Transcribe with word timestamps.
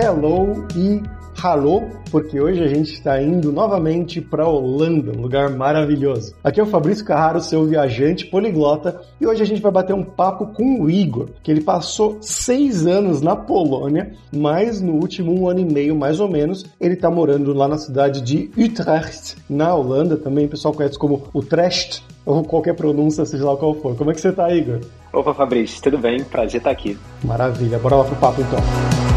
hello 0.00 0.66
e 0.74 1.02
Hallo, 1.42 1.88
porque 2.10 2.38
hoje 2.38 2.62
a 2.62 2.68
gente 2.68 2.92
está 2.92 3.22
indo 3.22 3.50
novamente 3.50 4.20
para 4.20 4.46
Holanda, 4.46 5.12
um 5.16 5.22
lugar 5.22 5.48
maravilhoso. 5.48 6.34
Aqui 6.44 6.60
é 6.60 6.62
o 6.62 6.66
Fabrício 6.66 7.04
Carraro, 7.04 7.40
seu 7.40 7.64
viajante 7.64 8.26
poliglota, 8.26 9.00
e 9.18 9.26
hoje 9.26 9.42
a 9.42 9.46
gente 9.46 9.62
vai 9.62 9.72
bater 9.72 9.94
um 9.94 10.02
papo 10.02 10.48
com 10.48 10.82
o 10.82 10.90
Igor, 10.90 11.28
que 11.42 11.50
ele 11.50 11.62
passou 11.62 12.18
seis 12.20 12.86
anos 12.86 13.22
na 13.22 13.34
Polônia, 13.34 14.12
mas 14.30 14.82
no 14.82 14.94
último 14.94 15.32
um 15.32 15.48
ano 15.48 15.60
e 15.60 15.64
meio, 15.64 15.96
mais 15.96 16.20
ou 16.20 16.28
menos, 16.28 16.66
ele 16.78 16.94
está 16.94 17.10
morando 17.10 17.54
lá 17.54 17.66
na 17.66 17.78
cidade 17.78 18.20
de 18.20 18.50
Utrecht, 18.58 19.36
na 19.48 19.74
Holanda, 19.74 20.18
também 20.18 20.44
o 20.44 20.50
pessoal 20.50 20.74
conhece 20.74 20.98
como 20.98 21.22
Utrecht, 21.34 22.04
ou 22.26 22.44
qualquer 22.44 22.74
pronúncia, 22.74 23.24
seja 23.24 23.46
lá 23.46 23.56
qual 23.56 23.74
for. 23.74 23.96
Como 23.96 24.10
é 24.10 24.14
que 24.14 24.20
você 24.20 24.32
tá, 24.32 24.52
Igor? 24.52 24.80
Opa, 25.10 25.32
Fabrício, 25.32 25.82
tudo 25.82 25.96
bem? 25.96 26.22
Prazer 26.22 26.58
estar 26.58 26.70
aqui. 26.70 26.98
Maravilha, 27.24 27.78
bora 27.78 27.96
lá 27.96 28.04
pro 28.04 28.16
papo 28.16 28.42
então. 28.42 29.09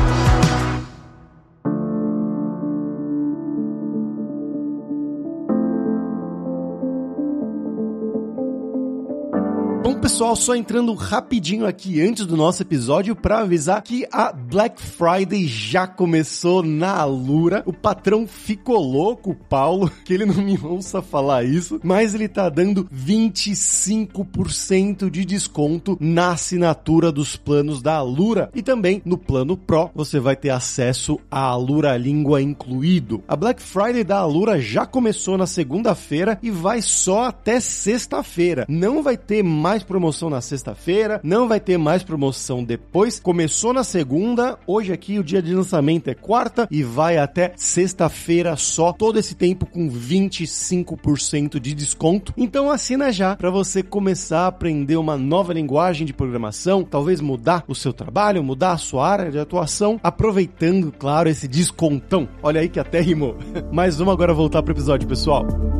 Pessoal, 10.23 10.35
só 10.37 10.55
entrando 10.55 10.93
rapidinho 10.93 11.65
aqui 11.65 12.01
antes 12.01 12.25
do 12.25 12.37
nosso 12.37 12.61
episódio 12.61 13.13
para 13.13 13.39
avisar 13.39 13.81
que 13.81 14.07
a 14.09 14.31
Black 14.31 14.81
Friday 14.81 15.45
já 15.45 15.85
começou 15.85 16.63
na 16.63 16.95
Alura. 16.95 17.61
O 17.65 17.73
patrão 17.73 18.25
ficou 18.25 18.79
louco, 18.79 19.35
Paulo, 19.49 19.91
que 20.05 20.13
ele 20.13 20.25
não 20.25 20.41
me 20.41 20.57
ouça 20.63 21.01
falar 21.01 21.43
isso, 21.43 21.77
mas 21.83 22.13
ele 22.13 22.29
tá 22.29 22.47
dando 22.47 22.85
25% 22.85 25.09
de 25.09 25.25
desconto 25.25 25.97
na 25.99 26.31
assinatura 26.31 27.11
dos 27.11 27.35
planos 27.35 27.81
da 27.81 27.95
Alura 27.95 28.49
e 28.55 28.61
também 28.61 29.01
no 29.03 29.17
plano 29.17 29.57
Pro 29.57 29.91
você 29.93 30.21
vai 30.21 30.37
ter 30.37 30.51
acesso 30.51 31.19
à 31.29 31.41
Alura 31.41 31.97
Língua 31.97 32.41
incluído. 32.41 33.21
A 33.27 33.35
Black 33.35 33.61
Friday 33.61 34.05
da 34.05 34.19
Alura 34.19 34.61
já 34.61 34.85
começou 34.85 35.37
na 35.37 35.47
segunda-feira 35.47 36.39
e 36.41 36.49
vai 36.49 36.81
só 36.81 37.25
até 37.25 37.59
sexta-feira. 37.59 38.65
Não 38.69 39.03
vai 39.03 39.17
ter 39.17 39.43
mais 39.43 39.83
promoção 39.83 40.12
promoção 40.13 40.29
na 40.29 40.41
sexta-feira, 40.41 41.19
não 41.23 41.47
vai 41.47 41.59
ter 41.59 41.77
mais 41.77 42.03
promoção 42.03 42.63
depois. 42.63 43.19
Começou 43.19 43.73
na 43.73 43.83
segunda, 43.83 44.57
hoje 44.67 44.93
aqui 44.93 45.17
o 45.17 45.23
dia 45.23 45.41
de 45.41 45.53
lançamento 45.53 46.07
é 46.07 46.13
quarta 46.13 46.67
e 46.69 46.83
vai 46.83 47.17
até 47.17 47.53
sexta-feira 47.55 48.55
só. 48.55 48.93
Todo 48.93 49.17
esse 49.17 49.33
tempo 49.33 49.65
com 49.65 49.89
25% 49.89 51.59
de 51.59 51.73
desconto. 51.73 52.33
Então 52.37 52.69
assina 52.69 53.11
já 53.11 53.35
para 53.35 53.49
você 53.49 53.81
começar 53.81 54.41
a 54.41 54.47
aprender 54.47 54.97
uma 54.97 55.17
nova 55.17 55.51
linguagem 55.53 56.05
de 56.05 56.13
programação, 56.13 56.83
talvez 56.83 57.19
mudar 57.19 57.63
o 57.67 57.73
seu 57.73 57.91
trabalho, 57.91 58.43
mudar 58.43 58.73
a 58.73 58.77
sua 58.77 59.07
área 59.07 59.31
de 59.31 59.39
atuação, 59.39 59.99
aproveitando, 60.03 60.91
claro, 60.91 61.27
esse 61.29 61.47
descontão. 61.47 62.29
Olha 62.43 62.61
aí 62.61 62.69
que 62.69 62.79
até 62.79 63.01
rimou. 63.01 63.35
Mas 63.73 63.97
vamos 63.97 64.13
agora 64.13 64.33
voltar 64.33 64.61
pro 64.61 64.73
episódio, 64.73 65.07
pessoal. 65.07 65.72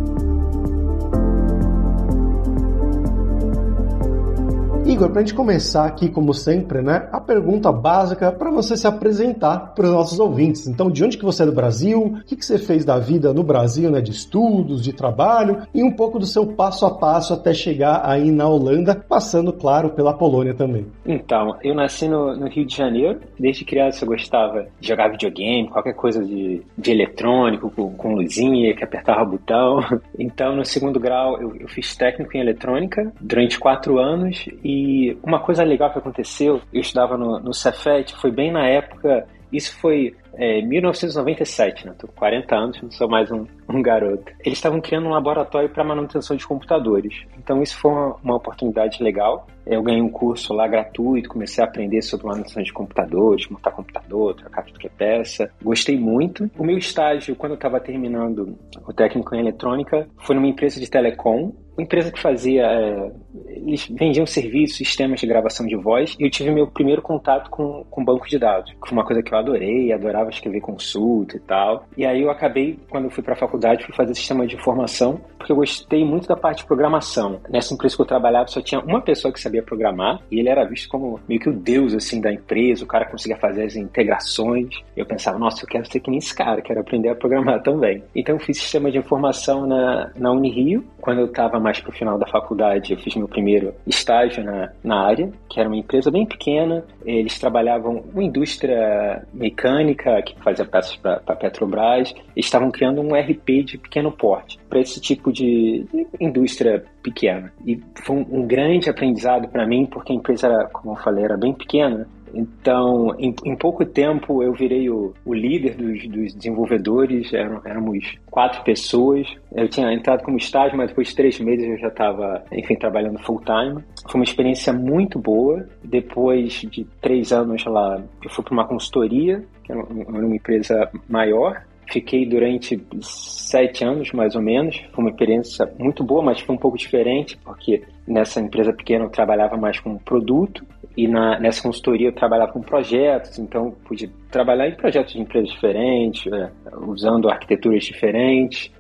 Igor, 4.94 5.10
para 5.10 5.22
a 5.22 5.24
gente 5.24 5.34
começar 5.34 5.86
aqui, 5.86 6.08
como 6.08 6.36
sempre, 6.36 6.80
né, 6.80 7.10
a 7.12 7.20
pergunta 7.20 7.72
básica 7.72 8.32
para 8.32 8.52
você 8.52 8.78
se 8.78 8.86
apresentar 8.86 9.74
para 9.74 9.86
os 9.86 9.92
nossos 9.92 10.20
ouvintes. 10.20 10.68
Então, 10.68 10.92
de 10.92 11.04
onde 11.04 11.18
que 11.18 11.26
você 11.26 11.42
é 11.42 11.46
do 11.48 11.52
Brasil? 11.52 12.00
O 12.00 12.24
que, 12.24 12.36
que 12.36 12.46
você 12.46 12.60
fez 12.60 12.86
da 12.86 13.00
vida 13.00 13.34
no 13.34 13.42
Brasil, 13.42 13.90
né, 13.90 14.02
de 14.02 14.12
estudos, 14.12 14.84
de 14.84 14.94
trabalho 14.94 15.64
e 15.74 15.84
um 15.84 15.92
pouco 15.92 16.20
do 16.20 16.28
seu 16.28 16.46
passo 16.46 16.86
a 16.86 16.92
passo 16.92 17.34
até 17.34 17.56
chegar 17.56 18.02
aí 18.06 18.30
na 18.30 18.48
Holanda, 18.48 18.94
passando, 18.94 19.52
claro, 19.52 19.90
pela 19.90 20.14
Polônia 20.14 20.54
também. 20.54 20.86
Então, 21.04 21.58
eu 21.64 21.74
nasci 21.74 22.08
no, 22.08 22.36
no 22.36 22.48
Rio 22.48 22.66
de 22.66 22.76
Janeiro. 22.76 23.20
Desde 23.40 23.66
criança 23.66 24.06
eu 24.06 24.10
gostava 24.10 24.68
de 24.80 24.88
jogar 24.88 25.10
videogame, 25.10 25.70
qualquer 25.70 25.96
coisa 25.96 26.24
de, 26.24 26.62
de 26.78 26.92
eletrônico, 26.92 27.72
com, 27.72 27.92
com 27.96 28.14
luzinha, 28.14 28.76
que 28.76 28.84
apertava 28.84 29.26
botão. 29.26 29.80
Então, 30.20 30.56
no 30.56 30.64
segundo 30.64 31.00
grau, 31.00 31.42
eu, 31.42 31.56
eu 31.56 31.68
fiz 31.68 31.96
técnico 31.96 32.38
em 32.38 32.40
eletrônica 32.40 33.12
durante 33.20 33.60
quatro 33.60 33.98
anos 33.98 34.46
e 34.64 34.83
e 34.84 35.18
uma 35.24 35.40
coisa 35.40 35.64
legal 35.64 35.92
que 35.94 36.00
aconteceu, 36.00 36.60
eu 36.74 36.82
estudava 36.82 37.18
no, 37.18 37.40
no 37.40 37.54
Cefet, 37.54 38.14
foi 38.18 38.32
bem 38.32 38.52
na 38.52 38.68
época, 38.68 39.26
isso 39.50 39.74
foi 39.80 40.14
é, 40.34 40.62
1997, 40.62 41.86
né? 41.86 41.96
Tô 41.98 42.08
com 42.08 42.14
40 42.16 42.54
anos, 42.54 42.82
não 42.82 42.92
sou 42.92 43.08
mais 43.08 43.32
um, 43.32 43.46
um 43.70 43.82
garoto. 43.82 44.34
Eles 44.44 44.58
estavam 44.58 44.82
criando 44.82 45.08
um 45.08 45.12
laboratório 45.12 45.70
para 45.70 45.86
manutenção 45.86 46.36
de 46.36 46.46
computadores. 46.46 47.24
Então 47.38 47.62
isso 47.62 47.78
foi 47.78 47.92
uma, 47.92 48.16
uma, 48.22 48.36
oportunidade 48.36 49.02
legal. 49.02 49.48
Eu 49.66 49.82
ganhei 49.82 50.02
um 50.02 50.10
curso 50.10 50.54
lá 50.54 50.68
gratuito, 50.68 51.30
comecei 51.30 51.64
a 51.64 51.68
aprender 51.68 52.02
sobre 52.02 52.26
manutenção 52.26 52.62
de 52.62 52.74
computadores, 52.74 53.48
montar 53.48 53.72
computador, 53.72 54.36
trocar 54.36 54.64
tudo 54.64 54.80
que 54.80 54.88
é 54.88 54.90
peça. 54.90 55.50
Gostei 55.64 55.98
muito. 55.98 56.52
O 56.58 56.66
meu 56.66 56.78
estágio, 56.78 57.38
quando 57.38 57.54
eu 57.54 57.58
estava 57.58 57.80
terminando 57.80 58.58
o 58.86 58.92
técnico 58.92 59.34
em 59.34 59.40
eletrônica, 59.40 60.10
foi 60.18 60.36
numa 60.36 60.48
empresa 60.48 60.78
de 60.78 60.90
telecom 60.90 61.54
empresa 61.82 62.12
que 62.12 62.22
fazia. 62.22 62.64
É, 62.64 63.12
eles 63.48 63.88
vendiam 63.90 64.26
serviços, 64.26 64.78
sistemas 64.78 65.20
de 65.20 65.28
gravação 65.28 65.66
de 65.66 65.76
voz, 65.76 66.16
e 66.20 66.24
eu 66.24 66.30
tive 66.30 66.52
meu 66.52 66.68
primeiro 66.68 67.02
contato 67.02 67.50
com, 67.50 67.86
com 67.90 68.04
banco 68.04 68.28
de 68.28 68.38
dados, 68.38 68.72
que 68.72 68.90
foi 68.90 68.98
uma 68.98 69.06
coisa 69.06 69.24
que 69.24 69.34
eu 69.34 69.38
adorei, 69.38 69.92
adorava 69.92 70.30
escrever 70.30 70.62
consulta 70.62 71.38
e 71.38 71.40
tal. 71.40 71.86
E 71.98 72.06
aí 72.06 72.22
eu 72.22 72.30
acabei, 72.30 72.78
quando 72.90 73.06
eu 73.06 73.12
fui 73.12 73.24
para 73.24 73.34
a 73.34 73.38
faculdade, 73.38 73.86
fui 73.86 73.96
fazer 73.96 74.14
sistema 74.14 74.46
de 74.46 74.56
informação, 74.56 75.20
porque 75.38 75.52
eu 75.52 75.56
gostei 75.56 76.06
muito 76.06 76.28
da 76.28 76.36
parte 76.36 76.60
de 76.60 76.66
programação. 76.66 77.40
Nessa 77.50 77.74
empresa 77.74 77.96
que 77.96 78.02
eu 78.02 78.06
trabalhava, 78.06 78.48
só 78.48 78.62
tinha 78.62 78.82
uma 78.82 79.02
pessoa 79.02 79.34
que 79.34 79.40
sabia 79.40 79.64
programar, 79.64 80.22
e 80.30 80.40
ele 80.40 80.50
era 80.50 80.66
visto 80.66 80.90
como 80.90 81.20
meio 81.28 81.40
que 81.40 81.50
o 81.50 81.54
deus 81.54 81.94
assim 81.94 82.22
da 82.22 82.32
empresa, 82.32 82.84
o 82.84 82.88
cara 82.88 83.06
conseguia 83.10 83.38
fazer 83.38 83.64
as 83.64 83.76
integrações. 83.76 84.70
Eu 84.96 85.06
pensava, 85.06 85.40
nossa, 85.40 85.64
eu 85.64 85.68
quero 85.68 85.86
ser 85.90 86.00
que 86.00 86.10
nem 86.10 86.20
esse 86.20 86.36
cara, 86.36 86.62
quero 86.62 86.80
aprender 86.80 87.10
a 87.10 87.16
programar 87.16 87.62
também. 87.62 88.04
Então 88.16 88.36
eu 88.36 88.40
fiz 88.40 88.58
sistema 88.58 88.92
de 88.92 88.98
informação 88.98 89.66
na, 89.66 90.12
na 90.16 90.32
Unirio, 90.32 90.84
quando 91.04 91.20
eu 91.20 91.26
estava 91.26 91.60
mais 91.60 91.82
pro 91.82 91.92
final 91.92 92.18
da 92.18 92.26
faculdade, 92.26 92.94
eu 92.94 92.98
fiz 92.98 93.14
meu 93.18 93.28
primeiro 93.28 93.74
estágio 93.86 94.42
na, 94.42 94.72
na 94.82 95.06
área, 95.06 95.30
que 95.50 95.60
era 95.60 95.68
uma 95.68 95.76
empresa 95.76 96.10
bem 96.10 96.26
pequena. 96.26 96.86
Eles 97.06 97.38
trabalhavam 97.38 98.02
com 98.02 98.22
indústria 98.22 99.22
mecânica, 99.34 100.22
que 100.22 100.34
fazia 100.42 100.64
peças 100.64 100.96
para 100.96 101.22
a 101.28 101.36
Petrobras. 101.36 102.14
Eles 102.34 102.46
estavam 102.46 102.72
criando 102.72 103.02
um 103.02 103.14
RP 103.14 103.66
de 103.66 103.78
pequeno 103.78 104.14
porte 104.14 104.58
para 104.70 104.80
esse 104.80 105.02
tipo 105.02 105.30
de, 105.30 105.86
de, 105.92 106.08
indústria 106.22 106.86
pequena. 107.04 107.52
E 107.68 107.82
foi 108.06 108.16
um, 108.16 108.40
um 108.40 108.48
grande 108.48 108.90
aprendizado 108.90 109.50
para 109.50 109.68
mim, 109.68 109.86
porque 109.86 110.14
a 110.14 110.16
empresa, 110.16 110.48
era, 110.48 110.70
como 110.70 110.94
eu 110.94 111.04
falei, 111.04 111.26
era 111.26 111.36
bem 111.36 111.54
pequena. 111.54 112.08
Então, 112.34 113.16
em, 113.20 113.34
em, 113.46 113.56
pouco 113.56 113.86
tempo, 113.86 114.42
eu 114.42 114.54
virei 114.54 114.90
o, 114.90 115.14
o 115.24 115.34
líder 115.34 115.76
dos, 115.76 116.08
dos 116.08 116.34
desenvolvedores, 116.34 117.32
Eram, 117.34 117.62
éramos 117.64 118.18
quatro 118.30 118.64
pessoas. 118.64 119.28
Eu 119.56 119.70
tinha 119.70 119.94
entrado 119.94 120.24
como 120.24 120.38
estágio, 120.38 120.78
mas 120.78 120.90
depois 120.90 121.10
de 121.10 121.16
três 121.16 121.40
meses 121.40 121.68
eu 121.68 121.78
já 121.78 121.90
estava, 121.90 122.44
enfim, 122.52 122.76
trabalhando 122.76 123.20
full 123.20 123.42
time. 123.42 123.84
Foi 124.10 124.20
uma 124.20 124.24
experiência 124.24 124.74
muito 124.74 125.20
boa. 125.20 125.68
Depois 125.84 126.62
de 126.62 126.86
três 127.00 127.32
anos 127.32 127.64
lá, 127.66 128.02
eu 128.24 128.30
fui 128.30 128.44
para 128.44 128.54
uma 128.54 128.68
consultoria, 128.68 129.44
que 129.64 129.72
era 129.72 129.84
uma 129.84 130.36
empresa 130.36 130.90
maior, 131.08 131.64
Fiquei 131.92 132.26
durante 132.26 132.82
sete 133.02 133.84
anos, 133.84 134.12
mais 134.14 134.36
ou 134.36 134.42
menos. 134.42 134.82
Foi 134.94 135.04
uma 135.04 135.10
experiência 135.10 135.72
muito 135.78 136.04
boa, 136.04 136.24
mas 136.24 136.40
foi 136.40 136.56
um 136.56 136.58
pouco 136.58 136.78
diferente, 136.78 137.38
porque 137.44 137.84
nessa 138.08 138.40
empresa 138.40 138.74
pequena 138.74 139.06
eu 139.06 139.10
trabalhava 139.10 139.58
mais 139.58 139.80
com 139.80 139.98
produto 139.98 140.66
e 140.96 141.08
na, 141.08 141.40
nessa 141.40 141.62
consultoria 141.62 142.10
eu 142.10 142.14
trabalhava 142.14 142.52
com 142.52 142.62
projetos, 142.62 143.40
então 143.40 143.72
pude 143.86 144.08
trabalhar 144.32 144.68
em 144.68 144.76
projetos 144.76 145.14
de 145.14 145.22
empresas 145.22 145.50
diferentes, 145.50 146.32
é, 146.32 146.52
usando 146.88 147.30
arquiteturas 147.30 147.84
diferentes. 147.84 148.72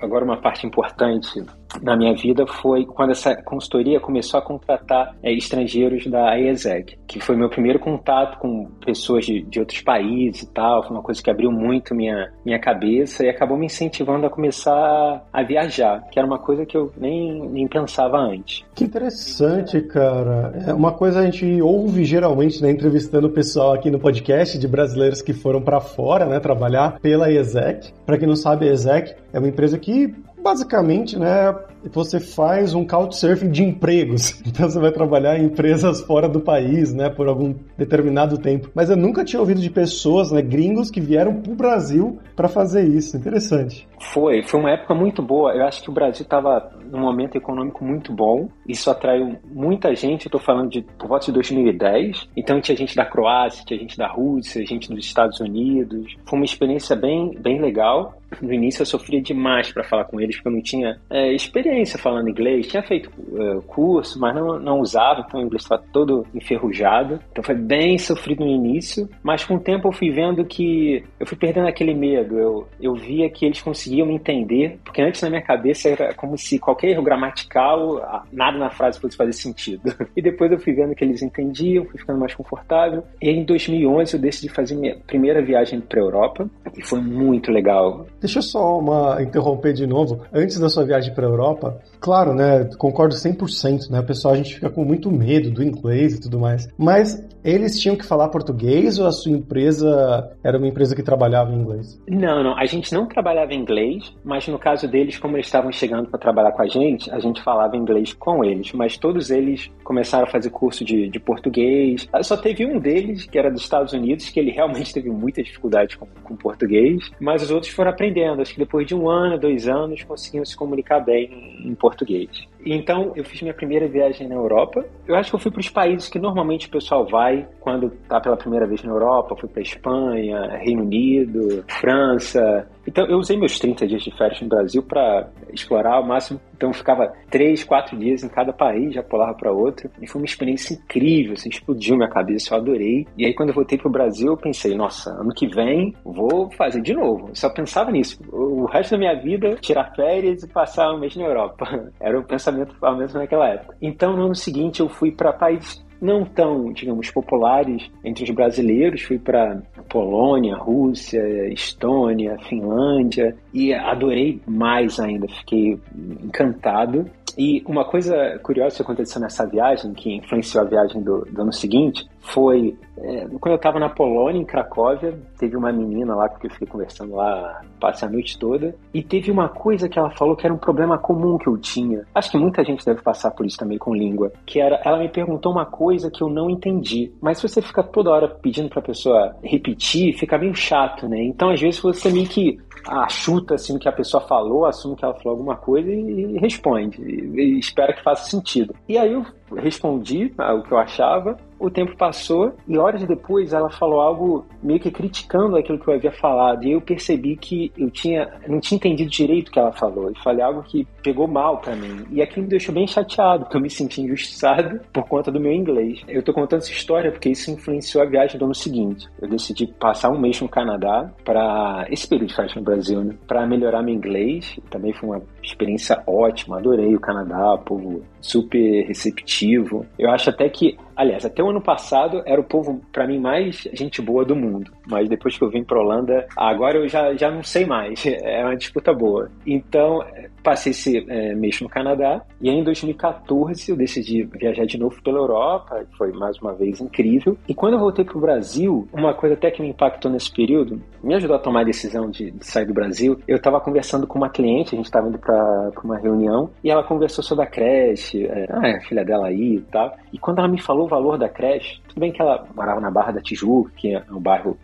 agora, 0.00 0.24
uma 0.24 0.38
parte 0.38 0.66
importante 0.66 1.42
da 1.82 1.96
minha 1.96 2.14
vida 2.14 2.46
foi 2.46 2.84
quando 2.84 3.10
essa 3.10 3.34
consultoria 3.42 4.00
começou 4.00 4.38
a 4.38 4.42
contratar 4.42 5.14
é, 5.22 5.32
estrangeiros 5.32 6.06
da 6.06 6.36
IESEG, 6.38 6.98
que 7.06 7.20
foi 7.20 7.36
meu 7.36 7.48
primeiro 7.48 7.78
contato 7.78 8.38
com 8.38 8.66
pessoas 8.84 9.24
de, 9.24 9.42
de 9.42 9.60
outros 9.60 9.80
países 9.80 10.42
e 10.42 10.52
tal. 10.52 10.82
Foi 10.82 10.96
uma 10.96 11.02
coisa 11.02 11.22
que 11.22 11.30
abriu 11.30 11.50
muito 11.50 11.94
minha, 11.94 12.32
minha 12.44 12.58
cabeça 12.58 13.24
e 13.24 13.28
acabou 13.28 13.56
me 13.56 13.66
incentivando 13.66 14.26
a 14.26 14.30
começar 14.30 15.26
a 15.32 15.42
viajar, 15.42 16.08
que 16.10 16.18
era 16.18 16.26
uma 16.26 16.38
coisa 16.38 16.64
que 16.66 16.76
eu 16.76 16.92
nem, 16.96 17.48
nem 17.48 17.68
pensava 17.68 18.18
antes. 18.18 18.59
Que 18.74 18.84
interessante, 18.84 19.80
cara. 19.80 20.52
É 20.66 20.74
uma 20.74 20.92
coisa 20.92 21.20
a 21.20 21.24
gente 21.24 21.60
ouve 21.62 22.04
geralmente, 22.04 22.62
né, 22.62 22.70
entrevistando 22.70 23.26
o 23.26 23.30
pessoal 23.30 23.72
aqui 23.72 23.90
no 23.90 23.98
podcast 23.98 24.58
de 24.58 24.68
Brasil 24.68 24.90
brasileiros 24.90 25.22
que 25.22 25.32
foram 25.32 25.60
para 25.60 25.80
fora, 25.80 26.26
né, 26.26 26.40
trabalhar 26.40 26.98
pela 27.00 27.30
ESEC. 27.30 27.92
Para 28.04 28.18
quem 28.18 28.26
não 28.26 28.36
sabe, 28.36 28.68
a 28.68 28.72
ESEC 28.72 29.14
é 29.32 29.38
uma 29.38 29.48
empresa 29.48 29.78
que 29.78 30.14
basicamente, 30.42 31.18
né, 31.18 31.54
você 31.92 32.20
faz 32.20 32.74
um 32.74 32.86
couchsurfing 32.86 33.50
de 33.50 33.62
empregos. 33.62 34.40
Então 34.50 34.68
você 34.68 34.80
vai 34.80 34.90
trabalhar 34.90 35.38
em 35.38 35.44
empresas 35.44 36.00
fora 36.00 36.28
do 36.28 36.40
país, 36.40 36.92
né, 36.92 37.08
por 37.08 37.28
algum 37.28 37.54
determinado 37.78 38.36
tempo. 38.36 38.68
Mas 38.74 38.90
eu 38.90 38.96
nunca 38.96 39.24
tinha 39.24 39.38
ouvido 39.38 39.60
de 39.60 39.70
pessoas, 39.70 40.32
né, 40.32 40.42
gringos 40.42 40.90
que 40.90 41.00
vieram 41.00 41.40
pro 41.40 41.54
Brasil 41.54 42.18
para 42.34 42.48
fazer 42.48 42.82
isso. 42.84 43.16
Interessante. 43.16 43.88
Foi, 44.00 44.42
foi 44.42 44.58
uma 44.58 44.72
época 44.72 44.94
muito 44.94 45.22
boa. 45.22 45.52
Eu 45.52 45.64
acho 45.66 45.82
que 45.82 45.90
o 45.90 45.92
Brasil 45.92 46.24
estava 46.24 46.72
num 46.90 47.00
momento 47.00 47.36
econômico 47.36 47.84
muito 47.84 48.12
bom. 48.12 48.48
Isso 48.66 48.90
atraiu 48.90 49.36
muita 49.44 49.94
gente. 49.94 50.26
Eu 50.26 50.32
tô 50.32 50.38
falando 50.38 50.70
de 50.70 50.82
por 50.82 51.08
volta 51.08 51.26
de 51.26 51.32
2010. 51.32 52.28
Então 52.36 52.60
tinha 52.60 52.76
gente 52.76 52.96
da 52.96 53.04
Croácia, 53.04 53.64
tinha 53.64 53.78
gente 53.78 53.96
da 53.96 54.08
Rússia, 54.08 54.66
gente 54.66 54.92
dos 54.92 55.04
Estados 55.04 55.38
Unidos. 55.38 56.16
Foi 56.24 56.38
uma 56.38 56.44
experiência 56.44 56.96
bem, 56.96 57.36
bem 57.38 57.60
legal. 57.60 58.19
No 58.40 58.52
início 58.52 58.82
eu 58.82 58.86
sofria 58.86 59.20
demais 59.20 59.72
para 59.72 59.84
falar 59.84 60.04
com 60.04 60.20
eles, 60.20 60.36
porque 60.36 60.48
eu 60.48 60.52
não 60.52 60.62
tinha 60.62 61.00
é, 61.10 61.32
experiência 61.32 61.98
falando 61.98 62.28
inglês. 62.28 62.66
Tinha 62.66 62.82
feito 62.82 63.10
é, 63.36 63.60
curso, 63.66 64.18
mas 64.18 64.34
não, 64.34 64.58
não 64.58 64.80
usava, 64.80 65.24
então 65.26 65.40
o 65.40 65.44
inglês 65.44 65.62
estava 65.62 65.82
todo 65.92 66.26
enferrujado. 66.34 67.20
Então 67.32 67.42
foi 67.42 67.54
bem 67.54 67.98
sofrido 67.98 68.44
no 68.44 68.50
início, 68.50 69.08
mas 69.22 69.44
com 69.44 69.54
o 69.54 69.60
tempo 69.60 69.88
eu 69.88 69.92
fui 69.92 70.10
vendo 70.10 70.44
que 70.44 71.04
eu 71.18 71.26
fui 71.26 71.36
perdendo 71.36 71.68
aquele 71.68 71.94
medo. 71.94 72.38
Eu, 72.38 72.68
eu 72.80 72.94
via 72.94 73.28
que 73.30 73.44
eles 73.44 73.60
conseguiam 73.60 74.06
me 74.06 74.14
entender, 74.14 74.78
porque 74.84 75.02
antes 75.02 75.20
na 75.22 75.30
minha 75.30 75.42
cabeça 75.42 75.88
era 75.88 76.14
como 76.14 76.36
se 76.36 76.58
qualquer 76.58 76.90
erro 76.90 77.02
gramatical, 77.02 78.24
nada 78.32 78.58
na 78.58 78.70
frase 78.70 79.00
fosse 79.00 79.16
fazer 79.16 79.32
sentido. 79.32 79.82
E 80.16 80.22
depois 80.22 80.50
eu 80.50 80.58
fui 80.58 80.72
vendo 80.72 80.94
que 80.94 81.04
eles 81.04 81.22
entendiam, 81.22 81.84
fui 81.84 81.98
ficando 81.98 82.18
mais 82.18 82.34
confortável. 82.34 83.04
E 83.22 83.30
em 83.30 83.44
2011 83.44 84.14
eu 84.14 84.20
decidi 84.20 84.48
fazer 84.48 84.74
minha 84.74 84.96
primeira 85.06 85.40
viagem 85.40 85.80
para 85.80 86.00
Europa 86.00 86.50
e 86.76 86.82
foi 86.82 87.00
muito 87.00 87.50
legal. 87.50 88.06
Deixa 88.20 88.38
eu 88.38 88.42
só 88.42 88.78
uma, 88.78 89.22
interromper 89.22 89.72
de 89.72 89.86
novo. 89.86 90.20
Antes 90.32 90.58
da 90.58 90.68
sua 90.68 90.84
viagem 90.84 91.14
para 91.14 91.26
a 91.26 91.30
Europa, 91.30 91.80
claro, 91.98 92.34
né? 92.34 92.64
Concordo 92.76 93.14
100%, 93.14 93.90
né? 93.90 94.02
Pessoal, 94.02 94.34
a 94.34 94.36
gente 94.36 94.54
fica 94.54 94.68
com 94.68 94.84
muito 94.84 95.10
medo 95.10 95.50
do 95.50 95.62
inglês 95.62 96.14
e 96.14 96.20
tudo 96.20 96.38
mais. 96.38 96.68
Mas 96.76 97.24
eles 97.44 97.80
tinham 97.80 97.96
que 97.96 98.04
falar 98.04 98.28
português 98.28 98.98
ou 98.98 99.06
a 99.06 99.12
sua 99.12 99.32
empresa 99.32 100.36
era 100.44 100.58
uma 100.58 100.68
empresa 100.68 100.94
que 100.94 101.02
trabalhava 101.02 101.52
em 101.52 101.60
inglês? 101.60 102.00
Não, 102.08 102.42
não. 102.42 102.56
A 102.56 102.66
gente 102.66 102.92
não 102.92 103.06
trabalhava 103.06 103.54
em 103.54 103.60
inglês, 103.60 104.14
mas 104.24 104.46
no 104.46 104.58
caso 104.58 104.86
deles, 104.86 105.18
como 105.18 105.36
eles 105.36 105.46
estavam 105.46 105.72
chegando 105.72 106.08
para 106.08 106.18
trabalhar 106.18 106.52
com 106.52 106.62
a 106.62 106.68
gente, 106.68 107.10
a 107.10 107.18
gente 107.18 107.42
falava 107.42 107.76
inglês 107.76 108.12
com 108.12 108.44
eles. 108.44 108.72
Mas 108.72 108.96
todos 108.96 109.30
eles 109.30 109.70
começaram 109.82 110.24
a 110.24 110.30
fazer 110.30 110.50
curso 110.50 110.84
de, 110.84 111.08
de 111.08 111.18
português. 111.18 112.08
Só 112.22 112.36
teve 112.36 112.66
um 112.66 112.78
deles, 112.78 113.26
que 113.26 113.38
era 113.38 113.50
dos 113.50 113.62
Estados 113.62 113.92
Unidos, 113.92 114.28
que 114.28 114.38
ele 114.38 114.50
realmente 114.50 114.92
teve 114.94 115.10
muita 115.10 115.42
dificuldade 115.42 115.96
com, 115.96 116.06
com 116.22 116.36
português, 116.36 117.10
mas 117.20 117.42
os 117.42 117.50
outros 117.50 117.72
foram 117.72 117.90
aprendendo 117.90 118.10
aprendendo. 118.10 118.42
Acho 118.42 118.52
que 118.52 118.58
depois 118.58 118.86
de 118.86 118.94
um 118.94 119.08
ano, 119.08 119.38
dois 119.38 119.68
anos, 119.68 120.02
conseguiam 120.02 120.44
se 120.44 120.56
comunicar 120.56 121.00
bem 121.00 121.60
em 121.64 121.74
português. 121.74 122.28
Então, 122.64 123.12
eu 123.16 123.24
fiz 123.24 123.40
minha 123.40 123.54
primeira 123.54 123.88
viagem 123.88 124.28
na 124.28 124.34
Europa. 124.34 124.84
Eu 125.06 125.14
acho 125.14 125.30
que 125.30 125.36
eu 125.36 125.40
fui 125.40 125.50
para 125.50 125.60
os 125.60 125.68
países 125.68 126.08
que 126.08 126.18
normalmente 126.18 126.66
o 126.66 126.70
pessoal 126.70 127.06
vai 127.06 127.29
quando 127.60 127.86
está 127.86 128.20
pela 128.20 128.36
primeira 128.36 128.66
vez 128.66 128.82
na 128.82 128.92
Europa. 128.92 129.36
Fui 129.38 129.48
para 129.48 129.62
Espanha, 129.62 130.58
Reino 130.58 130.82
Unido, 130.82 131.64
França. 131.68 132.68
Então, 132.86 133.06
eu 133.06 133.18
usei 133.18 133.36
meus 133.36 133.58
30 133.58 133.86
dias 133.86 134.02
de 134.02 134.16
férias 134.16 134.40
no 134.40 134.48
Brasil 134.48 134.82
para 134.82 135.28
explorar 135.52 135.94
ao 135.94 136.06
máximo. 136.06 136.40
Então, 136.54 136.72
ficava 136.72 137.12
três, 137.30 137.64
quatro 137.64 137.96
dias 137.96 138.22
em 138.22 138.28
cada 138.28 138.52
país, 138.52 138.94
já 138.94 139.02
pulava 139.02 139.34
para 139.34 139.52
outro. 139.52 139.90
E 140.00 140.06
foi 140.06 140.20
uma 140.20 140.26
experiência 140.26 140.74
incrível, 140.74 141.32
assim, 141.32 141.48
explodiu 141.48 141.96
minha 141.96 142.08
cabeça, 142.08 142.54
eu 142.54 142.58
adorei. 142.58 143.06
E 143.16 143.24
aí, 143.24 143.34
quando 143.34 143.50
eu 143.50 143.54
voltei 143.54 143.78
para 143.78 143.88
o 143.88 143.92
Brasil, 143.92 144.28
eu 144.28 144.36
pensei, 144.36 144.74
nossa, 144.74 145.10
ano 145.10 145.32
que 145.32 145.46
vem 145.46 145.94
vou 146.04 146.50
fazer 146.52 146.82
de 146.82 146.92
novo. 146.92 147.28
Eu 147.28 147.34
só 147.34 147.48
pensava 147.50 147.90
nisso. 147.90 148.20
O 148.32 148.66
resto 148.66 148.92
da 148.92 148.98
minha 148.98 149.14
vida, 149.14 149.54
tirar 149.60 149.94
férias 149.94 150.42
e 150.42 150.48
passar 150.48 150.92
um 150.92 150.98
mês 150.98 151.16
na 151.16 151.24
Europa. 151.24 151.66
Era 152.00 152.18
o 152.18 152.24
pensamento 152.24 152.50
pensamento, 152.50 152.74
ao 152.80 152.96
menos 152.96 153.14
naquela 153.14 153.48
época. 153.48 153.76
Então, 153.80 154.16
no 154.16 154.26
ano 154.26 154.34
seguinte, 154.34 154.80
eu 154.80 154.88
fui 154.88 155.12
para 155.12 155.32
países 155.32 155.84
não 156.00 156.24
tão, 156.24 156.72
digamos, 156.72 157.10
populares 157.10 157.90
entre 158.04 158.24
os 158.24 158.30
brasileiros. 158.30 159.02
Fui 159.02 159.18
para 159.18 159.60
Polônia, 159.88 160.56
Rússia, 160.56 161.22
Estônia, 161.52 162.38
Finlândia 162.48 163.36
e 163.52 163.72
adorei 163.74 164.40
mais 164.46 164.98
ainda. 164.98 165.28
Fiquei 165.28 165.78
encantado. 166.24 167.10
E 167.38 167.62
uma 167.66 167.84
coisa 167.84 168.38
curiosa 168.42 168.76
que 168.76 168.82
aconteceu 168.82 169.20
nessa 169.20 169.46
viagem, 169.46 169.92
que 169.92 170.16
influenciou 170.16 170.64
a 170.64 170.68
viagem 170.68 171.02
do, 171.02 171.24
do 171.30 171.42
ano 171.42 171.52
seguinte, 171.52 172.08
foi 172.20 172.76
é, 172.98 173.26
quando 173.40 173.52
eu 173.52 173.56
estava 173.56 173.78
na 173.78 173.88
Polônia, 173.88 174.40
em 174.40 174.44
Cracóvia, 174.44 175.18
teve 175.38 175.56
uma 175.56 175.72
menina 175.72 176.14
lá, 176.14 176.28
porque 176.28 176.46
eu 176.46 176.50
fiquei 176.50 176.68
conversando 176.68 177.14
lá, 177.14 177.62
passei 177.80 178.06
a 178.06 178.10
noite 178.10 178.38
toda, 178.38 178.74
e 178.92 179.02
teve 179.02 179.30
uma 179.30 179.48
coisa 179.48 179.88
que 179.88 179.98
ela 179.98 180.10
falou 180.10 180.36
que 180.36 180.46
era 180.46 180.54
um 180.54 180.58
problema 180.58 180.98
comum 180.98 181.38
que 181.38 181.48
eu 181.48 181.56
tinha. 181.56 182.04
Acho 182.14 182.30
que 182.30 182.38
muita 182.38 182.62
gente 182.62 182.84
deve 182.84 183.00
passar 183.00 183.30
por 183.30 183.46
isso 183.46 183.56
também 183.56 183.78
com 183.78 183.94
língua, 183.94 184.30
que 184.44 184.60
era, 184.60 184.80
ela 184.84 184.98
me 184.98 185.08
perguntou 185.08 185.50
uma 185.50 185.64
coisa 185.64 186.10
que 186.10 186.22
eu 186.22 186.28
não 186.28 186.50
entendi. 186.50 187.10
Mas 187.20 187.38
se 187.38 187.48
você 187.48 187.62
fica 187.62 187.82
toda 187.82 188.10
hora 188.10 188.28
pedindo 188.28 188.68
para 188.68 188.80
a 188.80 188.84
pessoa 188.84 189.34
repetir, 189.42 190.14
fica 190.18 190.36
meio 190.36 190.54
chato, 190.54 191.08
né? 191.08 191.22
Então, 191.22 191.50
às 191.50 191.60
vezes, 191.60 191.80
você 191.80 192.10
meio 192.10 192.28
que 192.28 192.58
achuta 192.86 193.54
assim 193.54 193.76
o 193.76 193.78
que 193.78 193.88
a 193.88 193.92
pessoa 193.92 194.22
falou, 194.22 194.64
assume 194.66 194.96
que 194.96 195.04
ela 195.04 195.14
falou 195.14 195.32
alguma 195.32 195.56
coisa 195.56 195.90
e, 195.90 196.34
e 196.34 196.38
responde, 196.38 197.00
e, 197.02 197.40
e 197.40 197.58
espera 197.58 197.92
que 197.92 198.02
faça 198.02 198.30
sentido. 198.30 198.74
E 198.88 198.96
aí 198.96 199.12
eu 199.12 199.24
respondi 199.56 200.32
o 200.38 200.62
que 200.62 200.72
eu 200.72 200.78
achava, 200.78 201.36
o 201.60 201.70
tempo 201.70 201.94
passou 201.94 202.54
e 202.66 202.78
horas 202.78 203.04
depois 203.04 203.52
ela 203.52 203.68
falou 203.68 204.00
algo 204.00 204.46
meio 204.62 204.80
que 204.80 204.90
criticando 204.90 205.56
aquilo 205.56 205.78
que 205.78 205.86
eu 205.86 205.94
havia 205.94 206.10
falado. 206.10 206.64
E 206.64 206.72
eu 206.72 206.80
percebi 206.80 207.36
que 207.36 207.70
eu 207.76 207.90
tinha 207.90 208.40
não 208.48 208.58
tinha 208.58 208.76
entendido 208.76 209.10
direito 209.10 209.48
o 209.48 209.52
que 209.52 209.58
ela 209.58 209.72
falou. 209.72 210.10
E 210.10 210.22
falei 210.22 210.42
algo 210.42 210.62
que 210.62 210.86
pegou 211.02 211.28
mal 211.28 211.58
para 211.58 211.76
mim. 211.76 212.06
E 212.10 212.22
aquilo 212.22 212.44
me 212.44 212.48
deixou 212.48 212.74
bem 212.74 212.86
chateado, 212.86 213.44
porque 213.44 213.56
eu 213.58 213.60
me 213.60 213.68
senti 213.68 214.00
injustiçado 214.00 214.80
por 214.92 215.06
conta 215.06 215.30
do 215.30 215.38
meu 215.38 215.52
inglês. 215.52 216.02
Eu 216.08 216.22
tô 216.22 216.32
contando 216.32 216.60
essa 216.60 216.72
história 216.72 217.12
porque 217.12 217.28
isso 217.28 217.50
influenciou 217.50 218.02
a 218.02 218.06
viagem 218.06 218.38
do 218.38 218.46
ano 218.46 218.54
seguinte. 218.54 219.06
Eu 219.20 219.28
decidi 219.28 219.66
passar 219.66 220.10
um 220.10 220.18
mês 220.18 220.40
no 220.40 220.48
Canadá 220.48 221.12
para 221.24 221.86
esse 221.90 222.08
período 222.08 222.28
de 222.28 222.36
festa 222.36 222.58
no 222.58 222.64
Brasil, 222.64 223.04
né? 223.04 223.14
Para 223.26 223.46
melhorar 223.46 223.82
meu 223.82 223.94
inglês. 223.94 224.58
Também 224.70 224.94
foi 224.94 225.10
uma 225.10 225.22
experiência 225.42 226.02
ótima. 226.06 226.58
Adorei 226.58 226.94
o 226.94 227.00
Canadá, 227.00 227.56
povo 227.58 228.02
super 228.20 228.86
receptivo. 228.86 229.86
Eu 229.98 230.10
acho 230.10 230.30
até 230.30 230.48
que 230.48 230.76
Aliás, 231.00 231.24
até 231.24 231.42
o 231.42 231.48
ano 231.48 231.62
passado 231.62 232.22
era 232.26 232.38
o 232.38 232.44
povo, 232.44 232.78
para 232.92 233.06
mim, 233.06 233.18
mais 233.18 233.66
gente 233.72 234.02
boa 234.02 234.22
do 234.22 234.36
mundo. 234.36 234.70
Mas 234.90 235.08
depois 235.08 235.38
que 235.38 235.44
eu 235.44 235.48
vim 235.48 235.64
pra 235.64 235.80
Holanda, 235.80 236.26
agora 236.36 236.78
eu 236.78 236.88
já, 236.88 237.14
já 237.14 237.30
não 237.30 237.42
sei 237.42 237.64
mais. 237.64 238.04
É 238.20 238.44
uma 238.44 238.56
disputa 238.56 238.92
boa. 238.92 239.30
Então, 239.46 240.04
passei 240.42 240.72
esse 240.72 241.04
é, 241.08 241.34
mês 241.34 241.60
no 241.60 241.68
Canadá. 241.68 242.22
E 242.40 242.50
em 242.50 242.62
2014, 242.62 243.70
eu 243.70 243.76
decidi 243.76 244.24
viajar 244.24 244.64
de 244.66 244.78
novo 244.78 245.00
pela 245.02 245.18
Europa. 245.18 245.84
Foi 245.96 246.12
mais 246.12 246.38
uma 246.38 246.52
vez 246.52 246.80
incrível. 246.80 247.36
E 247.48 247.54
quando 247.54 247.74
eu 247.74 247.80
voltei 247.80 248.04
pro 248.04 248.20
Brasil, 248.20 248.88
uma 248.92 249.14
coisa 249.14 249.34
até 249.34 249.50
que 249.50 249.62
me 249.62 249.68
impactou 249.68 250.10
nesse 250.10 250.32
período, 250.32 250.80
me 251.02 251.14
ajudou 251.14 251.36
a 251.36 251.38
tomar 251.38 251.60
a 251.60 251.64
decisão 251.64 252.10
de, 252.10 252.30
de 252.30 252.46
sair 252.46 252.66
do 252.66 252.74
Brasil. 252.74 253.18
Eu 253.26 253.36
estava 253.36 253.60
conversando 253.60 254.06
com 254.06 254.18
uma 254.18 254.28
cliente, 254.28 254.74
a 254.74 254.76
gente 254.76 254.86
estava 254.86 255.08
indo 255.08 255.18
para 255.18 255.70
uma 255.82 255.98
reunião, 255.98 256.50
e 256.62 256.70
ela 256.70 256.82
conversou 256.82 257.22
sobre 257.22 257.44
a 257.44 257.48
creche, 257.48 258.26
é, 258.26 258.46
ah, 258.50 258.68
é 258.68 258.76
a 258.76 258.80
filha 258.80 259.04
dela 259.04 259.28
aí 259.28 259.56
e 259.56 259.60
tal. 259.60 259.96
E 260.12 260.18
quando 260.18 260.38
ela 260.38 260.48
me 260.48 260.60
falou 260.60 260.86
o 260.86 260.88
valor 260.88 261.18
da 261.18 261.28
creche, 261.28 261.80
tudo 261.88 262.00
bem 262.00 262.12
que 262.12 262.20
ela 262.20 262.46
morava 262.54 262.80
na 262.80 262.90
Barra 262.90 263.12
da 263.12 263.20
Tijuca, 263.20 263.70
que 263.76 263.94
é 263.94 264.02
um 264.10 264.20
bairro 264.20 264.56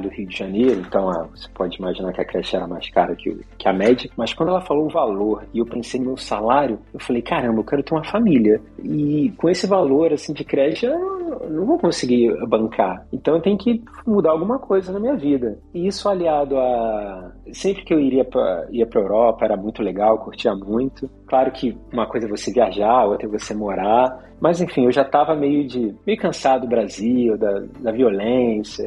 do 0.00 0.08
Rio 0.08 0.26
de 0.26 0.36
Janeiro, 0.36 0.80
então 0.80 1.08
ah, 1.10 1.26
você 1.34 1.48
pode 1.52 1.76
imaginar 1.76 2.12
que 2.12 2.20
a 2.20 2.24
creche 2.24 2.56
era 2.56 2.66
mais 2.66 2.88
cara 2.90 3.14
que, 3.14 3.36
que 3.58 3.68
a 3.68 3.72
média, 3.72 4.08
mas 4.16 4.32
quando 4.32 4.50
ela 4.50 4.60
falou 4.60 4.86
o 4.86 4.90
valor 4.90 5.44
e 5.52 5.58
eu 5.58 5.66
pensei 5.66 6.00
no 6.00 6.06
meu 6.06 6.16
salário, 6.16 6.78
eu 6.92 7.00
falei, 7.00 7.22
caramba, 7.22 7.60
eu 7.60 7.64
quero 7.64 7.82
ter 7.82 7.94
uma 7.94 8.04
família. 8.04 8.60
E 8.82 9.32
com 9.36 9.48
esse 9.48 9.66
valor 9.66 10.12
assim 10.12 10.32
de 10.32 10.44
creche, 10.44 10.86
eu 10.86 11.50
não 11.50 11.66
vou 11.66 11.78
conseguir 11.78 12.34
bancar. 12.46 13.06
Então 13.12 13.34
eu 13.34 13.42
tenho 13.42 13.58
que 13.58 13.82
mudar 14.06 14.30
alguma 14.30 14.58
coisa 14.58 14.92
na 14.92 15.00
minha 15.00 15.16
vida. 15.16 15.58
E 15.72 15.86
isso 15.86 16.08
aliado 16.08 16.56
a 16.58 17.32
sempre 17.52 17.84
que 17.84 17.92
eu 17.92 18.00
iria 18.00 18.24
para 18.24 18.66
ia 18.70 18.88
Europa 18.94 19.44
era 19.44 19.56
muito 19.56 19.82
legal, 19.82 20.18
curtia 20.18 20.54
muito. 20.54 21.10
Claro 21.34 21.50
que 21.50 21.76
uma 21.92 22.06
coisa 22.06 22.28
é 22.28 22.30
você 22.30 22.52
viajar, 22.52 23.06
outra 23.06 23.26
é 23.26 23.28
você 23.28 23.52
morar, 23.52 24.24
mas 24.40 24.60
enfim, 24.60 24.84
eu 24.84 24.92
já 24.92 25.02
estava 25.02 25.34
meio 25.34 25.66
de 25.66 25.92
meio 26.06 26.16
cansado 26.16 26.60
do 26.60 26.68
Brasil, 26.68 27.36
da, 27.36 27.60
da 27.80 27.90
violência, 27.90 28.84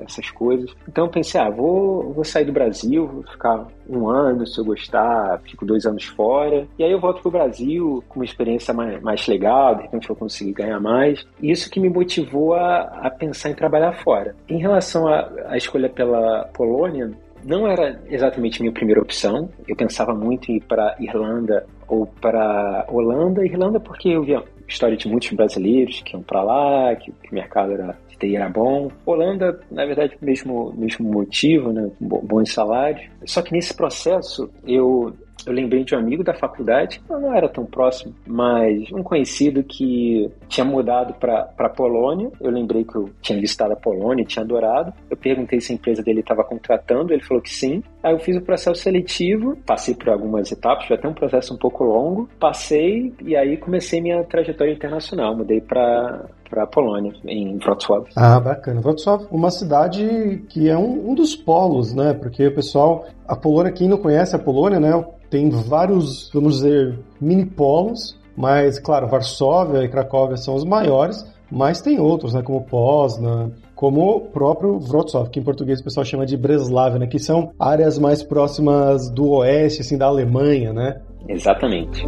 essas 0.00 0.30
coisas. 0.30 0.74
Então 0.88 1.04
eu 1.04 1.10
pensei, 1.10 1.38
ah, 1.38 1.50
vou, 1.50 2.14
vou 2.14 2.24
sair 2.24 2.46
do 2.46 2.52
Brasil, 2.52 3.06
vou 3.06 3.22
ficar 3.24 3.66
um 3.86 4.08
ano, 4.08 4.46
se 4.46 4.58
eu 4.58 4.64
gostar, 4.64 5.38
fico 5.44 5.66
dois 5.66 5.84
anos 5.84 6.04
fora. 6.04 6.66
E 6.78 6.82
aí 6.82 6.90
eu 6.90 6.98
volto 6.98 7.20
pro 7.20 7.30
Brasil 7.30 8.02
com 8.08 8.20
uma 8.20 8.24
experiência 8.24 8.72
mais, 8.72 8.98
mais 9.02 9.26
legal, 9.26 9.74
de 9.74 9.82
repente 9.82 10.08
eu 10.08 10.16
conseguir 10.16 10.54
ganhar 10.54 10.80
mais. 10.80 11.26
E 11.42 11.50
isso 11.50 11.70
que 11.70 11.78
me 11.78 11.90
motivou 11.90 12.54
a, 12.54 12.84
a 13.02 13.10
pensar 13.10 13.50
em 13.50 13.54
trabalhar 13.54 13.92
fora. 14.02 14.34
Em 14.48 14.56
relação 14.56 15.06
à 15.06 15.58
escolha 15.58 15.90
pela 15.90 16.48
Polônia, 16.54 17.10
não 17.46 17.66
era 17.66 18.00
exatamente 18.08 18.60
minha 18.60 18.72
primeira 18.72 19.00
opção. 19.00 19.48
Eu 19.66 19.76
pensava 19.76 20.12
muito 20.12 20.50
em 20.50 20.56
ir 20.56 20.64
para 20.64 20.96
Irlanda 20.98 21.64
ou 21.86 22.06
para 22.06 22.84
Holanda. 22.88 23.44
Irlanda 23.44 23.78
porque 23.78 24.08
eu 24.08 24.24
via 24.24 24.42
história 24.68 24.96
de 24.96 25.08
muitos 25.08 25.30
brasileiros 25.30 26.02
que 26.02 26.14
iam 26.14 26.22
para 26.22 26.42
lá, 26.42 26.96
que, 26.96 27.10
o 27.10 27.14
mercado 27.34 27.72
era 27.72 27.96
de 28.08 28.16
TI 28.18 28.36
era 28.36 28.48
bom. 28.48 28.90
Holanda, 29.06 29.60
na 29.70 29.86
verdade, 29.86 30.16
mesmo 30.20 30.74
mesmo 30.76 31.08
motivo, 31.08 31.72
né, 31.72 31.88
bons 32.00 32.52
salários. 32.52 33.08
Só 33.24 33.40
que 33.42 33.52
nesse 33.52 33.74
processo 33.74 34.50
eu 34.66 35.14
eu 35.44 35.52
lembrei 35.52 35.84
de 35.84 35.94
um 35.94 35.98
amigo 35.98 36.24
da 36.24 36.34
faculdade, 36.34 37.00
não 37.08 37.34
era 37.34 37.48
tão 37.48 37.64
próximo, 37.64 38.14
mas 38.26 38.90
um 38.92 39.02
conhecido 39.02 39.62
que 39.62 40.30
tinha 40.48 40.64
mudado 40.64 41.14
para 41.14 41.68
Polônia. 41.68 42.30
Eu 42.40 42.50
lembrei 42.50 42.84
que 42.84 42.96
eu 42.96 43.10
tinha 43.20 43.40
visitado 43.40 43.72
a 43.72 43.76
Polônia, 43.76 44.24
tinha 44.24 44.44
adorado. 44.44 44.92
Eu 45.10 45.16
perguntei 45.16 45.60
se 45.60 45.72
a 45.72 45.74
empresa 45.74 46.02
dele 46.02 46.20
estava 46.20 46.42
contratando, 46.44 47.12
ele 47.12 47.22
falou 47.22 47.42
que 47.42 47.52
sim. 47.52 47.82
Aí 48.02 48.12
eu 48.12 48.18
fiz 48.18 48.36
o 48.36 48.40
processo 48.40 48.80
seletivo, 48.80 49.56
passei 49.66 49.94
por 49.94 50.08
algumas 50.08 50.50
etapas, 50.50 50.86
foi 50.86 50.96
até 50.96 51.08
um 51.08 51.14
processo 51.14 51.54
um 51.54 51.58
pouco 51.58 51.84
longo. 51.84 52.28
Passei 52.40 53.12
e 53.22 53.36
aí 53.36 53.56
comecei 53.56 54.00
minha 54.00 54.24
trajetória 54.24 54.72
internacional. 54.72 55.36
Mudei 55.36 55.60
para 55.60 56.24
para 56.48 56.62
a 56.62 56.66
Polônia, 56.66 57.12
em 57.26 57.58
Wrocław. 57.58 58.04
Ah, 58.14 58.38
bacana. 58.38 58.80
Wrocław, 58.80 59.26
uma 59.30 59.50
cidade 59.50 60.44
que 60.48 60.68
é 60.68 60.76
um, 60.76 61.10
um, 61.10 61.14
dos 61.14 61.34
polos, 61.34 61.92
né? 61.92 62.14
Porque 62.14 62.46
o 62.46 62.54
pessoal, 62.54 63.04
a 63.26 63.34
Polônia, 63.34 63.72
quem 63.72 63.88
não 63.88 63.98
conhece 63.98 64.36
a 64.36 64.38
Polônia, 64.38 64.78
né? 64.78 64.92
Tem 65.36 65.50
vários, 65.50 66.30
vamos 66.32 66.54
dizer, 66.54 66.98
mini 67.20 67.44
polos, 67.44 68.18
mas, 68.34 68.78
claro, 68.78 69.06
Varsóvia 69.06 69.84
e 69.84 69.88
Cracóvia 69.88 70.38
são 70.38 70.54
os 70.54 70.64
maiores, 70.64 71.30
mas 71.52 71.82
tem 71.82 72.00
outros, 72.00 72.32
né? 72.32 72.40
Como 72.40 72.62
Poznan, 72.62 73.50
como 73.74 74.16
o 74.16 74.20
próprio 74.22 74.78
Wrocław, 74.78 75.26
que 75.26 75.38
em 75.38 75.42
português 75.42 75.80
o 75.80 75.84
pessoal 75.84 76.06
chama 76.06 76.24
de 76.24 76.38
Breslavia, 76.38 76.98
né? 76.98 77.06
Que 77.06 77.18
são 77.18 77.52
áreas 77.58 77.98
mais 77.98 78.22
próximas 78.22 79.10
do 79.10 79.28
oeste, 79.28 79.82
assim, 79.82 79.98
da 79.98 80.06
Alemanha, 80.06 80.72
né? 80.72 81.02
Exatamente. 81.28 82.02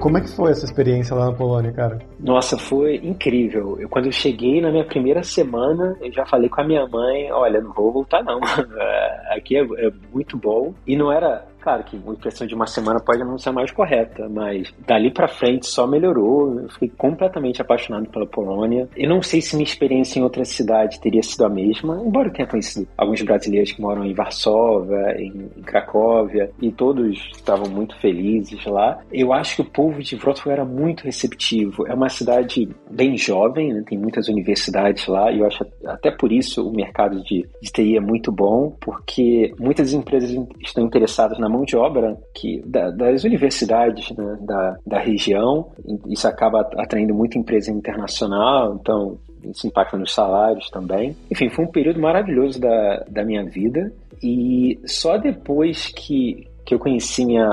Como 0.00 0.16
é 0.16 0.22
que 0.22 0.34
foi 0.34 0.50
essa 0.50 0.64
experiência 0.64 1.14
lá 1.14 1.26
na 1.26 1.32
Polônia, 1.32 1.72
cara? 1.72 1.98
Nossa, 2.18 2.56
foi 2.56 2.96
incrível. 2.96 3.78
Eu, 3.78 3.88
quando 3.88 4.06
eu 4.06 4.12
cheguei 4.12 4.60
na 4.60 4.70
minha 4.70 4.84
primeira 4.84 5.22
semana, 5.22 5.96
eu 6.00 6.10
já 6.10 6.24
falei 6.24 6.48
com 6.48 6.62
a 6.62 6.64
minha 6.64 6.86
mãe, 6.86 7.30
olha, 7.30 7.60
não 7.60 7.72
vou 7.72 7.92
voltar 7.92 8.22
não. 8.24 8.40
Aqui 9.30 9.58
é, 9.58 9.60
é 9.60 9.90
muito 10.12 10.38
bom. 10.38 10.72
E 10.86 10.96
não 10.96 11.12
era 11.12 11.46
Claro 11.60 11.84
que 11.84 11.96
uma 11.96 12.14
impressão 12.14 12.46
de 12.46 12.54
uma 12.54 12.66
semana 12.66 13.00
pode 13.00 13.22
não 13.22 13.38
ser 13.38 13.50
mais 13.50 13.70
correta, 13.70 14.28
mas 14.28 14.72
dali 14.86 15.10
para 15.12 15.28
frente 15.28 15.66
só 15.66 15.86
melhorou. 15.86 16.58
Eu 16.60 16.68
fiquei 16.70 16.88
completamente 16.88 17.60
apaixonado 17.60 18.08
pela 18.08 18.26
Polônia. 18.26 18.88
Eu 18.96 19.08
não 19.08 19.20
sei 19.20 19.42
se 19.42 19.56
minha 19.56 19.66
experiência 19.66 20.18
em 20.18 20.22
outra 20.22 20.44
cidade 20.44 21.00
teria 21.00 21.22
sido 21.22 21.44
a 21.44 21.48
mesma, 21.48 22.00
embora 22.04 22.28
eu 22.28 22.32
tenha 22.32 22.48
conhecido 22.48 22.88
alguns 22.96 23.20
brasileiros 23.22 23.72
que 23.72 23.80
moram 23.80 24.04
em 24.04 24.14
Varsóvia, 24.14 25.16
em, 25.18 25.50
em 25.56 25.62
Cracóvia, 25.62 26.50
e 26.62 26.72
todos 26.72 27.30
estavam 27.32 27.70
muito 27.70 27.98
felizes 28.00 28.64
lá. 28.64 28.98
Eu 29.12 29.32
acho 29.32 29.56
que 29.56 29.62
o 29.62 29.70
povo 29.70 30.02
de 30.02 30.16
Wrocław 30.16 30.52
era 30.52 30.64
muito 30.64 31.04
receptivo. 31.04 31.86
É 31.86 31.94
uma 31.94 32.08
cidade 32.08 32.68
bem 32.90 33.16
jovem, 33.16 33.74
né? 33.74 33.82
tem 33.86 33.98
muitas 33.98 34.28
universidades 34.28 35.06
lá, 35.06 35.30
e 35.30 35.40
eu 35.40 35.46
acho 35.46 35.66
até 35.84 36.10
por 36.10 36.32
isso 36.32 36.66
o 36.66 36.72
mercado 36.72 37.22
de, 37.22 37.46
de 37.60 37.70
TI 37.70 37.96
é 37.96 38.00
muito 38.00 38.32
bom, 38.32 38.74
porque 38.80 39.52
muitas 39.58 39.92
empresas 39.92 40.34
estão 40.60 40.84
interessadas 40.84 41.38
na 41.38 41.49
mão 41.50 41.64
de 41.64 41.76
obra 41.76 42.16
que 42.34 42.62
da, 42.66 42.90
das 42.90 43.24
universidades 43.24 44.10
né, 44.16 44.38
da, 44.40 44.76
da 44.86 44.98
região. 44.98 45.70
Isso 46.08 46.26
acaba 46.26 46.60
atraindo 46.78 47.14
muita 47.14 47.38
empresa 47.38 47.70
internacional, 47.70 48.78
então 48.80 49.18
isso 49.44 49.66
impacta 49.66 49.96
nos 49.96 50.12
salários 50.12 50.68
também. 50.70 51.16
Enfim, 51.30 51.48
foi 51.48 51.64
um 51.64 51.70
período 51.70 52.00
maravilhoso 52.00 52.60
da, 52.60 53.04
da 53.08 53.24
minha 53.24 53.44
vida. 53.44 53.92
E 54.22 54.78
só 54.84 55.16
depois 55.16 55.88
que, 55.88 56.46
que 56.64 56.74
eu 56.74 56.78
conheci 56.78 57.24
minha 57.24 57.48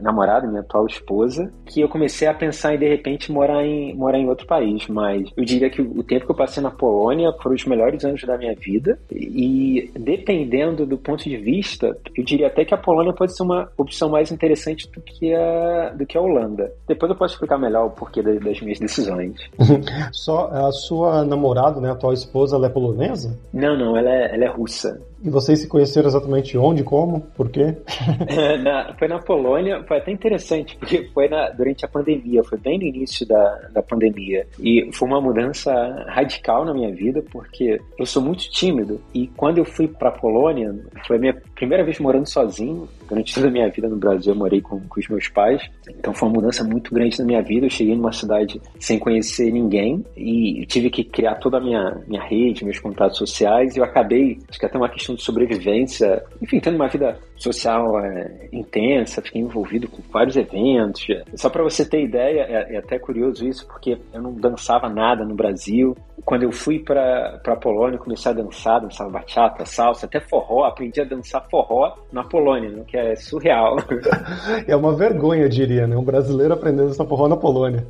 namorada, 0.00 0.46
minha 0.46 0.60
atual 0.60 0.86
esposa, 0.86 1.52
que 1.66 1.80
eu 1.80 1.88
comecei 1.88 2.26
a 2.28 2.34
pensar 2.34 2.74
em 2.74 2.78
de 2.78 2.88
repente 2.88 3.30
morar 3.30 3.64
em 3.64 3.94
morar 3.94 4.18
em 4.18 4.28
outro 4.28 4.46
país. 4.46 4.86
Mas 4.88 5.30
eu 5.36 5.44
diria 5.44 5.70
que 5.70 5.82
o 5.82 6.02
tempo 6.02 6.26
que 6.26 6.32
eu 6.32 6.36
passei 6.36 6.62
na 6.62 6.70
Polônia 6.70 7.32
foram 7.42 7.54
os 7.54 7.64
melhores 7.64 8.04
anos 8.04 8.22
da 8.22 8.36
minha 8.38 8.54
vida. 8.54 8.98
E 9.10 9.90
dependendo 9.98 10.86
do 10.86 10.98
ponto 10.98 11.24
de 11.24 11.36
vista, 11.36 11.96
eu 12.16 12.24
diria 12.24 12.46
até 12.46 12.64
que 12.64 12.74
a 12.74 12.78
Polônia 12.78 13.12
pode 13.12 13.36
ser 13.36 13.42
uma 13.42 13.68
opção 13.76 14.08
mais 14.08 14.30
interessante 14.30 14.90
do 14.90 15.00
que 15.00 15.34
a 15.34 15.90
do 15.90 16.06
que 16.06 16.16
a 16.16 16.20
Holanda. 16.20 16.72
Depois 16.86 17.10
eu 17.10 17.16
posso 17.16 17.34
explicar 17.34 17.58
melhor 17.58 17.86
o 17.86 17.90
porquê 17.90 18.22
das, 18.22 18.40
das 18.40 18.60
minhas 18.60 18.78
decisões. 18.78 19.36
Só 20.12 20.48
a 20.48 20.72
sua 20.72 21.24
namorada, 21.24 21.80
né, 21.80 21.90
a 21.90 21.92
atual 21.92 22.12
esposa, 22.12 22.56
ela 22.56 22.66
é 22.66 22.70
polonesa? 22.70 23.36
Não, 23.52 23.76
não, 23.76 23.96
ela 23.96 24.10
é, 24.10 24.34
ela 24.34 24.44
é 24.44 24.48
russa. 24.48 25.00
E 25.24 25.30
vocês 25.30 25.60
se 25.60 25.66
conheceram 25.66 26.06
exatamente 26.06 26.58
onde, 26.58 26.84
como, 26.84 27.22
por 27.34 27.48
quê? 27.48 27.74
na, 28.62 28.94
foi 28.98 29.08
na 29.08 29.18
Polônia, 29.18 29.82
foi 29.88 29.96
até 29.96 30.12
interessante, 30.12 30.76
porque 30.76 31.08
foi 31.14 31.28
na, 31.28 31.48
durante 31.48 31.82
a 31.82 31.88
pandemia, 31.88 32.44
foi 32.44 32.58
bem 32.58 32.78
no 32.78 32.84
início 32.84 33.26
da, 33.26 33.68
da 33.72 33.82
pandemia. 33.82 34.46
E 34.60 34.90
foi 34.92 35.08
uma 35.08 35.22
mudança 35.22 35.72
radical 36.08 36.66
na 36.66 36.74
minha 36.74 36.94
vida, 36.94 37.24
porque 37.32 37.80
eu 37.98 38.04
sou 38.04 38.22
muito 38.22 38.50
tímido. 38.50 39.00
E 39.14 39.26
quando 39.28 39.56
eu 39.56 39.64
fui 39.64 39.88
para 39.88 40.10
a 40.10 40.12
Polônia, 40.12 40.74
foi 41.06 41.16
a 41.16 41.20
minha 41.20 41.42
primeira 41.64 41.82
vez 41.84 41.98
morando 41.98 42.28
sozinho. 42.28 42.86
Durante 43.08 43.34
toda 43.34 43.48
a 43.48 43.50
minha 43.50 43.68
vida 43.70 43.88
no 43.88 43.96
Brasil, 43.96 44.32
eu 44.32 44.38
morei 44.38 44.60
com, 44.60 44.80
com 44.80 45.00
os 45.00 45.08
meus 45.08 45.28
pais. 45.28 45.62
Então 45.88 46.12
foi 46.12 46.28
uma 46.28 46.34
mudança 46.36 46.62
muito 46.62 46.94
grande 46.94 47.18
na 47.18 47.24
minha 47.24 47.42
vida. 47.42 47.66
Eu 47.66 47.70
cheguei 47.70 47.96
numa 47.96 48.12
cidade 48.12 48.60
sem 48.78 48.98
conhecer 48.98 49.50
ninguém 49.50 50.04
e 50.16 50.64
tive 50.66 50.90
que 50.90 51.02
criar 51.02 51.36
toda 51.36 51.56
a 51.56 51.60
minha, 51.60 52.02
minha 52.06 52.22
rede, 52.22 52.64
meus 52.64 52.78
contatos 52.78 53.18
sociais. 53.18 53.76
E 53.76 53.78
eu 53.78 53.84
acabei, 53.84 54.38
acho 54.48 54.58
que 54.58 54.66
até 54.66 54.76
uma 54.76 54.88
questão 54.88 55.14
de 55.14 55.22
sobrevivência, 55.22 56.22
enfim, 56.40 56.60
tendo 56.60 56.76
uma 56.76 56.88
vida 56.88 57.18
social 57.36 57.98
é, 58.00 58.48
intensa, 58.52 59.22
fiquei 59.22 59.40
envolvido 59.40 59.88
com 59.88 60.02
vários 60.12 60.36
eventos. 60.36 61.06
Só 61.34 61.48
para 61.48 61.62
você 61.62 61.88
ter 61.88 62.02
ideia, 62.02 62.42
é, 62.42 62.74
é, 62.74 62.78
até 62.78 62.98
curioso 62.98 63.46
isso, 63.46 63.66
porque 63.66 63.98
eu 64.12 64.22
não 64.22 64.34
dançava 64.34 64.88
nada 64.88 65.24
no 65.24 65.34
Brasil. 65.34 65.96
Quando 66.24 66.44
eu 66.44 66.52
fui 66.52 66.78
para 66.78 67.40
a 67.44 67.56
Polônia, 67.56 67.98
comecei 67.98 68.30
a 68.30 68.34
dançar, 68.34 68.80
dançava 68.80 69.10
bachata, 69.10 69.64
salsa, 69.66 70.06
até 70.06 70.20
forró, 70.20 70.64
aprendi 70.64 71.00
a 71.00 71.04
dançar 71.04 71.44
forró 71.50 71.94
na 72.12 72.22
Polônia, 72.22 72.70
né, 72.70 72.84
que 72.86 72.96
é 72.96 73.16
surreal. 73.16 73.76
É 74.66 74.76
uma 74.76 74.94
vergonha, 74.94 75.48
diria, 75.48 75.86
né? 75.86 75.96
Um 75.96 76.04
brasileiro 76.04 76.54
aprendendo 76.54 76.84
a 76.84 76.86
dançar 76.88 77.06
forró 77.06 77.28
na 77.28 77.36
Polônia. 77.36 77.86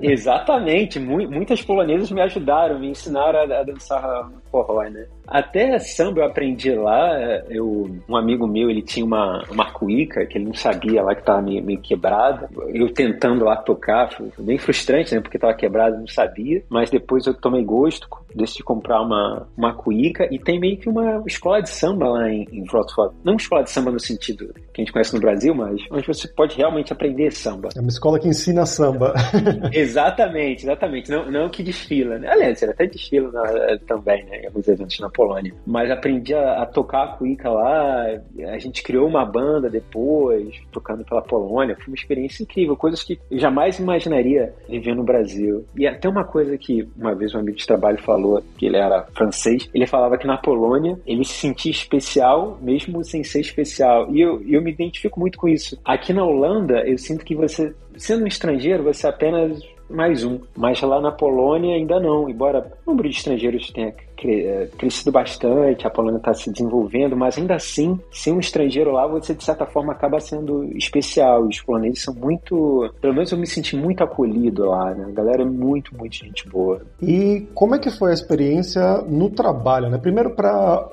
Exatamente, 0.00 0.98
muitas 0.98 1.62
polonesas 1.62 2.10
me 2.10 2.20
ajudaram, 2.20 2.78
me 2.78 2.88
ensinaram 2.90 3.40
a, 3.40 3.60
a 3.60 3.62
dançar 3.62 4.30
forró, 4.50 4.82
né? 4.84 5.06
Até 5.26 5.78
samba 5.78 6.20
eu 6.20 6.24
aprendi 6.24 6.74
lá, 6.74 7.18
eu, 7.50 7.90
um 8.08 8.16
amigo 8.16 8.46
meu, 8.46 8.70
ele 8.70 8.80
tinha 8.80 9.04
uma, 9.04 9.44
uma 9.50 9.70
cuíca 9.70 10.24
que 10.24 10.38
ele 10.38 10.46
não 10.46 10.54
sabia 10.54 11.02
lá 11.02 11.14
que 11.14 11.20
estava 11.20 11.42
meio, 11.42 11.62
meio 11.62 11.80
quebrada. 11.80 12.48
Eu 12.68 12.92
tentando 12.92 13.44
lá 13.44 13.56
tocar, 13.56 14.10
foi 14.10 14.30
bem 14.38 14.56
frustrante, 14.56 15.14
né? 15.14 15.20
Porque 15.20 15.36
estava 15.36 15.52
quebrado, 15.52 15.98
não 15.98 16.06
sabia. 16.06 16.62
Mas 16.70 16.88
depois 16.90 17.26
eu 17.26 17.34
tomei 17.34 17.62
gosto, 17.62 18.08
decidi 18.34 18.62
comprar 18.62 19.02
uma, 19.02 19.46
uma 19.56 19.74
cuíca 19.74 20.26
e 20.30 20.38
tem 20.38 20.58
meio 20.58 20.78
que 20.78 20.88
uma 20.88 21.22
escola 21.26 21.60
de 21.60 21.68
samba 21.68 22.08
lá 22.08 22.30
em, 22.30 22.46
em 22.50 22.62
Wrocław. 22.62 23.12
Não 23.22 23.36
escola 23.36 23.62
de 23.62 23.70
samba 23.70 23.90
no 23.90 24.00
sentido 24.00 24.52
que 24.72 24.80
a 24.80 24.84
gente 24.84 24.92
conhece 24.92 25.14
no 25.14 25.20
Brasil, 25.20 25.54
mas 25.54 25.80
onde 25.90 26.06
você 26.06 26.26
pode 26.28 26.56
realmente 26.56 26.92
aprender 26.92 27.30
samba. 27.32 27.68
É 27.76 27.80
uma 27.80 27.88
escola 27.88 28.18
que 28.18 28.28
ensina 28.28 28.64
samba. 28.64 29.12
exatamente, 29.72 30.64
exatamente. 30.64 31.10
Não, 31.10 31.30
não 31.30 31.48
que 31.50 31.62
desfila, 31.62 32.18
né? 32.18 32.28
Aliás, 32.30 32.62
até 32.62 32.86
desfila 32.86 33.30
na, 33.30 33.78
também, 33.86 34.24
né? 34.24 34.37
Em 34.42 34.46
alguns 34.46 34.68
eventos 34.68 35.00
na 35.00 35.10
Polônia. 35.10 35.52
Mas 35.66 35.90
aprendi 35.90 36.34
a, 36.34 36.62
a 36.62 36.66
tocar 36.66 37.04
a 37.04 37.08
cuíca 37.08 37.50
lá, 37.50 38.06
a 38.52 38.58
gente 38.58 38.82
criou 38.82 39.06
uma 39.06 39.24
banda 39.24 39.68
depois, 39.68 40.54
tocando 40.72 41.04
pela 41.04 41.22
Polônia. 41.22 41.76
Foi 41.76 41.88
uma 41.88 41.96
experiência 41.96 42.42
incrível, 42.42 42.76
coisas 42.76 43.02
que 43.02 43.18
eu 43.30 43.38
jamais 43.38 43.78
imaginaria 43.78 44.54
viver 44.68 44.94
no 44.94 45.04
Brasil. 45.04 45.64
E 45.76 45.86
até 45.86 46.08
uma 46.08 46.24
coisa 46.24 46.56
que 46.56 46.88
uma 46.96 47.14
vez 47.14 47.34
um 47.34 47.38
amigo 47.38 47.56
de 47.56 47.66
trabalho 47.66 47.98
falou, 47.98 48.42
que 48.56 48.66
ele 48.66 48.76
era 48.76 49.06
francês, 49.14 49.68
ele 49.74 49.86
falava 49.86 50.18
que 50.18 50.26
na 50.26 50.36
Polônia 50.36 50.98
ele 51.06 51.24
se 51.24 51.34
sentia 51.34 51.70
especial 51.70 52.58
mesmo 52.60 53.04
sem 53.04 53.24
ser 53.24 53.40
especial. 53.40 54.08
E 54.14 54.20
eu, 54.20 54.42
eu 54.46 54.62
me 54.62 54.70
identifico 54.70 55.18
muito 55.18 55.38
com 55.38 55.48
isso. 55.48 55.78
Aqui 55.84 56.12
na 56.12 56.24
Holanda, 56.24 56.86
eu 56.86 56.98
sinto 56.98 57.24
que 57.24 57.34
você, 57.34 57.74
sendo 57.96 58.24
um 58.24 58.26
estrangeiro, 58.26 58.82
você 58.82 59.06
apenas 59.06 59.60
mais 59.88 60.24
um. 60.24 60.40
Mas 60.56 60.80
lá 60.82 61.00
na 61.00 61.10
Polônia 61.10 61.74
ainda 61.74 61.98
não, 61.98 62.28
embora 62.28 62.72
o 62.84 62.90
número 62.90 63.08
de 63.08 63.16
estrangeiros 63.16 63.70
tenha 63.70 63.94
é, 64.26 64.68
crescido 64.78 65.12
bastante, 65.12 65.86
a 65.86 65.90
Polônia 65.90 66.18
está 66.18 66.32
se 66.34 66.50
desenvolvendo, 66.50 67.16
mas 67.16 67.36
ainda 67.38 67.54
assim, 67.54 67.98
sem 68.10 68.32
um 68.32 68.40
estrangeiro 68.40 68.92
lá, 68.92 69.06
você 69.06 69.34
de 69.34 69.44
certa 69.44 69.66
forma 69.66 69.92
acaba 69.92 70.18
sendo 70.20 70.64
especial. 70.76 71.42
Os 71.42 71.60
poloneses 71.60 72.02
são 72.02 72.14
muito. 72.14 72.92
Pelo 73.00 73.14
menos 73.14 73.30
eu 73.30 73.38
me 73.38 73.46
senti 73.46 73.76
muito 73.76 74.02
acolhido 74.02 74.66
lá, 74.66 74.94
né? 74.94 75.06
A 75.08 75.12
galera 75.12 75.42
é 75.42 75.46
muito, 75.46 75.96
muito 75.96 76.16
gente 76.16 76.48
boa. 76.48 76.80
E 77.00 77.46
como 77.54 77.74
é 77.74 77.78
que 77.78 77.90
foi 77.90 78.10
a 78.10 78.14
experiência 78.14 79.02
no 79.02 79.30
trabalho, 79.30 79.88
né? 79.88 79.98
Primeiro, 79.98 80.30
para 80.30 80.88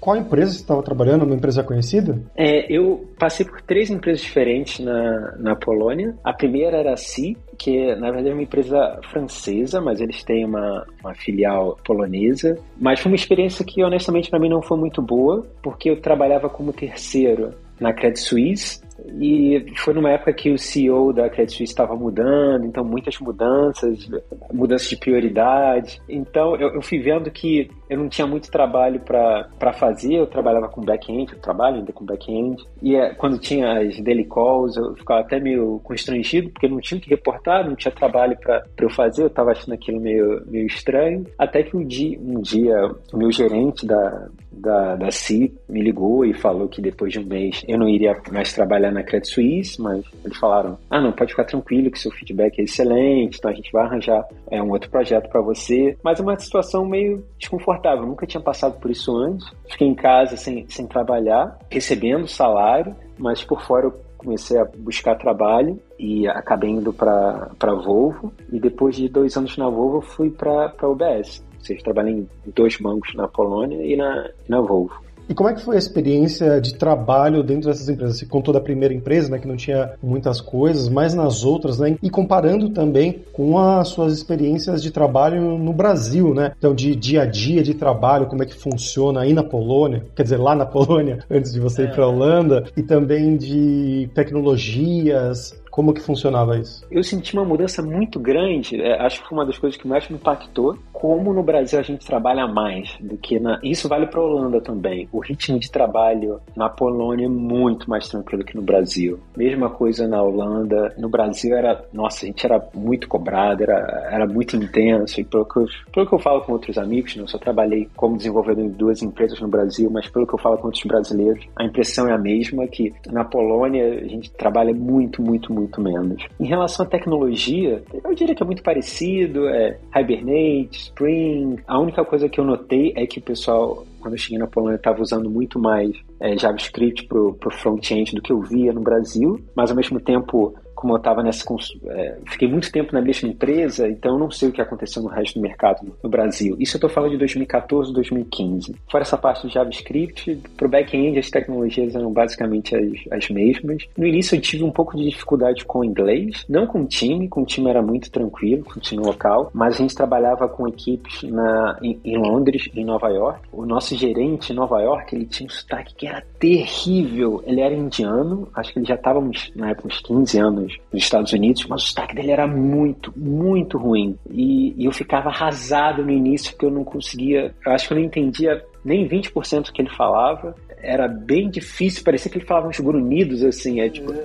qual 0.00 0.16
empresa 0.16 0.52
você 0.52 0.60
estava 0.60 0.82
trabalhando? 0.82 1.24
Uma 1.24 1.34
empresa 1.34 1.62
conhecida? 1.62 2.18
É, 2.36 2.72
eu 2.72 3.08
passei 3.18 3.44
por 3.44 3.60
três 3.60 3.90
empresas 3.90 4.22
diferentes 4.22 4.84
na, 4.84 5.36
na 5.38 5.56
Polônia. 5.56 6.16
A 6.24 6.32
primeira 6.32 6.78
era 6.78 6.94
a 6.94 6.96
CI, 6.96 7.36
que 7.60 7.94
na 7.96 8.10
verdade 8.10 8.30
é 8.30 8.32
uma 8.32 8.42
empresa 8.42 8.98
francesa, 9.10 9.82
mas 9.82 10.00
eles 10.00 10.24
têm 10.24 10.46
uma, 10.46 10.86
uma 11.04 11.14
filial 11.14 11.78
polonesa. 11.84 12.58
Mas 12.80 13.00
foi 13.00 13.12
uma 13.12 13.16
experiência 13.16 13.62
que 13.64 13.84
honestamente 13.84 14.30
para 14.30 14.40
mim 14.40 14.48
não 14.48 14.62
foi 14.62 14.78
muito 14.78 15.02
boa, 15.02 15.46
porque 15.62 15.90
eu 15.90 16.00
trabalhava 16.00 16.48
como 16.48 16.72
terceiro 16.72 17.52
na 17.78 17.92
Credit 17.92 18.18
Suisse 18.18 18.80
e 19.20 19.62
foi 19.76 19.92
numa 19.92 20.10
época 20.10 20.32
que 20.32 20.50
o 20.50 20.58
CEO 20.58 21.12
da 21.12 21.28
Credit 21.28 21.54
Suisse 21.54 21.72
estava 21.72 21.94
mudando, 21.94 22.64
então 22.64 22.82
muitas 22.82 23.18
mudanças, 23.18 24.08
mudanças 24.52 24.88
de 24.88 24.96
prioridade. 24.96 26.00
Então 26.08 26.56
eu, 26.56 26.74
eu 26.74 26.82
fui 26.82 26.98
vendo 26.98 27.30
que 27.30 27.68
eu 27.90 27.98
não 27.98 28.08
tinha 28.08 28.26
muito 28.26 28.50
trabalho 28.50 29.00
para 29.00 29.72
fazer, 29.72 30.14
eu 30.14 30.26
trabalhava 30.26 30.68
com 30.68 30.80
back-end, 30.80 31.32
eu 31.32 31.40
trabalho 31.40 31.76
ainda 31.78 31.92
com 31.92 32.04
back-end, 32.04 32.64
e 32.80 32.94
é, 32.94 33.12
quando 33.14 33.36
tinha 33.36 33.80
as 33.80 34.00
daily 34.00 34.24
calls, 34.24 34.76
eu 34.76 34.94
ficava 34.94 35.20
até 35.20 35.40
meio 35.40 35.80
constrangido, 35.82 36.48
porque 36.50 36.68
não 36.68 36.80
tinha 36.80 37.00
que 37.00 37.10
reportar, 37.10 37.68
não 37.68 37.74
tinha 37.74 37.92
trabalho 37.92 38.38
para 38.38 38.64
eu 38.78 38.88
fazer, 38.88 39.22
eu 39.22 39.26
estava 39.26 39.50
achando 39.50 39.74
aquilo 39.74 40.00
meio, 40.00 40.40
meio 40.46 40.66
estranho, 40.66 41.26
até 41.36 41.64
que 41.64 41.76
um 41.76 41.84
dia, 41.84 42.16
um 42.20 42.40
dia 42.40 42.76
o 43.12 43.16
meu 43.16 43.32
gerente 43.32 43.84
da, 43.84 44.28
da, 44.52 44.96
da 44.96 45.10
CI 45.10 45.52
me 45.68 45.82
ligou 45.82 46.24
e 46.24 46.34
falou 46.34 46.68
que 46.68 46.80
depois 46.80 47.12
de 47.12 47.18
um 47.18 47.24
mês 47.24 47.62
eu 47.66 47.78
não 47.78 47.88
iria 47.88 48.16
mais 48.30 48.52
trabalhar 48.52 48.90
na 48.90 49.02
Credit 49.02 49.32
Suisse, 49.32 49.80
mas 49.80 50.04
eles 50.24 50.36
falaram: 50.36 50.78
ah, 50.90 51.00
não, 51.00 51.12
pode 51.12 51.32
ficar 51.32 51.44
tranquilo 51.44 51.90
que 51.90 51.98
seu 51.98 52.10
feedback 52.10 52.58
é 52.58 52.64
excelente, 52.64 53.38
então 53.38 53.50
a 53.50 53.54
gente 53.54 53.72
vai 53.72 53.84
arranjar 53.84 54.24
é, 54.50 54.62
um 54.62 54.70
outro 54.70 54.90
projeto 54.90 55.28
para 55.28 55.40
você. 55.40 55.96
Mas 56.02 56.20
é 56.20 56.22
uma 56.22 56.38
situação 56.38 56.84
meio 56.84 57.24
desconfortável, 57.38 57.79
eu 57.88 58.06
nunca 58.06 58.26
tinha 58.26 58.42
passado 58.42 58.78
por 58.78 58.90
isso 58.90 59.16
antes. 59.16 59.46
Fiquei 59.68 59.88
em 59.88 59.94
casa 59.94 60.36
sem, 60.36 60.68
sem 60.68 60.86
trabalhar, 60.86 61.58
recebendo 61.70 62.26
salário, 62.26 62.94
mas 63.18 63.42
por 63.44 63.62
fora 63.62 63.86
eu 63.86 64.00
comecei 64.16 64.58
a 64.58 64.64
buscar 64.64 65.16
trabalho 65.16 65.80
e 65.98 66.28
acabei 66.28 66.70
indo 66.70 66.92
para 66.92 67.74
Volvo. 67.84 68.32
E 68.52 68.60
depois 68.60 68.96
de 68.96 69.08
dois 69.08 69.36
anos 69.36 69.56
na 69.56 69.68
Volvo, 69.68 70.00
fui 70.00 70.30
para 70.30 70.72
a 70.78 70.88
UBS. 70.88 71.44
Ou 71.54 71.64
seja, 71.64 71.82
trabalhei 71.82 72.14
em 72.14 72.28
dois 72.54 72.76
bancos 72.76 73.14
na 73.14 73.28
Polônia 73.28 73.82
e 73.84 73.96
na, 73.96 74.30
na 74.48 74.60
Volvo. 74.60 74.94
E 75.30 75.34
como 75.34 75.48
é 75.48 75.54
que 75.54 75.62
foi 75.62 75.76
a 75.76 75.78
experiência 75.78 76.60
de 76.60 76.74
trabalho 76.74 77.44
dentro 77.44 77.70
dessas 77.70 77.88
empresas? 77.88 78.18
Você 78.18 78.26
contou 78.26 78.52
da 78.52 78.60
primeira 78.60 78.92
empresa, 78.92 79.30
né, 79.30 79.38
que 79.38 79.46
não 79.46 79.54
tinha 79.54 79.92
muitas 80.02 80.40
coisas, 80.40 80.88
mas 80.88 81.14
nas 81.14 81.44
outras, 81.44 81.78
né? 81.78 81.96
E 82.02 82.10
comparando 82.10 82.70
também 82.70 83.22
com 83.32 83.56
as 83.56 83.86
suas 83.86 84.12
experiências 84.12 84.82
de 84.82 84.90
trabalho 84.90 85.56
no 85.56 85.72
Brasil, 85.72 86.34
né? 86.34 86.50
Então, 86.58 86.74
de 86.74 86.96
dia 86.96 87.22
a 87.22 87.26
dia 87.26 87.62
de 87.62 87.74
trabalho, 87.74 88.26
como 88.26 88.42
é 88.42 88.46
que 88.46 88.56
funciona 88.56 89.20
aí 89.20 89.32
na 89.32 89.44
Polônia, 89.44 90.04
quer 90.16 90.24
dizer, 90.24 90.36
lá 90.36 90.56
na 90.56 90.66
Polônia, 90.70 91.20
antes 91.30 91.52
de 91.52 91.60
você 91.60 91.84
ir 91.84 91.92
para 91.92 92.02
a 92.02 92.08
Holanda, 92.08 92.64
e 92.76 92.82
também 92.82 93.36
de 93.36 94.10
tecnologias, 94.12 95.54
como 95.70 95.94
que 95.94 96.00
funcionava 96.00 96.58
isso? 96.58 96.84
Eu 96.90 97.02
senti 97.02 97.34
uma 97.34 97.44
mudança 97.44 97.80
muito 97.80 98.18
grande. 98.18 98.80
É, 98.80 99.00
acho 99.00 99.22
que 99.22 99.28
foi 99.28 99.38
uma 99.38 99.46
das 99.46 99.56
coisas 99.56 99.80
que 99.80 99.86
mais 99.86 100.08
me 100.08 100.16
impactou. 100.16 100.76
Como 100.92 101.32
no 101.32 101.42
Brasil 101.42 101.78
a 101.78 101.82
gente 101.82 102.04
trabalha 102.04 102.46
mais 102.46 102.96
do 103.00 103.16
que 103.16 103.38
na. 103.38 103.58
Isso 103.62 103.88
vale 103.88 104.06
para 104.06 104.20
a 104.20 104.24
Holanda 104.24 104.60
também. 104.60 105.08
O 105.12 105.20
ritmo 105.20 105.58
de 105.58 105.70
trabalho 105.70 106.40
na 106.56 106.68
Polônia 106.68 107.26
é 107.26 107.28
muito 107.28 107.88
mais 107.88 108.08
tranquilo 108.08 108.44
que 108.44 108.56
no 108.56 108.62
Brasil. 108.62 109.20
Mesma 109.36 109.70
coisa 109.70 110.08
na 110.08 110.20
Holanda. 110.20 110.94
No 110.98 111.08
Brasil 111.08 111.56
era. 111.56 111.82
Nossa, 111.92 112.24
a 112.24 112.26
gente 112.26 112.44
era 112.44 112.62
muito 112.74 113.06
cobrado, 113.06 113.62
era, 113.62 114.08
era 114.10 114.26
muito 114.26 114.56
intenso. 114.56 115.20
E 115.20 115.24
pelo 115.24 115.44
que, 115.44 115.58
eu, 115.58 115.66
pelo 115.92 116.06
que 116.06 116.14
eu 116.14 116.18
falo 116.18 116.40
com 116.40 116.52
outros 116.52 116.76
amigos, 116.76 117.14
né, 117.16 117.24
só 117.26 117.38
trabalhei 117.38 117.88
como 117.94 118.16
desenvolvedor 118.16 118.64
em 118.64 118.68
duas 118.68 119.02
empresas 119.02 119.40
no 119.40 119.48
Brasil, 119.48 119.88
mas 119.90 120.08
pelo 120.08 120.26
que 120.26 120.34
eu 120.34 120.38
falo 120.38 120.58
com 120.58 120.66
outros 120.66 120.84
brasileiros, 120.84 121.46
a 121.56 121.64
impressão 121.64 122.08
é 122.08 122.12
a 122.12 122.18
mesma 122.18 122.66
que 122.66 122.92
na 123.06 123.24
Polônia 123.24 124.00
a 124.00 124.08
gente 124.08 124.30
trabalha 124.32 124.74
muito, 124.74 125.22
muito, 125.22 125.52
muito 125.52 125.59
muito 125.60 125.80
menos. 125.80 126.26
Em 126.38 126.46
relação 126.46 126.84
à 126.84 126.88
tecnologia, 126.88 127.82
eu 128.04 128.14
diria 128.14 128.34
que 128.34 128.42
é 128.42 128.46
muito 128.46 128.62
parecido, 128.62 129.48
é 129.48 129.78
Hibernate, 129.94 130.78
Spring. 130.78 131.56
A 131.66 131.78
única 131.78 132.04
coisa 132.04 132.28
que 132.28 132.40
eu 132.40 132.44
notei 132.44 132.92
é 132.96 133.06
que 133.06 133.18
o 133.18 133.22
pessoal 133.22 133.84
quando 134.00 134.14
eu 134.14 134.18
cheguei 134.18 134.38
na 134.38 134.46
Polônia, 134.46 134.76
estava 134.76 135.00
usando 135.00 135.30
muito 135.30 135.58
mais 135.58 135.90
é, 136.18 136.36
JavaScript 136.36 137.06
para 137.06 137.18
o 137.18 137.52
front-end 137.52 138.14
do 138.14 138.22
que 138.22 138.32
eu 138.32 138.40
via 138.40 138.72
no 138.72 138.80
Brasil, 138.80 139.38
mas 139.54 139.70
ao 139.70 139.76
mesmo 139.76 140.00
tempo 140.00 140.54
como 140.80 140.94
eu 140.94 140.96
estava 140.96 141.22
nessa. 141.22 141.44
É, 141.88 142.16
fiquei 142.26 142.48
muito 142.48 142.72
tempo 142.72 142.94
na 142.94 143.02
mesma 143.02 143.28
empresa, 143.28 143.86
então 143.86 144.14
eu 144.14 144.18
não 144.18 144.30
sei 144.30 144.48
o 144.48 144.52
que 144.52 144.62
aconteceu 144.62 145.02
no 145.02 145.08
resto 145.08 145.34
do 145.34 145.42
mercado 145.42 145.86
no 146.02 146.08
Brasil. 146.08 146.56
Isso 146.58 146.76
eu 146.76 146.78
estou 146.78 146.88
falando 146.88 147.10
de 147.10 147.18
2014, 147.18 147.92
2015. 147.92 148.74
Fora 148.90 149.02
essa 149.02 149.18
parte 149.18 149.46
do 149.46 149.52
JavaScript, 149.52 150.40
para 150.56 150.66
o 150.66 150.70
back-end 150.70 151.18
as 151.18 151.28
tecnologias 151.28 151.94
eram 151.94 152.10
basicamente 152.10 152.74
as, 152.74 152.92
as 153.10 153.28
mesmas. 153.28 153.84
No 153.96 154.06
início 154.06 154.36
eu 154.36 154.40
tive 154.40 154.64
um 154.64 154.70
pouco 154.70 154.96
de 154.96 155.04
dificuldade 155.04 155.66
com 155.66 155.80
o 155.80 155.84
inglês, 155.84 156.46
não 156.48 156.66
com 156.66 156.82
o 156.82 156.86
time, 156.86 157.28
com 157.28 157.42
o 157.42 157.46
time 157.46 157.68
era 157.68 157.82
muito 157.82 158.10
tranquilo, 158.10 158.64
com 158.64 158.78
o 158.78 158.82
time 158.82 159.04
local, 159.04 159.50
mas 159.52 159.74
a 159.74 159.78
gente 159.78 159.94
trabalhava 159.94 160.48
com 160.48 160.66
equipes 160.66 161.22
na, 161.24 161.78
em, 161.82 162.00
em 162.02 162.16
Londres, 162.16 162.70
em 162.74 162.86
Nova 162.86 163.08
York. 163.10 163.40
O 163.52 163.66
nosso 163.66 163.94
gerente 163.94 164.52
em 164.52 164.56
Nova 164.56 164.80
York, 164.80 165.14
ele 165.14 165.26
tinha 165.26 165.46
um 165.46 165.50
sotaque 165.50 165.94
que 165.94 166.06
era 166.06 166.24
terrível. 166.38 167.42
Ele 167.46 167.60
era 167.60 167.74
indiano, 167.74 168.48
acho 168.54 168.72
que 168.72 168.78
ele 168.78 168.86
já 168.86 168.94
estava 168.94 169.20
na 169.54 169.70
época 169.70 169.88
uns 169.88 170.00
15 170.00 170.38
anos 170.38 170.69
nos, 170.92 171.02
Estados 171.02 171.32
Unidos, 171.32 171.66
mas 171.68 171.82
o 171.82 171.86
sotaque 171.86 172.14
dele 172.14 172.30
era 172.30 172.46
muito, 172.46 173.12
muito 173.16 173.78
ruim. 173.78 174.16
E, 174.30 174.74
e 174.76 174.84
eu 174.84 174.92
ficava 174.92 175.28
arrasado 175.28 176.04
no 176.04 176.10
início, 176.10 176.52
porque 176.52 176.66
eu 176.66 176.70
não 176.70 176.84
conseguia, 176.84 177.54
eu 177.64 177.72
acho 177.72 177.88
que 177.88 177.94
eu 177.94 177.98
não 177.98 178.04
entendia 178.04 178.64
nem 178.84 179.08
20% 179.08 179.66
do 179.66 179.72
que 179.72 179.82
ele 179.82 179.90
falava. 179.90 180.54
Era 180.82 181.06
bem 181.06 181.50
difícil, 181.50 182.02
parecia 182.02 182.30
que 182.30 182.38
ele 182.38 182.46
falava 182.46 182.68
uns 182.68 182.80
grunhidos 182.80 183.44
assim, 183.44 183.80
é 183.80 183.88
tipo. 183.90 184.12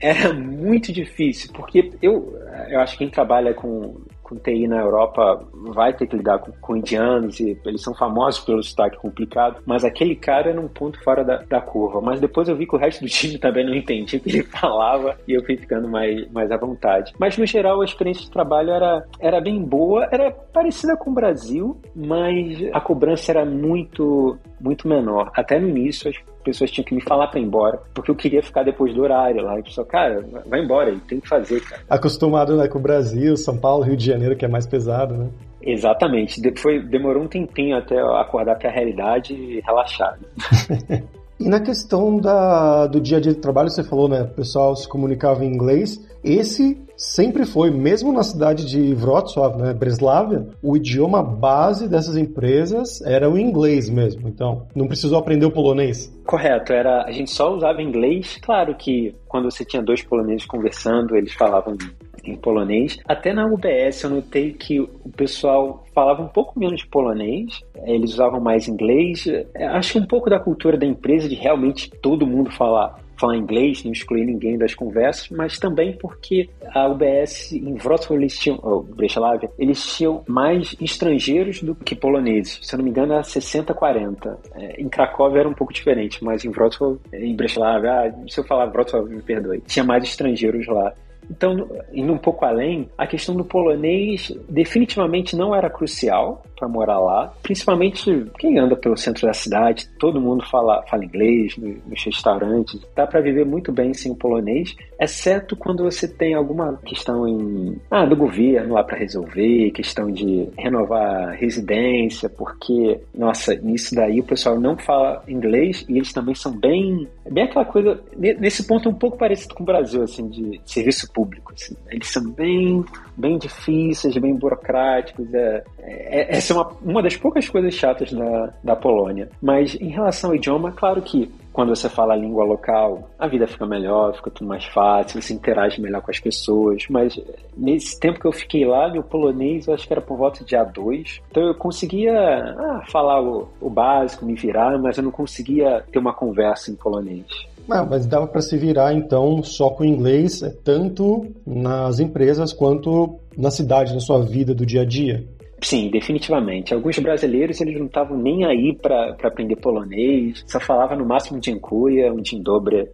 era 0.00 0.32
muito 0.32 0.92
difícil, 0.92 1.50
porque 1.52 1.92
eu, 2.02 2.36
eu 2.68 2.80
acho 2.80 2.92
que 2.94 3.04
quem 3.04 3.10
trabalha 3.10 3.54
com 3.54 4.00
com 4.32 4.36
TI 4.38 4.66
na 4.66 4.80
Europa 4.80 5.44
vai 5.52 5.92
ter 5.92 6.06
que 6.06 6.16
lidar 6.16 6.38
com, 6.38 6.52
com 6.52 6.76
indianos 6.76 7.38
e 7.38 7.58
eles 7.66 7.82
são 7.82 7.94
famosos 7.94 8.40
pelo 8.40 8.62
sotaque 8.62 8.96
complicado, 8.96 9.62
mas 9.66 9.84
aquele 9.84 10.16
cara 10.16 10.50
era 10.50 10.60
um 10.60 10.68
ponto 10.68 11.02
fora 11.02 11.22
da, 11.22 11.36
da 11.38 11.60
curva. 11.60 12.00
Mas 12.00 12.20
depois 12.20 12.48
eu 12.48 12.56
vi 12.56 12.66
que 12.66 12.74
o 12.74 12.78
resto 12.78 13.02
do 13.02 13.08
time 13.08 13.36
também 13.38 13.66
não 13.66 13.74
entendia 13.74 14.18
o 14.18 14.22
que 14.22 14.30
ele 14.30 14.42
falava 14.44 15.16
e 15.28 15.34
eu 15.34 15.44
fui 15.44 15.56
ficando 15.56 15.88
mais, 15.88 16.30
mais 16.30 16.50
à 16.50 16.56
vontade. 16.56 17.12
Mas 17.18 17.36
no 17.36 17.46
geral 17.46 17.80
a 17.80 17.84
experiência 17.84 18.24
de 18.24 18.30
trabalho 18.30 18.70
era, 18.70 19.04
era 19.20 19.40
bem 19.40 19.62
boa, 19.62 20.08
era 20.10 20.30
parecida 20.30 20.96
com 20.96 21.10
o 21.10 21.14
Brasil, 21.14 21.78
mas 21.94 22.58
a 22.72 22.80
cobrança 22.80 23.32
era 23.32 23.44
muito, 23.44 24.38
muito 24.60 24.88
menor. 24.88 25.30
Até 25.34 25.58
no 25.58 25.68
início, 25.68 26.08
as 26.08 26.16
pessoas 26.42 26.70
tinham 26.70 26.84
que 26.84 26.94
me 26.94 27.00
falar 27.00 27.28
para 27.28 27.40
ir 27.40 27.44
embora, 27.44 27.80
porque 27.94 28.10
eu 28.10 28.14
queria 28.14 28.42
ficar 28.42 28.62
depois 28.62 28.94
do 28.94 29.02
horário 29.02 29.42
lá. 29.42 29.56
E 29.56 29.60
a 29.60 29.62
pessoa, 29.62 29.86
cara, 29.86 30.24
vai 30.46 30.60
embora, 30.60 30.94
tem 31.08 31.20
que 31.20 31.28
fazer, 31.28 31.60
cara. 31.60 31.82
Acostumado 31.88 32.56
né, 32.56 32.68
com 32.68 32.78
o 32.78 32.82
Brasil, 32.82 33.36
São 33.36 33.56
Paulo, 33.56 33.84
Rio 33.84 33.96
de 33.96 34.06
Janeiro, 34.06 34.36
que 34.36 34.44
é 34.44 34.48
mais 34.48 34.66
pesado, 34.66 35.14
né? 35.16 35.30
Exatamente. 35.62 36.40
Foi, 36.58 36.80
demorou 36.80 37.22
um 37.22 37.28
tempinho 37.28 37.76
até 37.76 37.98
acordar 38.00 38.56
para 38.56 38.68
a 38.68 38.72
realidade 38.72 39.34
e 39.34 39.60
relaxar. 39.60 40.18
E 41.42 41.48
na 41.48 41.58
questão 41.58 42.20
da, 42.20 42.86
do 42.86 43.00
dia 43.00 43.16
a 43.16 43.20
dia 43.20 43.32
de 43.32 43.40
trabalho, 43.40 43.68
você 43.68 43.82
falou, 43.82 44.08
né? 44.08 44.22
O 44.22 44.28
pessoal 44.28 44.76
se 44.76 44.88
comunicava 44.88 45.44
em 45.44 45.48
inglês. 45.48 46.00
Esse 46.22 46.80
sempre 47.02 47.44
foi, 47.44 47.70
mesmo 47.70 48.12
na 48.12 48.22
cidade 48.22 48.64
de 48.64 48.94
Wrocław, 48.94 49.58
né, 49.58 49.74
Breslavia, 49.74 50.46
o 50.62 50.76
idioma 50.76 51.22
base 51.22 51.88
dessas 51.88 52.16
empresas 52.16 53.02
era 53.02 53.28
o 53.28 53.36
inglês 53.36 53.90
mesmo. 53.90 54.28
Então, 54.28 54.66
não 54.74 54.86
precisou 54.86 55.18
aprender 55.18 55.44
o 55.44 55.50
polonês. 55.50 56.10
Correto, 56.24 56.72
era 56.72 57.04
a 57.04 57.10
gente 57.10 57.30
só 57.30 57.52
usava 57.52 57.82
inglês. 57.82 58.38
Claro 58.40 58.74
que 58.76 59.14
quando 59.26 59.50
você 59.50 59.64
tinha 59.64 59.82
dois 59.82 60.02
poloneses 60.02 60.46
conversando, 60.46 61.16
eles 61.16 61.32
falavam 61.34 61.76
em 62.24 62.36
polonês. 62.36 62.98
Até 63.06 63.32
na 63.32 63.46
UBS 63.46 64.04
eu 64.04 64.10
notei 64.10 64.52
que 64.52 64.78
o 64.80 65.10
pessoal 65.16 65.84
falava 65.92 66.22
um 66.22 66.28
pouco 66.28 66.58
menos 66.58 66.80
de 66.80 66.86
polonês, 66.86 67.60
eles 67.84 68.12
usavam 68.12 68.40
mais 68.40 68.68
inglês. 68.68 69.24
Acho 69.72 69.94
que 69.94 69.98
um 69.98 70.06
pouco 70.06 70.30
da 70.30 70.38
cultura 70.38 70.78
da 70.78 70.86
empresa 70.86 71.28
de 71.28 71.34
realmente 71.34 71.90
todo 72.00 72.26
mundo 72.26 72.50
falar 72.52 73.01
falar 73.16 73.36
inglês, 73.36 73.84
não 73.84 73.92
excluir 73.92 74.24
ninguém 74.24 74.58
das 74.58 74.74
conversas, 74.74 75.28
mas 75.30 75.58
também 75.58 75.96
porque 75.96 76.48
a 76.74 76.88
UBS 76.88 77.52
em 77.52 77.74
Wrocław 77.74 78.18
eles 78.18 78.38
tinham, 78.38 78.58
oh, 78.62 78.80
Breslavia, 78.80 79.50
eles 79.58 79.96
tinham 79.96 80.22
mais 80.26 80.74
estrangeiros 80.80 81.62
do 81.62 81.74
que 81.74 81.94
poloneses. 81.94 82.58
Se 82.62 82.74
eu 82.74 82.78
não 82.78 82.84
me 82.84 82.90
engano, 82.90 83.12
era 83.12 83.22
60-40. 83.22 84.36
É, 84.54 84.80
em 84.80 84.88
Cracóvia 84.88 85.40
era 85.40 85.48
um 85.48 85.54
pouco 85.54 85.72
diferente, 85.72 86.22
mas 86.24 86.44
em 86.44 86.50
Wrocław, 86.50 86.98
em 87.12 87.34
Breslavia, 87.34 87.90
ah, 87.92 88.12
se 88.28 88.40
eu 88.40 88.44
falar 88.44 88.66
Wrocław, 88.66 89.06
me 89.06 89.22
perdoe, 89.22 89.60
tinha 89.66 89.84
mais 89.84 90.04
estrangeiros 90.04 90.66
lá. 90.66 90.92
Então, 91.30 91.68
indo 91.92 92.12
um 92.12 92.18
pouco 92.18 92.44
além, 92.44 92.90
a 92.98 93.06
questão 93.06 93.34
do 93.34 93.44
polonês 93.44 94.32
definitivamente 94.48 95.36
não 95.36 95.54
era 95.54 95.70
crucial 95.70 96.42
para 96.62 96.68
morar 96.68 97.00
lá. 97.00 97.32
Principalmente 97.42 98.30
quem 98.38 98.56
anda 98.58 98.76
pelo 98.76 98.96
centro 98.96 99.26
da 99.26 99.32
cidade, 99.32 99.88
todo 99.98 100.20
mundo 100.20 100.44
fala, 100.48 100.80
fala 100.88 101.04
inglês 101.04 101.56
nos 101.56 102.04
restaurantes. 102.04 102.80
Dá 102.94 103.04
para 103.04 103.20
viver 103.20 103.44
muito 103.44 103.72
bem 103.72 103.92
sem 103.92 104.12
o 104.12 104.16
polonês, 104.16 104.76
exceto 105.00 105.56
quando 105.56 105.82
você 105.82 106.06
tem 106.06 106.34
alguma 106.34 106.78
questão 106.84 107.26
em, 107.26 107.76
ah, 107.90 108.06
do 108.06 108.14
governo 108.14 108.74
lá 108.74 108.84
para 108.84 108.98
resolver, 108.98 109.72
questão 109.72 110.10
de 110.10 110.48
renovar 110.56 111.32
residência, 111.32 112.28
porque, 112.28 113.00
nossa, 113.12 113.54
nisso 113.56 113.94
daí 113.94 114.20
o 114.20 114.24
pessoal 114.24 114.60
não 114.60 114.76
fala 114.76 115.24
inglês 115.26 115.84
e 115.88 115.96
eles 115.96 116.12
também 116.12 116.34
são 116.34 116.52
bem, 116.52 117.08
bem 117.28 117.44
aquela 117.44 117.64
coisa, 117.64 118.00
nesse 118.16 118.66
ponto 118.66 118.88
um 118.88 118.94
pouco 118.94 119.18
parecido 119.18 119.54
com 119.54 119.64
o 119.64 119.66
Brasil, 119.66 120.02
assim, 120.02 120.28
de 120.28 120.60
serviço 120.64 121.12
público. 121.12 121.52
Assim. 121.52 121.74
Eles 121.90 122.08
são 122.08 122.22
bem, 122.30 122.84
bem 123.16 123.38
difíceis, 123.38 124.16
bem 124.16 124.36
burocráticos. 124.36 125.26
É, 125.34 125.64
é, 125.80 126.36
essa 126.52 126.58
é 126.58 126.62
uma, 126.62 126.70
uma 126.82 127.02
das 127.02 127.16
poucas 127.16 127.48
coisas 127.48 127.74
chatas 127.74 128.12
da, 128.12 128.52
da 128.62 128.76
Polônia. 128.76 129.28
Mas 129.40 129.74
em 129.74 129.88
relação 129.88 130.30
ao 130.30 130.36
idioma, 130.36 130.70
claro 130.72 131.00
que 131.00 131.30
quando 131.52 131.74
você 131.74 131.88
fala 131.88 132.14
a 132.14 132.16
língua 132.16 132.44
local, 132.44 133.10
a 133.18 133.26
vida 133.26 133.46
fica 133.46 133.66
melhor, 133.66 134.14
fica 134.14 134.30
tudo 134.30 134.48
mais 134.48 134.64
fácil, 134.64 135.20
você 135.20 135.34
interage 135.34 135.80
melhor 135.80 136.00
com 136.00 136.10
as 136.10 136.20
pessoas. 136.20 136.84
Mas 136.88 137.18
nesse 137.56 137.98
tempo 137.98 138.20
que 138.20 138.26
eu 138.26 138.32
fiquei 138.32 138.64
lá, 138.64 138.90
meu 138.90 139.02
polonês 139.02 139.66
eu 139.66 139.74
acho 139.74 139.86
que 139.86 139.92
era 139.92 140.00
por 140.00 140.16
volta 140.16 140.44
de 140.44 140.56
A2. 140.56 141.20
Então 141.30 141.42
eu 141.42 141.54
conseguia 141.54 142.12
ah, 142.12 142.82
falar 142.86 143.22
o, 143.22 143.48
o 143.60 143.68
básico, 143.68 144.24
me 144.24 144.34
virar, 144.34 144.78
mas 144.78 144.96
eu 144.96 145.04
não 145.04 145.10
conseguia 145.10 145.84
ter 145.90 145.98
uma 145.98 146.14
conversa 146.14 146.70
em 146.70 146.74
polonês. 146.74 147.26
Ah, 147.70 147.84
mas 147.84 148.06
dava 148.06 148.26
para 148.26 148.40
se 148.40 148.56
virar 148.56 148.92
então 148.92 149.42
só 149.42 149.70
com 149.70 149.84
inglês, 149.84 150.42
é, 150.42 150.50
tanto 150.50 151.26
nas 151.46 152.00
empresas 152.00 152.52
quanto 152.52 153.18
na 153.36 153.50
cidade, 153.50 153.94
na 153.94 154.00
sua 154.00 154.22
vida 154.22 154.54
do 154.54 154.66
dia 154.66 154.82
a 154.82 154.84
dia. 154.84 155.24
Sim, 155.62 155.88
definitivamente. 155.90 156.74
Alguns 156.74 156.98
brasileiros 156.98 157.60
eles 157.60 157.78
não 157.78 157.86
estavam 157.86 158.18
nem 158.18 158.44
aí 158.44 158.74
para 158.74 159.16
aprender 159.22 159.56
polonês, 159.56 160.44
só 160.46 160.58
falava 160.58 160.96
no 160.96 161.06
máximo 161.06 161.38
dziękuję, 161.40 162.12
um 162.12 162.20
dzień 162.20 162.42
dobry, 162.42 162.88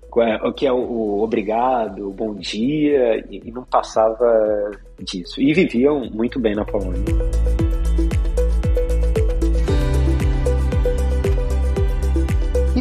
o 0.45 0.53
que 0.53 0.67
é 0.67 0.73
o, 0.73 0.77
o 0.77 1.23
obrigado, 1.23 2.09
o 2.09 2.13
bom 2.13 2.35
dia, 2.35 3.25
e, 3.31 3.43
e 3.49 3.51
não 3.51 3.65
passava 3.65 4.27
disso. 5.01 5.41
E 5.41 5.53
viviam 5.55 6.09
muito 6.11 6.39
bem 6.39 6.55
na 6.55 6.65
Polônia. 6.65 7.48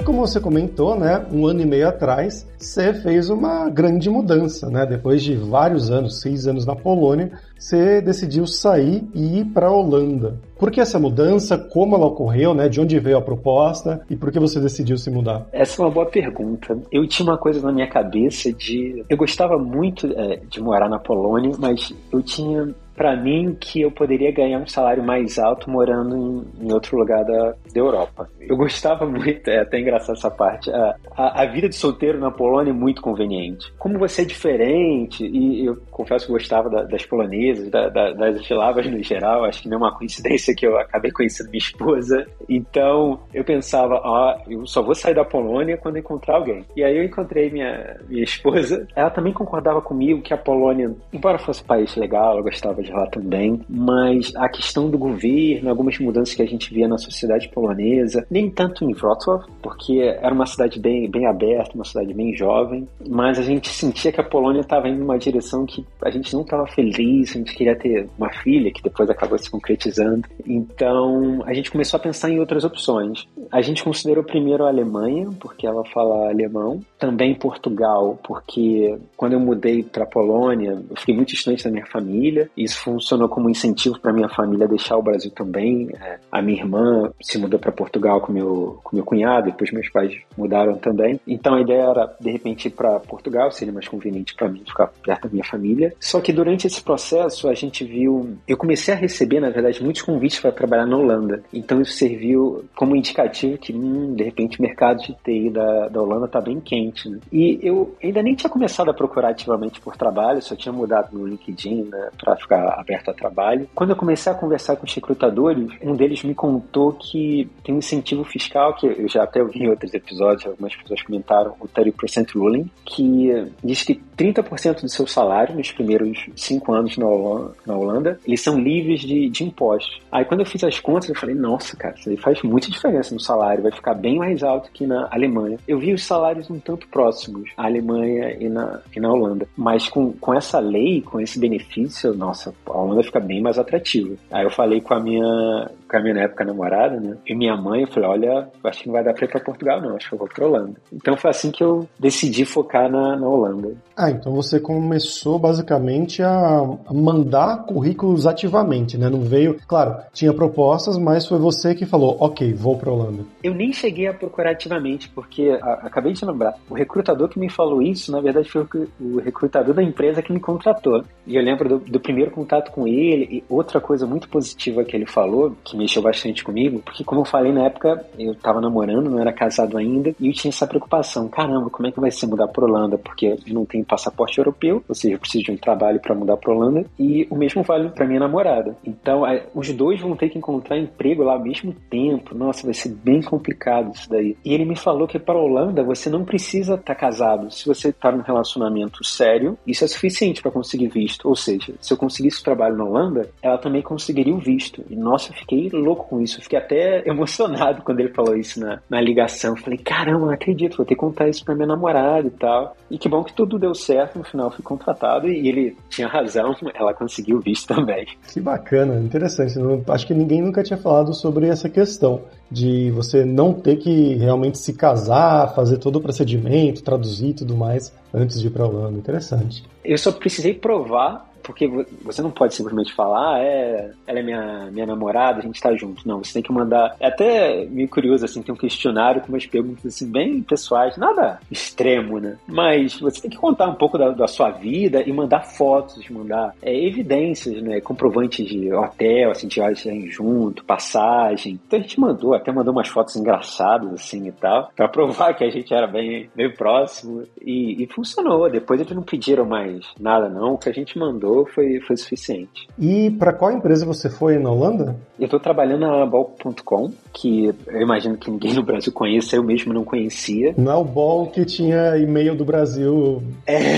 Como 0.08 0.26
você 0.26 0.40
comentou, 0.40 0.98
né, 0.98 1.26
um 1.34 1.46
ano 1.46 1.60
e 1.60 1.66
meio 1.66 1.90
atrás, 1.90 2.48
você 2.58 2.94
fez 2.94 3.30
uma 3.30 3.70
grande 3.70 4.10
mudança, 4.10 4.70
né? 4.70 4.86
Depois 4.86 5.22
de 5.22 5.36
vários 5.36 5.92
anos, 5.92 6.22
seis 6.22 6.48
anos 6.48 6.66
na 6.66 6.74
Polônia, 6.74 7.34
você 7.60 8.00
decidiu 8.02 8.48
sair 8.48 9.04
e 9.14 9.40
ir 9.40 9.46
para 9.48 9.68
a 9.68 9.72
Holanda. 9.72 10.40
Por 10.58 10.72
que 10.72 10.80
essa 10.80 10.98
mudança? 10.98 11.58
Como 11.58 11.94
ela 11.94 12.06
ocorreu? 12.06 12.54
Né? 12.54 12.70
De 12.70 12.80
onde 12.80 12.98
veio 13.00 13.18
a 13.18 13.22
proposta? 13.22 14.02
E 14.10 14.16
por 14.16 14.32
que 14.32 14.40
você 14.40 14.62
decidiu 14.62 14.98
se 14.98 15.12
mudar? 15.12 15.46
Essa 15.52 15.82
é 15.82 15.86
uma 15.86 15.92
boa 15.92 16.06
pergunta. 16.06 16.78
Eu 16.90 17.06
tinha 17.06 17.28
uma 17.28 17.38
coisa 17.38 17.62
na 17.62 17.74
minha 17.74 17.88
cabeça 17.88 18.54
de. 18.54 19.04
Eu 19.10 19.18
gostava 19.18 19.58
muito 19.58 20.08
é, 20.08 20.40
de 20.50 20.62
morar 20.62 20.88
na 20.88 21.00
Polônia, 21.00 21.52
mas 21.60 21.94
eu 22.14 22.22
tinha 22.22 22.74
para 22.98 23.16
mim 23.16 23.56
que 23.58 23.82
eu 23.82 23.92
poderia 23.92 24.32
ganhar 24.32 24.58
um 24.58 24.66
salário 24.66 25.04
mais 25.04 25.38
alto 25.38 25.70
morando 25.70 26.18
em, 26.18 26.66
em 26.66 26.74
outro 26.74 26.98
lugar 26.98 27.24
da, 27.24 27.52
da, 27.52 27.80
Europa. 27.80 28.28
Eu 28.42 28.58
gostava 28.58 29.06
muito, 29.06 29.48
é 29.48 29.60
até 29.60 29.80
engraçado 29.80 30.18
essa 30.18 30.32
parte. 30.32 30.72
A, 30.72 30.96
a, 31.16 31.44
a, 31.44 31.46
vida 31.46 31.70
de 31.70 31.76
solteiro 31.76 32.20
na 32.20 32.32
Polônia 32.32 32.72
é 32.72 32.74
muito 32.74 33.00
conveniente. 33.00 33.72
Como 33.78 34.00
você 34.00 34.24
é 34.24 34.26
diferente, 34.26 35.24
e 35.24 35.64
eu 35.64 35.78
confesso 35.92 36.26
que 36.26 36.32
gostava 36.32 36.70
da, 36.72 36.84
das 36.84 37.06
polonesas, 37.06 37.70
da, 37.70 37.88
das 37.90 38.42
eslavas 38.42 38.88
no 38.88 39.02
geral, 39.04 39.46
acho 39.46 39.62
que 39.62 39.70
não 39.70 39.78
é 39.78 39.82
uma 39.82 39.96
coincidência 39.96 40.56
que 40.56 40.66
eu 40.66 40.76
acabei 40.80 41.12
conhecendo 41.12 41.52
minha 41.52 41.60
esposa. 41.60 42.26
Então 42.50 43.20
eu 43.32 43.44
pensava, 43.44 44.02
ó, 44.04 44.38
eu 44.50 44.66
só 44.66 44.82
vou 44.82 44.96
sair 44.96 45.14
da 45.14 45.24
Polônia 45.24 45.78
quando 45.78 46.00
encontrar 46.00 46.38
alguém. 46.38 46.66
E 46.76 46.84
aí 46.84 46.98
eu 46.98 47.04
encontrei 47.04 47.52
minha, 47.52 47.96
minha 48.10 48.24
esposa. 48.24 48.88
Ela 48.96 49.12
também 49.12 49.34
concordava 49.34 49.82
comigo 49.82 50.24
que 50.24 50.34
a 50.34 50.38
Polônia, 50.38 50.96
embora 51.14 51.38
fosse 51.38 51.62
um 51.62 51.68
país 51.68 51.96
legal, 51.96 52.32
ela 52.32 52.42
gostava 52.42 52.82
de 52.82 52.87
lá 52.92 53.08
também, 53.08 53.60
mas 53.70 54.34
a 54.36 54.50
questão 54.50 54.90
do 54.90 54.98
governo, 54.98 55.70
algumas 55.70 55.98
mudanças 56.00 56.36
que 56.36 56.42
a 56.42 56.46
gente 56.46 56.74
via 56.74 56.88
na 56.88 56.98
sociedade 56.98 57.50
polonesa, 57.50 58.26
nem 58.30 58.50
tanto 58.50 58.84
em 58.84 58.94
Wrocław, 58.94 59.46
porque 59.62 60.00
era 60.00 60.34
uma 60.34 60.46
cidade 60.46 60.80
bem, 60.80 61.10
bem 61.10 61.26
aberta, 61.26 61.76
uma 61.76 61.86
cidade 61.86 62.14
bem 62.14 62.36
jovem, 62.36 62.88
mas 63.08 63.40
a 63.40 63.42
gente 63.42 63.70
sentia 63.70 64.12
que 64.12 64.22
a 64.22 64.24
Polônia 64.24 64.62
estava 64.62 64.88
indo 64.88 65.00
numa 65.00 65.18
direção 65.18 65.66
que 65.66 65.86
a 66.02 66.10
gente 66.10 66.34
não 66.34 66.42
estava 66.42 66.66
feliz, 66.68 67.32
a 67.32 67.40
gente 67.40 67.56
queria 67.56 67.76
ter 67.76 68.08
uma 68.18 68.30
filha, 68.30 68.72
que 68.72 68.82
depois 68.82 69.10
acabou 69.10 69.38
se 69.38 69.50
concretizando. 69.50 70.28
Então 70.46 71.42
a 71.46 71.54
gente 71.54 71.72
começou 71.72 71.98
a 71.98 72.02
pensar 72.02 72.30
em 72.30 72.40
outras 72.40 72.64
opções. 72.64 73.28
A 73.52 73.62
gente 73.62 73.84
considerou 73.84 74.24
primeiro 74.24 74.66
a 74.66 74.70
Alemanha, 74.70 75.30
porque 75.40 75.66
ela 75.66 75.84
fala 75.86 76.30
alemão, 76.30 76.82
também 76.98 77.36
Portugal, 77.36 78.20
porque 78.24 78.98
quando 79.16 79.34
eu 79.34 79.40
mudei 79.40 79.84
para 79.84 80.04
a 80.04 80.08
Polônia, 80.08 80.82
eu 80.90 80.96
fiquei 80.98 81.16
muito 81.16 81.30
distante 81.30 81.64
da 81.64 81.72
minha 81.72 81.86
família, 81.86 82.50
isso 82.56 82.77
funcionou 82.80 83.30
como 83.30 83.50
incentivo 83.50 84.00
para 84.00 84.14
minha 84.14 84.30
família 84.30 84.68
deixar 84.68 84.98
o 84.98 85.02
Brasil 85.02 85.32
também. 85.32 85.90
É, 86.00 86.20
a 86.32 86.42
minha 86.42 86.60
irmã 86.60 87.12
se 87.22 87.38
mudou 87.38 87.60
para 87.60 87.72
Portugal 87.72 88.22
com 88.22 88.32
meu, 88.32 88.80
com 88.84 88.96
meu 88.96 89.06
cunhado, 89.06 89.48
depois 89.48 89.72
meus 89.72 89.90
pais 89.90 90.14
mudaram 90.38 90.76
também. 90.78 91.20
Então 91.28 91.56
a 91.56 91.62
ideia 91.62 91.84
era, 91.84 92.16
de 92.20 92.32
repente, 92.32 92.68
ir 92.68 92.72
para 92.72 93.00
Portugal, 93.00 93.52
seria 93.52 93.74
mais 93.74 93.88
conveniente 93.88 94.36
para 94.36 94.50
mim 94.50 94.64
ficar 94.66 94.88
perto 95.04 95.24
da 95.24 95.30
minha 95.30 95.44
família. 95.44 95.94
Só 96.00 96.20
que 96.22 96.34
durante 96.34 96.68
esse 96.68 96.82
processo 96.82 97.50
a 97.50 97.54
gente 97.54 97.84
viu. 97.84 98.38
Eu 98.48 98.58
comecei 98.58 98.94
a 98.94 98.98
receber, 98.98 99.40
na 99.40 99.50
verdade, 99.50 99.84
muitos 99.84 100.02
convites 100.02 100.40
para 100.40 100.52
trabalhar 100.52 100.86
na 100.86 100.98
Holanda. 100.98 101.44
Então 101.54 101.82
isso 101.82 101.94
serviu 101.94 102.66
como 102.76 102.96
indicativo 102.96 103.58
que, 103.58 103.74
hum, 103.74 104.14
de 104.16 104.24
repente, 104.24 104.60
o 104.60 104.62
mercado 104.62 105.00
de 105.00 105.14
TI 105.24 105.50
da, 105.50 105.88
da 105.88 106.02
Holanda 106.02 106.26
está 106.26 106.42
bem 106.42 106.60
quente. 106.60 107.10
Né? 107.10 107.20
E 107.32 107.60
eu 107.62 107.96
ainda 108.04 108.22
nem 108.22 108.36
tinha 108.36 108.50
começado 108.50 108.90
a 108.90 108.94
procurar 108.94 109.30
ativamente 109.30 109.80
por 109.82 109.96
trabalho, 109.96 110.42
só 110.42 110.56
tinha 110.56 110.74
mudado 110.74 111.18
no 111.18 111.28
LinkedIn 111.28 111.84
né, 111.84 112.10
para 112.18 112.36
ficar 112.36 112.67
aberto 112.74 113.10
a 113.10 113.14
trabalho. 113.14 113.68
Quando 113.74 113.92
eu 113.92 113.96
comecei 113.96 114.32
a 114.32 114.36
conversar 114.36 114.76
com 114.76 114.86
os 114.86 114.94
recrutadores, 114.94 115.70
um 115.82 115.96
deles 115.96 116.24
me 116.24 116.34
contou 116.34 116.94
que 116.94 117.50
tem 117.64 117.76
um 117.76 117.80
incentivo 117.80 118.24
fiscal, 118.24 118.76
que 118.76 118.88
eu 118.88 119.08
já 119.08 119.24
até 119.24 119.42
ouvi 119.42 119.60
em 119.60 119.70
outros 119.70 119.94
episódios, 119.94 120.46
algumas 120.46 120.76
pessoas 120.76 121.02
comentaram, 121.02 121.56
o 121.60 121.68
30% 121.68 122.36
ruling, 122.36 122.70
que 122.86 123.52
diz 123.64 123.84
que 123.84 123.96
30% 124.18 124.82
do 124.82 124.90
seu 124.90 125.06
salário 125.06 125.56
nos 125.56 125.72
primeiros 125.72 126.28
cinco 126.36 126.74
anos 126.74 126.98
na 126.98 127.06
Holanda, 127.06 127.54
na 127.66 127.78
Holanda 127.78 128.20
eles 128.26 128.42
são 128.42 128.60
livres 128.60 129.02
de, 129.02 129.30
de 129.30 129.44
impostos. 129.44 130.02
Aí 130.12 130.26
quando 130.26 130.42
eu 130.42 130.46
fiz 130.46 130.64
as 130.64 130.80
contas, 130.80 131.10
eu 131.10 131.16
falei, 131.16 131.36
nossa, 131.36 131.76
cara, 131.76 131.96
isso 131.96 132.10
aí 132.10 132.18
faz 132.18 132.42
muita 132.42 132.70
diferença 132.70 133.14
no 133.14 133.20
salário, 133.20 133.64
vai 133.64 133.72
ficar 133.72 133.94
bem 133.94 134.18
mais 134.18 134.44
alto 134.44 134.72
que 134.72 134.86
na 134.86 135.08
Alemanha. 135.12 135.58
Eu 135.68 135.80
vi 135.80 135.94
os 135.94 136.04
salários 136.04 136.50
um 136.50 136.60
tanto 136.60 136.88
próximos, 136.88 137.50
a 137.58 137.66
Alemanha 137.66 138.36
e 138.40 138.50
na, 138.50 138.82
e 138.96 139.00
na 139.00 139.12
Holanda. 139.12 139.48
Mas 139.56 139.88
com, 139.88 140.12
com 140.14 140.34
essa 140.34 140.60
lei, 140.60 141.02
com 141.02 141.20
esse 141.20 141.40
benefício, 141.40 142.14
nossa, 142.14 142.47
a 142.66 142.78
Holanda 142.78 143.04
fica 143.04 143.20
bem 143.20 143.42
mais 143.42 143.58
atrativa. 143.58 144.16
Aí 144.32 144.44
eu 144.44 144.52
falei 144.52 144.82
com 144.82 144.94
a 144.94 145.00
minha, 145.00 145.70
com 145.90 145.98
a 145.98 146.00
minha 146.02 146.14
na 146.14 146.22
época 146.22 146.46
namorada, 146.46 147.00
né? 147.00 147.18
E 147.26 147.36
minha 147.36 147.56
mãe, 147.56 147.82
eu 147.82 147.88
falei, 147.88 148.10
olha, 148.10 148.50
acho 148.64 148.82
que 148.82 148.88
não 148.88 148.94
vai 148.94 149.04
dar 149.04 149.14
pra 149.14 149.26
ir 149.26 149.30
pra 149.30 149.40
Portugal, 149.40 149.82
não, 149.82 149.96
acho 149.96 150.10
que 150.10 150.16
eu 150.16 150.20
vou 150.20 150.28
pra 150.28 150.46
Holanda. 150.46 150.80
Então 150.92 151.18
foi 151.18 151.30
assim 151.30 151.52
que 151.52 151.64
eu 151.64 151.88
decidi 152.00 152.46
focar 152.46 152.90
na, 152.90 153.16
na 153.16 153.28
Holanda. 153.28 153.76
Ah, 153.96 154.12
então 154.12 154.34
você 154.34 154.60
começou 154.60 155.40
basicamente 155.40 156.22
a 156.22 156.64
mandar 156.92 157.66
currículos 157.66 158.28
ativamente, 158.28 158.98
né? 158.98 159.10
Não 159.10 159.22
veio, 159.22 159.58
claro, 159.68 159.98
tinha 160.14 160.34
propostas, 160.34 160.98
mas 160.98 161.28
foi 161.28 161.40
você 161.40 161.74
que 161.74 161.86
falou, 161.86 162.18
ok, 162.20 162.54
vou 162.54 162.78
pra 162.78 162.92
Holanda. 162.92 163.24
Eu 163.44 163.54
nem 163.54 163.74
cheguei 163.74 164.08
a 164.08 164.14
procurar 164.14 164.52
ativamente, 164.52 165.10
porque 165.10 165.58
a, 165.62 165.74
acabei 165.88 166.14
de 166.14 166.24
lembrar, 166.26 166.56
o 166.70 166.74
recrutador 166.74 167.28
que 167.30 167.40
me 167.40 167.50
falou 167.50 167.82
isso, 167.82 168.12
na 168.12 168.22
verdade, 168.22 168.50
foi 168.50 168.62
o, 168.62 168.88
o 169.00 169.20
recrutador 169.20 169.74
da 169.74 169.84
empresa 169.84 170.22
que 170.22 170.34
me 170.34 170.40
contratou. 170.40 171.04
E 171.26 171.36
eu 171.36 171.44
lembro 171.44 171.68
do, 171.68 171.80
do 171.80 172.00
primeiro 172.00 172.32
contato 172.38 172.72
com 172.72 172.88
ele, 172.88 173.28
e 173.32 173.44
outra 173.50 173.82
coisa 173.82 174.06
muito 174.06 174.30
positiva 174.30 174.84
que 174.84 174.96
ele 174.96 175.06
falou, 175.06 175.56
que 175.64 175.76
mexeu 175.76 176.02
bastante 176.02 176.44
comigo, 176.44 176.80
porque 176.86 177.04
como 177.04 177.22
eu 177.22 177.26
falei 177.26 177.52
na 177.52 177.66
época, 177.66 178.06
eu 178.18 178.36
tava 178.36 178.62
namorando, 178.62 179.10
não 179.10 179.20
era 179.20 179.34
casado 179.34 179.78
ainda, 179.78 180.14
e 180.20 180.28
eu 180.28 180.34
tinha 180.34 180.50
essa 180.50 180.68
preocupação, 180.68 181.28
caramba, 181.28 181.70
como 181.70 181.88
é 181.88 181.92
que 181.92 182.00
vai 182.00 182.12
ser 182.12 182.28
mudar 182.28 182.48
pra 182.48 182.66
Holanda? 182.66 182.98
Porque 182.98 183.38
eu 183.48 183.54
não 183.54 183.66
tenho 183.66 183.84
passaporte 183.84 184.38
europeu, 184.38 184.84
ou 184.88 184.96
seja, 184.96 185.16
eu 185.16 185.20
preciso 185.20 185.46
de 185.46 185.52
um 185.52 185.58
trabalho 185.58 186.00
para 186.00 186.14
mudar 186.14 186.38
pra 186.38 186.54
Holanda, 186.54 186.86
e 187.00 187.28
o 187.30 187.36
mesmo 187.36 187.64
vale 187.64 187.90
para 187.90 188.06
minha 188.06 188.20
namorada. 188.20 188.78
Então, 188.86 189.24
os 189.54 189.72
dois 189.74 190.00
vão 190.00 190.16
ter 190.16 190.30
que 190.30 190.38
encontrar 190.38 190.78
emprego 190.78 191.24
lá 191.24 191.34
ao 191.34 191.44
mesmo 191.44 191.74
tempo. 191.90 192.36
Nossa, 192.36 192.66
vai 192.66 192.74
ser 192.74 192.90
bem 192.90 193.22
complicado 193.22 193.92
isso 193.94 194.10
daí. 194.10 194.38
E 194.44 194.54
ele 194.54 194.66
me 194.66 194.76
falou 194.76 195.08
que 195.08 195.20
para 195.20 195.38
Holanda 195.38 195.84
você 195.84 196.10
não 196.10 196.24
precisa 196.24 196.76
estar 196.76 196.94
tá 196.94 196.96
casado. 196.96 197.52
Se 197.52 197.66
você 197.66 197.92
tá 197.92 198.12
num 198.12 198.22
relacionamento 198.22 199.04
sério, 199.04 199.58
isso 199.66 199.84
é 199.84 199.88
suficiente 199.88 200.42
para 200.42 200.52
conseguir 200.52 200.88
visto. 200.88 201.28
Ou 201.28 201.36
seja, 201.36 201.74
se 201.80 201.94
eu 201.94 201.98
conseguisse 202.28 202.44
trabalho 202.44 202.76
na 202.76 202.84
Holanda, 202.84 203.30
ela 203.42 203.58
também 203.58 203.82
conseguiria 203.82 204.34
o 204.34 204.40
visto. 204.40 204.84
E 204.90 204.96
nossa, 204.96 205.32
eu 205.32 205.36
fiquei 205.36 205.70
louco 205.72 206.08
com 206.10 206.22
isso. 206.22 206.38
Eu 206.38 206.44
fiquei 206.44 206.60
até 206.60 207.04
emocionado 207.08 207.82
quando 207.84 208.00
ele 208.00 208.14
falou 208.14 208.36
isso 208.36 208.60
na, 208.60 208.80
na 208.90 209.02
ligação. 209.02 209.52
Eu 209.56 209.64
falei, 209.64 209.78
caramba, 209.80 210.26
não 210.26 210.32
acredito, 210.32 210.78
vou 210.78 210.86
ter 210.86 210.96
que 210.96 211.00
contar 211.00 211.28
isso 211.28 211.44
pra 211.44 211.56
minha 211.56 211.68
namorada 211.68 212.28
e 212.28 212.32
tal. 212.32 212.76
E 212.92 212.98
que 212.98 213.10
bom 213.10 213.24
que 213.24 213.34
tudo 213.34 213.58
deu 213.58 213.74
certo, 213.74 214.18
no 214.18 214.24
final 214.24 214.52
fui 214.52 214.64
contratado 214.64 215.28
e 215.28 215.48
ele 215.48 215.76
tinha 215.90 216.08
razão, 216.08 216.56
ela 216.76 216.94
conseguiu 216.94 217.38
o 217.38 217.42
visto 217.42 217.74
também. 217.74 218.06
Que 218.32 218.40
bacana, 218.40 218.96
interessante. 218.96 219.54
acho 219.88 220.08
que 220.08 220.14
ninguém 220.14 220.42
nunca 220.42 220.64
tinha 220.64 220.78
falado 220.78 221.14
sobre 221.14 221.48
essa 221.48 221.70
questão 221.70 222.22
de 222.50 222.92
você 222.92 223.26
não 223.26 223.54
ter 223.54 223.78
que 223.78 224.16
realmente 224.16 224.58
se 224.58 224.74
casar, 224.74 225.54
fazer 225.54 225.78
todo 225.78 225.98
o 225.98 226.02
procedimento, 226.02 226.82
traduzir 226.82 227.30
e 227.30 227.34
tudo 227.34 227.58
mais 227.58 227.94
antes 228.14 228.40
de 228.40 228.48
ir 228.48 228.50
para 228.52 228.64
a 228.64 228.68
Holanda. 228.68 228.98
Interessante. 228.98 229.64
Eu 229.84 229.98
só 229.98 230.12
precisei 230.12 230.54
provar 230.54 231.28
porque 231.48 231.66
você 232.04 232.22
não 232.22 232.30
pode 232.30 232.54
simplesmente 232.54 232.94
falar, 232.94 233.36
ah, 233.36 233.40
é, 233.40 233.92
ela 234.06 234.20
é 234.20 234.22
minha, 234.22 234.70
minha 234.70 234.86
namorada, 234.86 235.40
a 235.40 235.42
gente 235.42 235.62
tá 235.62 235.74
junto. 235.74 236.06
Não, 236.06 236.22
você 236.22 236.34
tem 236.34 236.44
que 236.44 236.52
mandar. 236.52 236.94
É 237.00 237.08
até 237.08 237.66
meio 237.66 237.88
curioso, 237.88 238.26
assim, 238.26 238.42
tem 238.42 238.54
um 238.54 238.58
questionário 238.58 239.22
com 239.22 239.30
umas 239.30 239.46
perguntas, 239.46 239.86
assim, 239.86 240.12
bem 240.12 240.42
pessoais, 240.42 240.98
nada 240.98 241.40
extremo, 241.50 242.20
né? 242.20 242.38
Mas 242.46 243.00
você 243.00 243.22
tem 243.22 243.32
que 243.32 243.38
contar 243.38 243.68
um 243.68 243.76
pouco 243.76 243.98
da, 243.98 244.10
da 244.10 244.28
sua 244.28 244.52
vida 244.52 245.02
e 245.02 245.14
mandar 245.14 245.46
fotos, 245.46 246.10
mandar 246.10 246.54
é, 246.62 246.86
evidências, 246.86 247.62
né? 247.64 247.80
Comprovantes 247.80 248.46
de 248.46 248.74
hotel, 248.74 249.32
assim, 249.32 249.48
de 249.48 249.56
viagem 249.56 250.10
junto, 250.10 250.66
passagem. 250.66 251.58
Então 251.66 251.80
a 251.80 251.82
gente 251.82 251.98
mandou, 251.98 252.34
até 252.34 252.52
mandou 252.52 252.74
umas 252.74 252.90
fotos 252.90 253.16
engraçadas, 253.16 253.94
assim, 253.94 254.28
e 254.28 254.32
tal, 254.34 254.70
pra 254.76 254.90
provar 254.90 255.34
que 255.34 255.46
a 255.46 255.50
gente 255.50 255.74
era 255.74 255.88
bem, 255.88 256.30
bem 256.36 256.52
próximo. 256.52 257.24
E, 257.42 257.82
e 257.82 257.88
funcionou. 257.88 258.50
Depois 258.50 258.82
eles 258.82 258.94
não 258.94 259.04
pediram 259.04 259.46
mais 259.46 259.86
nada, 259.98 260.28
não. 260.28 260.56
O 260.56 260.58
que 260.58 260.68
a 260.68 260.74
gente 260.74 261.00
mandou 261.00 261.37
foi, 261.46 261.80
foi 261.82 261.98
suficiente. 261.98 262.68
E 262.80 263.12
para 263.12 263.34
qual 263.34 263.52
empresa 263.52 263.86
você 263.86 264.10
foi 264.10 264.38
na 264.38 264.52
Holanda? 264.52 264.96
Eu 265.20 265.26
estou 265.26 265.40
trabalhando 265.40 265.82
na 265.82 266.06
Ball.com, 266.06 266.92
que 267.14 267.54
eu 267.68 267.82
imagino 267.82 268.18
que 268.18 268.30
ninguém 268.30 268.54
no 268.54 268.64
Brasil 268.64 268.92
conheça, 268.92 269.36
eu 269.36 269.44
mesmo 269.44 269.74
não 269.74 269.84
conhecia. 269.84 270.54
Não 270.58 270.72
é 270.72 270.76
o 270.76 270.84
Ball 270.84 271.28
que 271.28 271.46
tinha 271.46 271.98
e-mail 271.98 272.36
do 272.36 272.46
Brasil. 272.46 273.22
É. 273.46 273.78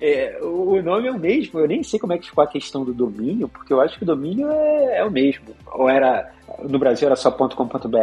é. 0.00 0.38
o 0.42 0.80
nome 0.82 1.08
é 1.08 1.12
o 1.12 1.18
mesmo, 1.18 1.60
eu 1.60 1.68
nem 1.68 1.82
sei 1.82 1.98
como 1.98 2.12
é 2.12 2.18
que 2.18 2.28
ficou 2.28 2.44
a 2.44 2.48
questão 2.48 2.84
do 2.84 2.92
domínio, 2.92 3.48
porque 3.48 3.72
eu 3.72 3.80
acho 3.80 3.96
que 3.96 4.04
o 4.04 4.06
domínio 4.06 4.50
é, 4.50 4.98
é 4.98 5.04
o 5.04 5.10
mesmo. 5.10 5.46
Ou 5.72 5.88
era 5.88 6.30
no 6.62 6.78
Brasil 6.78 7.06
era 7.06 7.16
só 7.16 7.30
.com.br. 7.30 7.98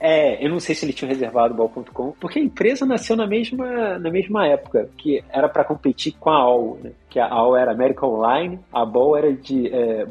É, 0.00 0.44
eu 0.44 0.50
não 0.50 0.60
sei 0.60 0.74
se 0.74 0.84
ele 0.84 0.92
tinha 0.92 1.08
reservado 1.08 1.54
ball.com, 1.54 2.12
porque 2.20 2.38
a 2.38 2.42
empresa 2.42 2.86
nasceu 2.86 3.16
na 3.16 3.26
mesma, 3.26 3.98
na 3.98 4.10
mesma 4.10 4.46
época, 4.46 4.88
que 4.96 5.22
era 5.30 5.48
para 5.48 5.64
competir 5.64 6.14
com 6.18 6.30
a 6.30 6.36
AOL, 6.36 6.78
né? 6.82 6.92
que 7.08 7.18
a 7.18 7.28
AOL 7.28 7.56
era 7.56 7.72
América 7.72 8.06
Online, 8.06 8.58
a 8.72 8.84
Ball 8.84 9.16
era 9.16 9.32
de 9.32 9.68
é, 9.72 10.06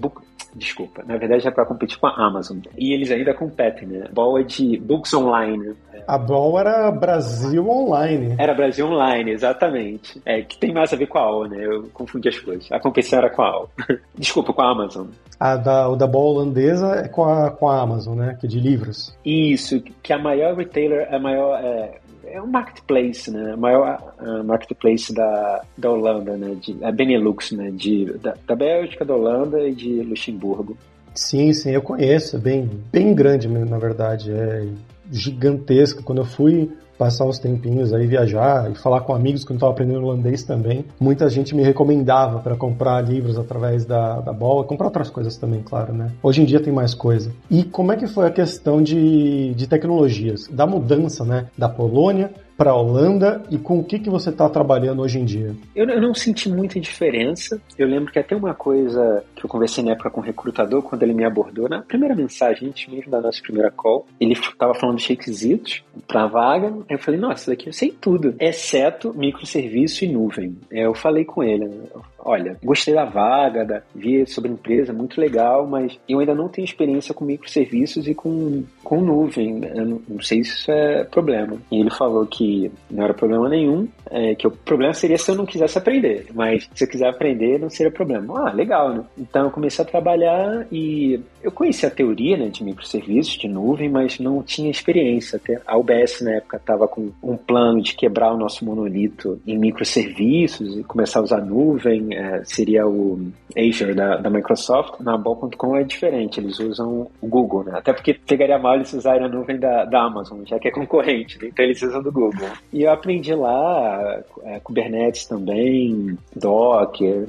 desculpa, 0.58 1.04
na 1.06 1.18
verdade 1.18 1.48
é 1.48 1.52
para 1.52 1.66
competir 1.66 1.98
com 1.98 2.08
a 2.08 2.16
Amazon. 2.16 2.58
E 2.78 2.94
eles 2.94 3.12
ainda 3.12 3.34
competem, 3.34 3.88
né? 3.88 4.08
Ball 4.12 4.40
é 4.40 4.44
de 4.44 4.78
Books 4.78 5.14
Online. 5.14 5.76
A 6.08 6.18
Ball 6.18 6.60
era 6.60 6.92
Brasil 6.92 7.68
Online. 7.70 8.36
Era 8.38 8.54
Brasil 8.54 8.88
Online, 8.88 9.32
exatamente. 9.32 10.22
É, 10.26 10.42
que 10.42 10.58
tem 10.58 10.74
mais 10.74 10.92
a 10.94 10.96
ver 10.96 11.08
com 11.08 11.18
a 11.18 11.22
AOL, 11.22 11.48
né? 11.48 11.58
Eu 11.66 11.84
confundi 11.94 12.30
as 12.30 12.40
coisas. 12.40 12.72
A 12.72 12.80
competição 12.80 13.20
era 13.20 13.30
com 13.30 13.42
a 13.42 13.48
AOL. 13.48 13.70
desculpa, 14.18 14.54
com 14.54 14.62
a 14.62 14.72
Amazon. 14.72 15.08
A 15.40 15.56
da, 15.56 15.90
o 15.90 15.96
da 15.96 16.08
Ball 16.08 16.36
holandesa 16.36 16.96
é 17.04 17.08
com 17.08 17.26
a, 17.26 17.52
com 17.52 17.70
a 17.70 17.82
Amazon, 17.82 18.18
né? 18.18 18.38
Que 18.40 18.48
é 18.48 18.50
de 18.50 18.60
livros. 18.60 19.18
Isso, 19.24 19.82
que 20.02 20.14
a 20.14 20.18
maior 20.18 20.56
retailer, 20.56 21.14
a 21.14 21.20
maior... 21.20 21.60
É, 21.64 22.00
é 22.32 22.42
um 22.42 22.48
marketplace, 22.48 23.32
né? 23.32 23.56
O 23.56 23.58
maior 23.58 24.16
marketplace 24.44 25.14
da, 25.14 25.62
da 25.78 25.92
Holanda, 25.92 26.38
né? 26.38 26.56
De, 26.56 26.84
a 26.84 26.92
Benelux, 26.92 27.52
né? 27.52 27.72
De, 27.72 28.06
da, 28.20 28.36
da 28.46 28.56
Bélgica, 28.56 29.06
da 29.06 29.16
Holanda 29.16 29.68
e 29.68 29.74
de 29.74 30.02
Luxemburgo. 30.02 30.78
Sim, 31.14 31.52
sim, 31.54 31.72
eu 31.72 31.82
conheço. 31.82 32.36
É 32.36 32.40
bem, 32.40 32.70
bem 32.92 33.14
grande, 33.14 33.48
na 33.48 33.78
verdade. 33.78 34.32
É 34.32 34.68
gigantesco. 35.12 36.04
Quando 36.04 36.20
eu 36.20 36.26
fui 36.26 36.72
passar 36.98 37.26
uns 37.26 37.40
tempinhos 37.40 37.94
aí, 37.94 38.08
viajar 38.08 38.72
e 38.72 38.76
falar 38.76 39.02
com 39.02 39.14
amigos 39.14 39.44
quando 39.44 39.58
estava 39.58 39.72
aprendendo 39.72 40.06
holandês 40.06 40.44
também. 40.44 40.86
Muita 41.00 41.30
gente 41.30 41.56
me 41.56 41.64
recomendava 41.64 42.40
para 42.40 42.56
comprar 42.56 43.02
livros 43.02 43.38
através 43.38 43.86
da, 43.86 44.20
da 44.20 44.34
bola, 44.34 44.64
comprar 44.64 44.88
outras 44.88 45.10
coisas 45.10 45.38
também, 45.38 45.62
claro, 45.62 45.94
né? 45.94 46.12
Hoje 46.22 46.42
em 46.42 46.46
dia 46.46 46.60
tem 46.60 46.74
mais 46.74 46.94
coisa. 46.94 47.32
E 47.50 47.64
como 47.64 47.92
é 47.92 47.96
que 47.96 48.08
foi 48.08 48.28
a 48.28 48.32
questão 48.32 48.82
de, 48.82 49.54
de 49.54 49.68
tecnologias, 49.68 50.48
da 50.48 50.66
mudança, 50.66 51.24
né, 51.24 51.48
da 51.58 51.70
Polônia 51.70 52.32
para 52.58 52.72
a 52.72 52.76
Holanda 52.76 53.44
e 53.52 53.58
com 53.58 53.80
o 53.80 53.84
que, 53.84 54.00
que 54.00 54.10
você 54.10 54.32
está 54.32 54.50
trabalhando 54.50 55.02
hoje 55.02 55.20
em 55.20 55.26
dia? 55.26 55.56
Eu, 55.76 55.88
eu, 55.88 56.02
não 56.02 56.14
senti 56.14 56.50
muita 56.50 56.80
diferença. 56.80 57.62
Eu 57.78 57.88
lembro 57.88 58.12
que 58.12 58.18
até 58.18 58.36
uma 58.36 58.54
coisa 58.56 59.24
que 59.36 59.46
eu 59.46 59.50
conversei 59.50 59.84
na 59.84 59.92
época 59.92 60.10
com 60.10 60.22
o 60.22 60.24
recrutador, 60.24 60.82
quando 60.82 61.04
ele 61.04 61.14
me 61.14 61.24
abordou, 61.24 61.70
na 61.70 61.82
primeira 61.82 62.16
mensagem, 62.16 62.70
antes 62.70 62.92
mesmo 62.92 63.12
da 63.12 63.22
nossa 63.22 63.42
primeira 63.42 63.70
call, 63.70 64.08
ele 64.20 64.34
estava 64.34 64.74
falando 64.74 64.98
de 64.98 65.08
requisitos 65.08 65.84
para 66.08 66.24
a 66.24 66.28
vaga. 66.28 66.74
Eu 66.90 66.98
falei, 66.98 67.20
nossa, 67.20 67.52
daqui 67.52 67.68
eu 67.68 67.74
sei 67.74 67.92
tudo, 67.92 68.36
exceto 68.40 69.14
microserviço 69.16 70.04
e 70.04 70.12
nuvem. 70.12 70.58
Eu 70.72 70.96
falei 70.96 71.24
com 71.24 71.44
ele, 71.44 71.66
né? 71.66 71.84
Olha, 72.20 72.58
gostei 72.64 72.94
da 72.94 73.06
vaga, 73.06 73.66
da, 73.66 73.82
vi 73.94 74.26
sobre 74.28 74.50
a 74.50 74.54
empresa, 74.54 74.94
muito 74.94 75.20
legal, 75.20 75.68
mas 75.68 75.98
eu 76.08 76.20
ainda 76.20 76.36
não 76.36 76.50
tenho 76.50 76.66
experiência 76.66 77.14
com 77.14 77.26
microserviços 77.26 78.08
e 78.08 78.14
com, 78.14 78.64
com 78.84 79.02
nuvem. 79.02 79.64
Eu 79.64 79.86
não, 79.86 80.02
não 80.08 80.22
sei 80.22 80.44
se 80.44 80.52
isso 80.52 80.72
é 80.72 81.04
problema. 81.04 81.58
E 81.72 81.80
ele 81.80 81.90
falou 81.90 82.26
que 82.26 82.72
não 82.90 83.04
era 83.04 83.14
problema 83.14 83.50
nenhum, 83.50 83.88
é, 84.10 84.36
que 84.36 84.48
o 84.48 84.52
problema 84.52 84.94
seria 84.94 85.18
se 85.18 85.32
eu 85.32 85.36
não 85.36 85.46
quisesse 85.46 85.78
aprender, 85.78 86.28
mas 86.34 86.70
se 86.74 86.84
eu 86.84 86.90
quiser 86.90 87.10
aprender, 87.10 87.60
não 87.60 87.70
seria 87.70 87.92
problema. 87.92 88.48
Ah, 88.48 88.54
legal, 88.54 88.94
né? 88.94 89.04
Então 89.18 89.46
eu 89.46 89.52
comecei 89.52 89.84
a 89.84 89.88
trabalhar 89.88 90.66
e 90.72 91.20
eu 91.42 91.52
conhecia 91.52 91.90
a 91.90 91.92
teoria 91.92 92.38
né, 92.38 92.48
de 92.48 92.64
microserviços, 92.64 93.38
de 93.38 93.48
nuvem, 93.48 93.90
mas 93.90 94.20
não 94.20 94.44
tinha 94.44 94.70
experiência. 94.70 95.38
Até 95.38 95.62
a 95.66 95.78
UBS 95.78 96.22
na 96.22 96.36
época 96.36 96.58
estava 96.58 96.88
com 96.88 97.12
um 97.24 97.38
plano 97.38 97.82
de 97.82 97.96
quebrar 97.96 98.34
o 98.34 98.38
nosso 98.38 98.66
monolito 98.66 99.40
em 99.46 99.58
microserviços 99.58 100.78
e 100.78 100.84
começar 100.84 101.20
a 101.20 101.24
usar 101.24 101.42
nuvem 101.42 102.08
é, 102.18 102.44
seria 102.44 102.88
o 102.88 103.32
Azure 103.56 103.94
da, 103.94 104.18
da 104.18 104.30
Microsoft. 104.30 105.00
Na 105.00 105.18
Ball.com 105.18 105.76
é 105.78 105.84
diferente, 105.84 106.40
eles 106.40 106.60
usam 106.60 107.08
o 107.22 107.28
Google, 107.28 107.64
né? 107.64 107.74
Até 107.76 107.94
porque 107.94 108.14
pegaria 108.14 108.58
mal 108.58 108.76
eles 108.76 108.92
usarem 108.92 109.26
a 109.26 109.30
nuvem 109.30 109.60
da, 109.60 109.86
da 109.86 110.04
Amazon, 110.04 110.42
já 110.46 110.58
que 110.58 110.68
é 110.68 110.72
concorrente, 110.72 111.40
né? 111.40 111.50
então 111.50 111.64
eles 111.64 111.82
usam 111.82 112.02
do 112.02 112.12
Google. 112.12 112.50
E 112.74 112.84
eu 112.84 112.92
aprendi 112.92 113.34
lá 113.34 114.20
é, 114.44 114.60
Kubernetes 114.60 115.26
também, 115.26 116.18
Docker, 116.36 117.28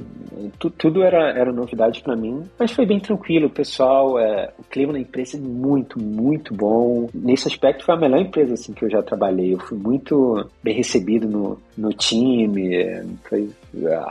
tu, 0.57 0.69
tudo 0.71 1.03
era, 1.03 1.29
era 1.31 1.51
novidade 1.51 2.01
para 2.01 2.15
mim, 2.15 2.43
mas 2.57 2.71
foi 2.71 2.85
bem 2.85 2.99
tranquilo, 2.99 3.47
o 3.47 3.51
pessoal, 3.51 4.17
é, 4.19 4.51
o 4.57 4.63
clima 4.63 4.93
na 4.93 4.99
empresa 4.99 5.37
é 5.37 5.39
muito, 5.39 5.99
muito 6.01 6.53
bom. 6.53 7.07
Nesse 7.13 7.47
aspecto 7.47 7.85
foi 7.85 7.95
a 7.95 7.99
melhor 7.99 8.21
empresa 8.21 8.53
assim, 8.53 8.73
que 8.73 8.85
eu 8.85 8.89
já 8.89 9.01
trabalhei, 9.03 9.53
eu 9.53 9.59
fui 9.59 9.77
muito 9.77 10.49
bem 10.63 10.75
recebido 10.75 11.27
no, 11.27 11.59
no 11.77 11.89
time, 11.93 12.75
é, 12.75 13.05
foi, 13.27 13.49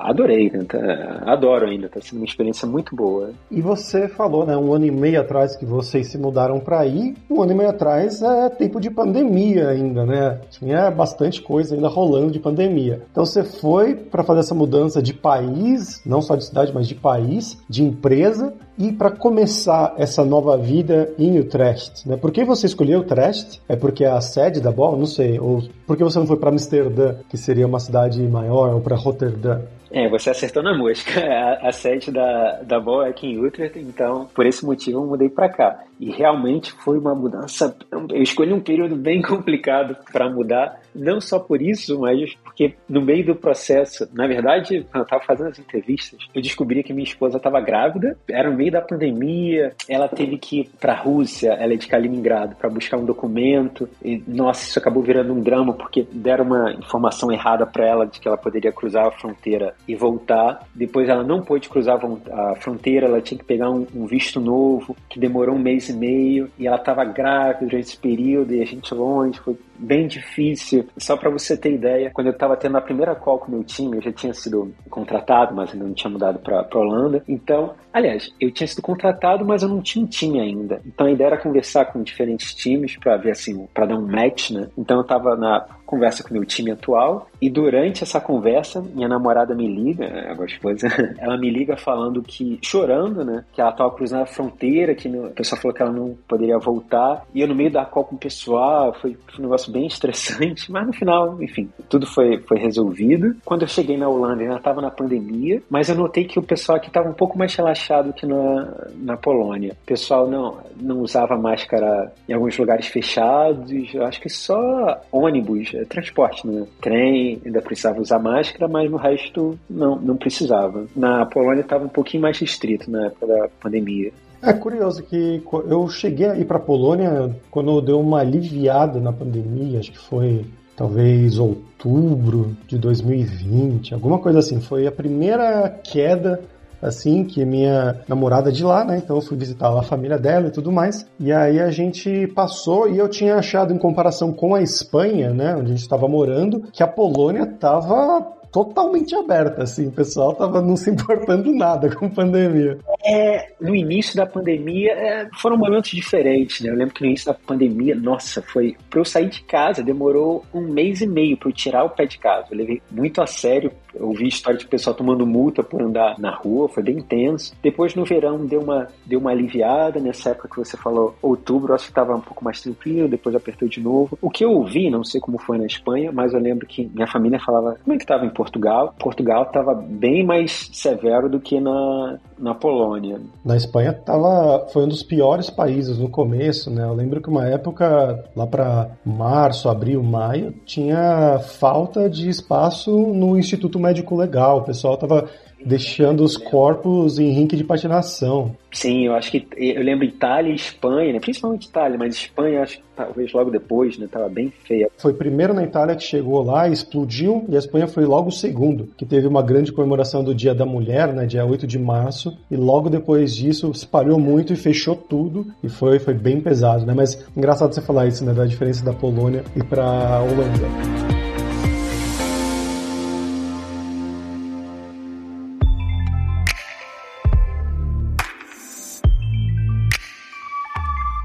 adorei, 0.02 0.50
né? 0.50 0.64
Tá, 0.68 1.22
adoro 1.26 1.66
ainda, 1.66 1.86
está 1.86 2.00
sendo 2.00 2.18
uma 2.18 2.24
experiência 2.24 2.66
muito 2.66 2.94
boa. 2.94 3.30
E 3.50 3.60
você 3.60 4.08
falou, 4.08 4.46
né, 4.46 4.56
um 4.56 4.72
ano 4.72 4.86
e 4.86 4.90
meio 4.90 5.20
atrás 5.20 5.56
que 5.56 5.64
vocês 5.64 6.08
se 6.08 6.18
mudaram 6.18 6.60
para 6.60 6.80
aí, 6.80 7.14
um 7.30 7.42
ano 7.42 7.52
e 7.52 7.54
meio 7.54 7.70
atrás 7.70 8.22
é 8.22 8.48
tempo 8.48 8.80
de 8.80 8.90
pandemia 8.90 9.68
ainda, 9.68 10.04
né? 10.04 10.40
Tinha 10.50 10.90
bastante 10.90 11.42
coisa 11.42 11.74
ainda 11.74 11.88
rolando 11.88 12.30
de 12.30 12.38
pandemia. 12.38 13.02
Então 13.10 13.24
você 13.24 13.42
foi 13.42 13.94
para 13.94 14.22
fazer 14.22 14.40
essa 14.40 14.54
mudança 14.54 15.02
de 15.02 15.12
país, 15.12 16.00
não 16.04 16.22
só 16.22 16.36
de 16.36 16.44
cidade, 16.44 16.72
mas 16.72 16.86
de 16.86 16.94
país, 16.94 17.58
de 17.68 17.82
empresa, 17.82 18.52
e 18.78 18.92
para 18.92 19.10
começar 19.10 19.94
essa 19.98 20.24
nova 20.24 20.56
vida 20.56 21.12
em 21.18 21.38
Utrecht, 21.40 22.08
né? 22.08 22.16
Por 22.16 22.30
que 22.30 22.44
você 22.44 22.66
escolheu 22.66 23.00
Utrecht? 23.00 23.60
É 23.68 23.74
porque 23.74 24.04
é 24.04 24.10
a 24.10 24.20
sede 24.20 24.60
da 24.60 24.70
bola? 24.70 24.96
Não 24.96 25.06
sei. 25.06 25.38
Ou 25.40 25.62
por 25.84 25.96
que 25.96 26.04
você 26.04 26.18
não 26.18 26.26
foi 26.26 26.36
para 26.36 26.50
Amsterdã, 26.50 27.16
que 27.28 27.36
seria 27.36 27.66
uma 27.66 27.80
cidade 27.80 28.22
maior, 28.22 28.74
ou 28.74 28.80
para 28.80 28.94
Rotterdam? 28.94 29.47
É, 29.90 30.08
você 30.08 30.30
acertou 30.30 30.62
na 30.62 30.76
música. 30.76 31.18
A, 31.38 31.68
a 31.68 31.72
sede 31.72 32.10
da, 32.10 32.62
da 32.62 32.80
Boa 32.80 33.06
é 33.06 33.10
aqui 33.10 33.26
em 33.26 33.38
Utrecht, 33.38 33.78
então 33.78 34.28
por 34.34 34.46
esse 34.46 34.64
motivo 34.64 34.98
eu 34.98 35.06
mudei 35.06 35.28
para 35.28 35.48
cá. 35.48 35.84
E 36.00 36.10
realmente 36.10 36.72
foi 36.72 36.98
uma 36.98 37.14
mudança. 37.14 37.76
Eu 37.90 38.22
escolhi 38.22 38.52
um 38.52 38.60
período 38.60 38.96
bem 38.96 39.20
complicado 39.22 39.96
para 40.12 40.28
mudar, 40.28 40.80
não 40.94 41.20
só 41.20 41.38
por 41.38 41.60
isso, 41.60 41.98
mas 42.00 42.34
porque 42.44 42.74
no 42.88 43.00
meio 43.00 43.26
do 43.26 43.34
processo, 43.34 44.08
na 44.12 44.26
verdade, 44.26 44.86
quando 44.90 45.02
eu 45.02 45.02
estava 45.02 45.24
fazendo 45.24 45.48
as 45.48 45.58
entrevistas, 45.58 46.20
eu 46.34 46.42
descobri 46.42 46.82
que 46.82 46.92
minha 46.92 47.04
esposa 47.04 47.36
estava 47.36 47.60
grávida, 47.60 48.16
era 48.28 48.50
no 48.50 48.56
meio 48.56 48.72
da 48.72 48.80
pandemia, 48.80 49.74
ela 49.88 50.08
teve 50.08 50.38
que 50.38 50.60
ir 50.60 50.70
para 50.80 50.92
a 50.92 50.96
Rússia, 50.96 51.52
ela 51.52 51.72
é 51.72 51.76
de 51.76 51.86
Kaliningrado, 51.86 52.56
para 52.56 52.70
buscar 52.70 52.96
um 52.96 53.04
documento. 53.04 53.88
E 54.02 54.22
nossa, 54.26 54.64
isso 54.64 54.78
acabou 54.78 55.02
virando 55.02 55.32
um 55.32 55.40
drama 55.40 55.72
porque 55.72 56.06
deram 56.12 56.44
uma 56.44 56.72
informação 56.72 57.32
errada 57.32 57.66
para 57.66 57.86
ela 57.86 58.06
de 58.06 58.20
que 58.20 58.28
ela 58.28 58.36
poderia 58.36 58.72
cruzar 58.72 59.06
a 59.06 59.10
fronteira 59.10 59.37
e 59.86 59.94
voltar. 59.94 60.66
Depois 60.74 61.08
ela 61.08 61.22
não 61.22 61.42
pôde 61.42 61.68
cruzar 61.68 61.98
a 62.32 62.54
fronteira, 62.56 63.06
ela 63.06 63.20
tinha 63.20 63.38
que 63.38 63.44
pegar 63.44 63.70
um, 63.70 63.86
um 63.94 64.06
visto 64.06 64.40
novo, 64.40 64.96
que 65.08 65.18
demorou 65.18 65.54
um 65.54 65.58
mês 65.58 65.88
e 65.88 65.92
meio, 65.92 66.50
e 66.58 66.66
ela 66.66 66.76
estava 66.76 67.04
grávida 67.04 67.66
durante 67.66 67.88
esse 67.88 67.96
período, 67.96 68.54
e 68.54 68.62
a 68.62 68.66
gente 68.66 68.94
longe, 68.94 69.38
foi 69.40 69.56
bem 69.78 70.06
difícil. 70.06 70.86
Só 70.96 71.16
para 71.16 71.30
você 71.30 71.56
ter 71.56 71.72
ideia, 71.72 72.10
quando 72.12 72.26
eu 72.26 72.32
estava 72.32 72.56
tendo 72.56 72.76
a 72.76 72.80
primeira 72.80 73.14
call 73.14 73.38
com 73.38 73.48
o 73.48 73.54
meu 73.54 73.64
time, 73.64 73.96
eu 73.96 74.02
já 74.02 74.12
tinha 74.12 74.34
sido 74.34 74.72
contratado, 74.90 75.54
mas 75.54 75.72
ainda 75.72 75.86
não 75.86 75.94
tinha 75.94 76.10
mudado 76.10 76.38
para 76.40 76.66
Holanda. 76.74 77.22
Então, 77.28 77.74
aliás, 77.92 78.28
eu 78.40 78.50
tinha 78.50 78.66
sido 78.66 78.82
contratado, 78.82 79.44
mas 79.44 79.62
eu 79.62 79.68
não 79.68 79.80
tinha 79.80 80.04
um 80.04 80.08
time 80.08 80.40
ainda. 80.40 80.80
Então 80.84 81.06
a 81.06 81.10
ideia 81.10 81.28
era 81.28 81.38
conversar 81.38 81.86
com 81.86 82.02
diferentes 82.02 82.54
times 82.54 82.96
para 82.96 83.16
ver 83.16 83.30
assim, 83.30 83.66
para 83.72 83.86
dar 83.86 83.96
um 83.96 84.06
match, 84.06 84.50
né? 84.50 84.68
Então 84.76 84.96
eu 84.96 85.02
estava 85.02 85.36
na 85.36 85.66
conversa 85.88 86.22
com 86.22 86.34
meu 86.34 86.44
time 86.44 86.70
atual 86.70 87.28
e 87.40 87.48
durante 87.48 88.02
essa 88.02 88.20
conversa 88.20 88.82
minha 88.82 89.08
namorada 89.08 89.54
me 89.54 89.66
liga, 89.66 90.04
a 90.06 90.44
esposa, 90.44 90.86
ela 91.18 91.38
me 91.38 91.50
liga 91.50 91.76
falando 91.78 92.22
que, 92.22 92.58
chorando, 92.62 93.24
né, 93.24 93.44
que 93.52 93.60
ela 93.60 93.70
estava 93.70 93.90
cruzando 93.90 94.22
a 94.22 94.26
fronteira, 94.26 94.94
que 94.94 95.08
no, 95.08 95.28
o 95.28 95.30
pessoal 95.30 95.60
falou 95.60 95.74
que 95.74 95.82
ela 95.82 95.92
não 95.92 96.16
poderia 96.28 96.58
voltar, 96.58 97.24
e 97.34 97.40
eu 97.40 97.48
no 97.48 97.54
meio 97.54 97.70
da 97.70 97.86
call 97.86 98.04
com 98.04 98.16
o 98.16 98.18
pessoal, 98.18 98.92
foi, 99.00 99.16
foi 99.26 99.38
um 99.38 99.42
negócio 99.42 99.72
bem 99.72 99.86
estressante, 99.86 100.70
mas 100.72 100.86
no 100.86 100.92
final, 100.92 101.42
enfim, 101.42 101.70
tudo 101.88 102.06
foi, 102.06 102.38
foi 102.40 102.58
resolvido. 102.58 103.36
Quando 103.44 103.62
eu 103.62 103.68
cheguei 103.68 103.96
na 103.96 104.08
Holanda, 104.08 104.42
ainda 104.42 104.56
estava 104.56 104.82
na 104.82 104.90
pandemia, 104.90 105.62
mas 105.70 105.88
eu 105.88 105.94
notei 105.94 106.24
que 106.24 106.38
o 106.38 106.42
pessoal 106.42 106.76
aqui 106.76 106.88
estava 106.88 107.08
um 107.08 107.14
pouco 107.14 107.38
mais 107.38 107.54
relaxado 107.54 108.12
que 108.12 108.26
na, 108.26 108.74
na 108.96 109.16
Polônia. 109.16 109.76
O 109.82 109.86
pessoal 109.86 110.28
não, 110.28 110.58
não 110.76 111.00
usava 111.00 111.36
máscara 111.36 112.12
em 112.28 112.34
alguns 112.34 112.58
lugares 112.58 112.86
fechados, 112.86 113.72
acho 114.02 114.20
que 114.20 114.28
só 114.28 115.00
ônibus, 115.10 115.72
transporte, 115.86 116.46
né? 116.46 116.66
Trem, 116.80 117.40
ainda 117.44 117.60
precisava 117.62 118.00
usar 118.00 118.18
máscara, 118.18 118.68
mas 118.68 118.90
no 118.90 118.96
resto 118.96 119.58
não, 119.68 119.96
não 119.96 120.16
precisava. 120.16 120.86
Na 120.94 121.26
Polônia 121.26 121.62
estava 121.62 121.84
um 121.84 121.88
pouquinho 121.88 122.22
mais 122.22 122.38
restrito 122.38 122.90
na 122.90 123.06
época 123.06 123.26
da 123.26 123.48
pandemia. 123.60 124.12
É 124.40 124.52
curioso 124.52 125.02
que 125.02 125.42
eu 125.68 125.88
cheguei 125.88 126.26
a 126.26 126.36
ir 126.36 126.44
para 126.44 126.58
a 126.58 126.60
Polônia 126.60 127.34
quando 127.50 127.80
deu 127.80 128.00
uma 128.00 128.20
aliviada 128.20 129.00
na 129.00 129.12
pandemia, 129.12 129.80
acho 129.80 129.90
que 129.90 129.98
foi 129.98 130.44
talvez 130.76 131.40
outubro 131.40 132.56
de 132.68 132.78
2020, 132.78 133.94
alguma 133.94 134.20
coisa 134.20 134.38
assim. 134.38 134.60
Foi 134.60 134.86
a 134.86 134.92
primeira 134.92 135.68
queda 135.68 136.40
assim, 136.80 137.24
que 137.24 137.44
minha 137.44 138.00
namorada 138.08 138.50
é 138.50 138.52
de 138.52 138.64
lá, 138.64 138.84
né? 138.84 138.98
Então 138.98 139.16
eu 139.16 139.22
fui 139.22 139.36
visitar 139.36 139.68
lá 139.68 139.80
a 139.80 139.84
família 139.84 140.18
dela 140.18 140.48
e 140.48 140.52
tudo 140.52 140.72
mais. 140.72 141.06
E 141.18 141.32
aí 141.32 141.60
a 141.60 141.70
gente 141.70 142.26
passou 142.28 142.88
e 142.88 142.98
eu 142.98 143.08
tinha 143.08 143.36
achado 143.36 143.72
em 143.72 143.78
comparação 143.78 144.32
com 144.32 144.54
a 144.54 144.62
Espanha, 144.62 145.30
né, 145.30 145.54
onde 145.54 145.66
a 145.66 145.74
gente 145.74 145.82
estava 145.82 146.08
morando, 146.08 146.62
que 146.72 146.82
a 146.82 146.86
Polônia 146.86 147.42
estava 147.42 148.38
totalmente 148.52 149.14
aberta, 149.14 149.62
assim, 149.62 149.88
o 149.88 149.92
pessoal 149.92 150.34
tava 150.34 150.60
não 150.60 150.76
se 150.76 150.90
importando 150.90 151.52
nada 151.52 151.94
com 151.94 152.06
a 152.06 152.10
pandemia. 152.10 152.78
É, 153.04 153.52
no 153.60 153.74
início 153.74 154.16
da 154.16 154.26
pandemia 154.26 154.92
é, 154.92 155.28
foram 155.40 155.56
momentos 155.56 155.90
diferentes, 155.90 156.60
né? 156.60 156.70
Eu 156.70 156.76
lembro 156.76 156.94
que 156.94 157.02
no 157.02 157.08
início 157.08 157.26
da 157.26 157.34
pandemia, 157.34 157.94
nossa, 157.94 158.42
foi 158.42 158.76
para 158.88 159.00
eu 159.00 159.04
sair 159.04 159.28
de 159.28 159.42
casa 159.42 159.82
demorou 159.82 160.44
um 160.52 160.60
mês 160.60 161.00
e 161.00 161.06
meio 161.06 161.36
para 161.36 161.48
eu 161.48 161.52
tirar 161.52 161.84
o 161.84 161.90
pé 161.90 162.06
de 162.06 162.18
casa. 162.18 162.48
Eu 162.50 162.58
levei 162.58 162.82
muito 162.90 163.20
a 163.20 163.26
sério. 163.26 163.70
Eu 163.98 164.08
ouvi 164.08 164.28
história 164.28 164.58
de 164.58 164.66
pessoal 164.66 164.94
tomando 164.94 165.26
multa 165.26 165.62
por 165.62 165.82
andar 165.82 166.18
na 166.18 166.34
rua, 166.34 166.68
foi 166.68 166.82
bem 166.82 166.98
intenso. 166.98 167.54
Depois 167.62 167.94
no 167.94 168.04
verão 168.04 168.44
deu 168.46 168.60
uma 168.60 168.88
deu 169.04 169.20
uma 169.20 169.30
aliviada 169.30 170.00
nessa 170.00 170.30
época 170.30 170.48
que 170.48 170.56
você 170.56 170.76
falou, 170.76 171.14
outubro, 171.22 171.74
acho 171.74 171.84
que 171.84 171.90
estava 171.90 172.14
um 172.14 172.20
pouco 172.20 172.44
mais 172.44 172.60
tranquilo. 172.60 173.08
Depois 173.08 173.34
apertou 173.34 173.68
de 173.68 173.80
novo. 173.80 174.18
O 174.20 174.30
que 174.30 174.44
eu 174.44 174.52
ouvi, 174.52 174.90
não 174.90 175.04
sei 175.04 175.20
como 175.20 175.38
foi 175.38 175.58
na 175.58 175.66
Espanha, 175.66 176.12
mas 176.12 176.32
eu 176.32 176.40
lembro 176.40 176.66
que 176.66 176.90
minha 176.94 177.06
família 177.06 177.40
falava 177.40 177.76
como 177.82 177.94
é 177.94 177.96
que 177.96 178.04
estava 178.04 178.24
em 178.24 178.30
Portugal. 178.30 178.94
Portugal 178.98 179.44
estava 179.44 179.74
bem 179.74 180.24
mais 180.24 180.70
severo 180.72 181.28
do 181.28 181.40
que 181.40 181.60
na, 181.60 182.18
na 182.38 182.54
Polônia. 182.54 183.20
Na 183.44 183.56
Espanha 183.56 183.92
tava, 183.92 184.66
foi 184.72 184.84
um 184.84 184.88
dos 184.88 185.02
piores 185.02 185.50
países 185.50 185.98
no 185.98 186.08
começo, 186.08 186.70
né? 186.70 186.84
Eu 186.84 186.94
lembro 186.94 187.20
que 187.20 187.28
uma 187.28 187.46
época, 187.46 188.24
lá 188.36 188.46
para 188.46 188.90
março, 189.04 189.68
abril, 189.68 190.02
maio, 190.02 190.52
tinha 190.64 191.38
falta 191.38 192.08
de 192.08 192.28
espaço 192.28 192.90
no 192.90 193.38
Instituto 193.38 193.78
Médico 193.88 194.14
Legal. 194.14 194.58
O 194.58 194.62
pessoal 194.62 194.96
tava 194.96 195.28
deixando 195.64 196.22
os 196.22 196.36
corpos 196.36 197.18
em 197.18 197.30
rink 197.30 197.56
de 197.56 197.64
patinação. 197.64 198.54
Sim, 198.70 199.06
eu 199.06 199.14
acho 199.14 199.30
que 199.30 199.46
eu 199.56 199.82
lembro 199.82 200.04
Itália 200.04 200.52
e 200.52 200.54
Espanha, 200.54 201.12
né? 201.12 201.20
principalmente 201.20 201.66
Itália, 201.66 201.98
mas 201.98 202.14
Espanha 202.14 202.62
acho 202.62 202.76
que 202.76 202.84
talvez 202.94 203.32
logo 203.32 203.50
depois, 203.50 203.98
né? 203.98 204.06
Tava 204.10 204.28
bem 204.28 204.52
feia. 204.64 204.88
Foi 204.96 205.12
primeiro 205.12 205.54
na 205.54 205.64
Itália 205.64 205.96
que 205.96 206.02
chegou 206.02 206.42
lá, 206.42 206.68
explodiu, 206.68 207.44
e 207.48 207.56
a 207.56 207.58
Espanha 207.58 207.88
foi 207.88 208.04
logo 208.04 208.28
o 208.28 208.32
segundo, 208.32 208.88
que 208.96 209.06
teve 209.06 209.26
uma 209.26 209.42
grande 209.42 209.72
comemoração 209.72 210.22
do 210.22 210.34
Dia 210.34 210.54
da 210.54 210.66
Mulher, 210.66 211.12
né? 211.12 211.26
Dia 211.26 211.44
8 211.44 211.66
de 211.66 211.78
março, 211.78 212.36
e 212.50 212.56
logo 212.56 212.88
depois 212.88 213.34
disso 213.34 213.70
espalhou 213.70 214.18
muito 214.18 214.52
e 214.52 214.56
fechou 214.56 214.94
tudo, 214.94 215.46
e 215.62 215.68
foi, 215.68 215.98
foi 215.98 216.14
bem 216.14 216.40
pesado, 216.40 216.86
né? 216.86 216.94
Mas 216.94 217.26
engraçado 217.36 217.74
você 217.74 217.80
falar 217.80 218.06
isso, 218.06 218.24
né? 218.24 218.32
Da 218.32 218.44
diferença 218.44 218.84
da 218.84 218.92
Polônia 218.92 219.42
e 219.56 219.62
pra 219.62 220.20
Holanda. 220.20 221.17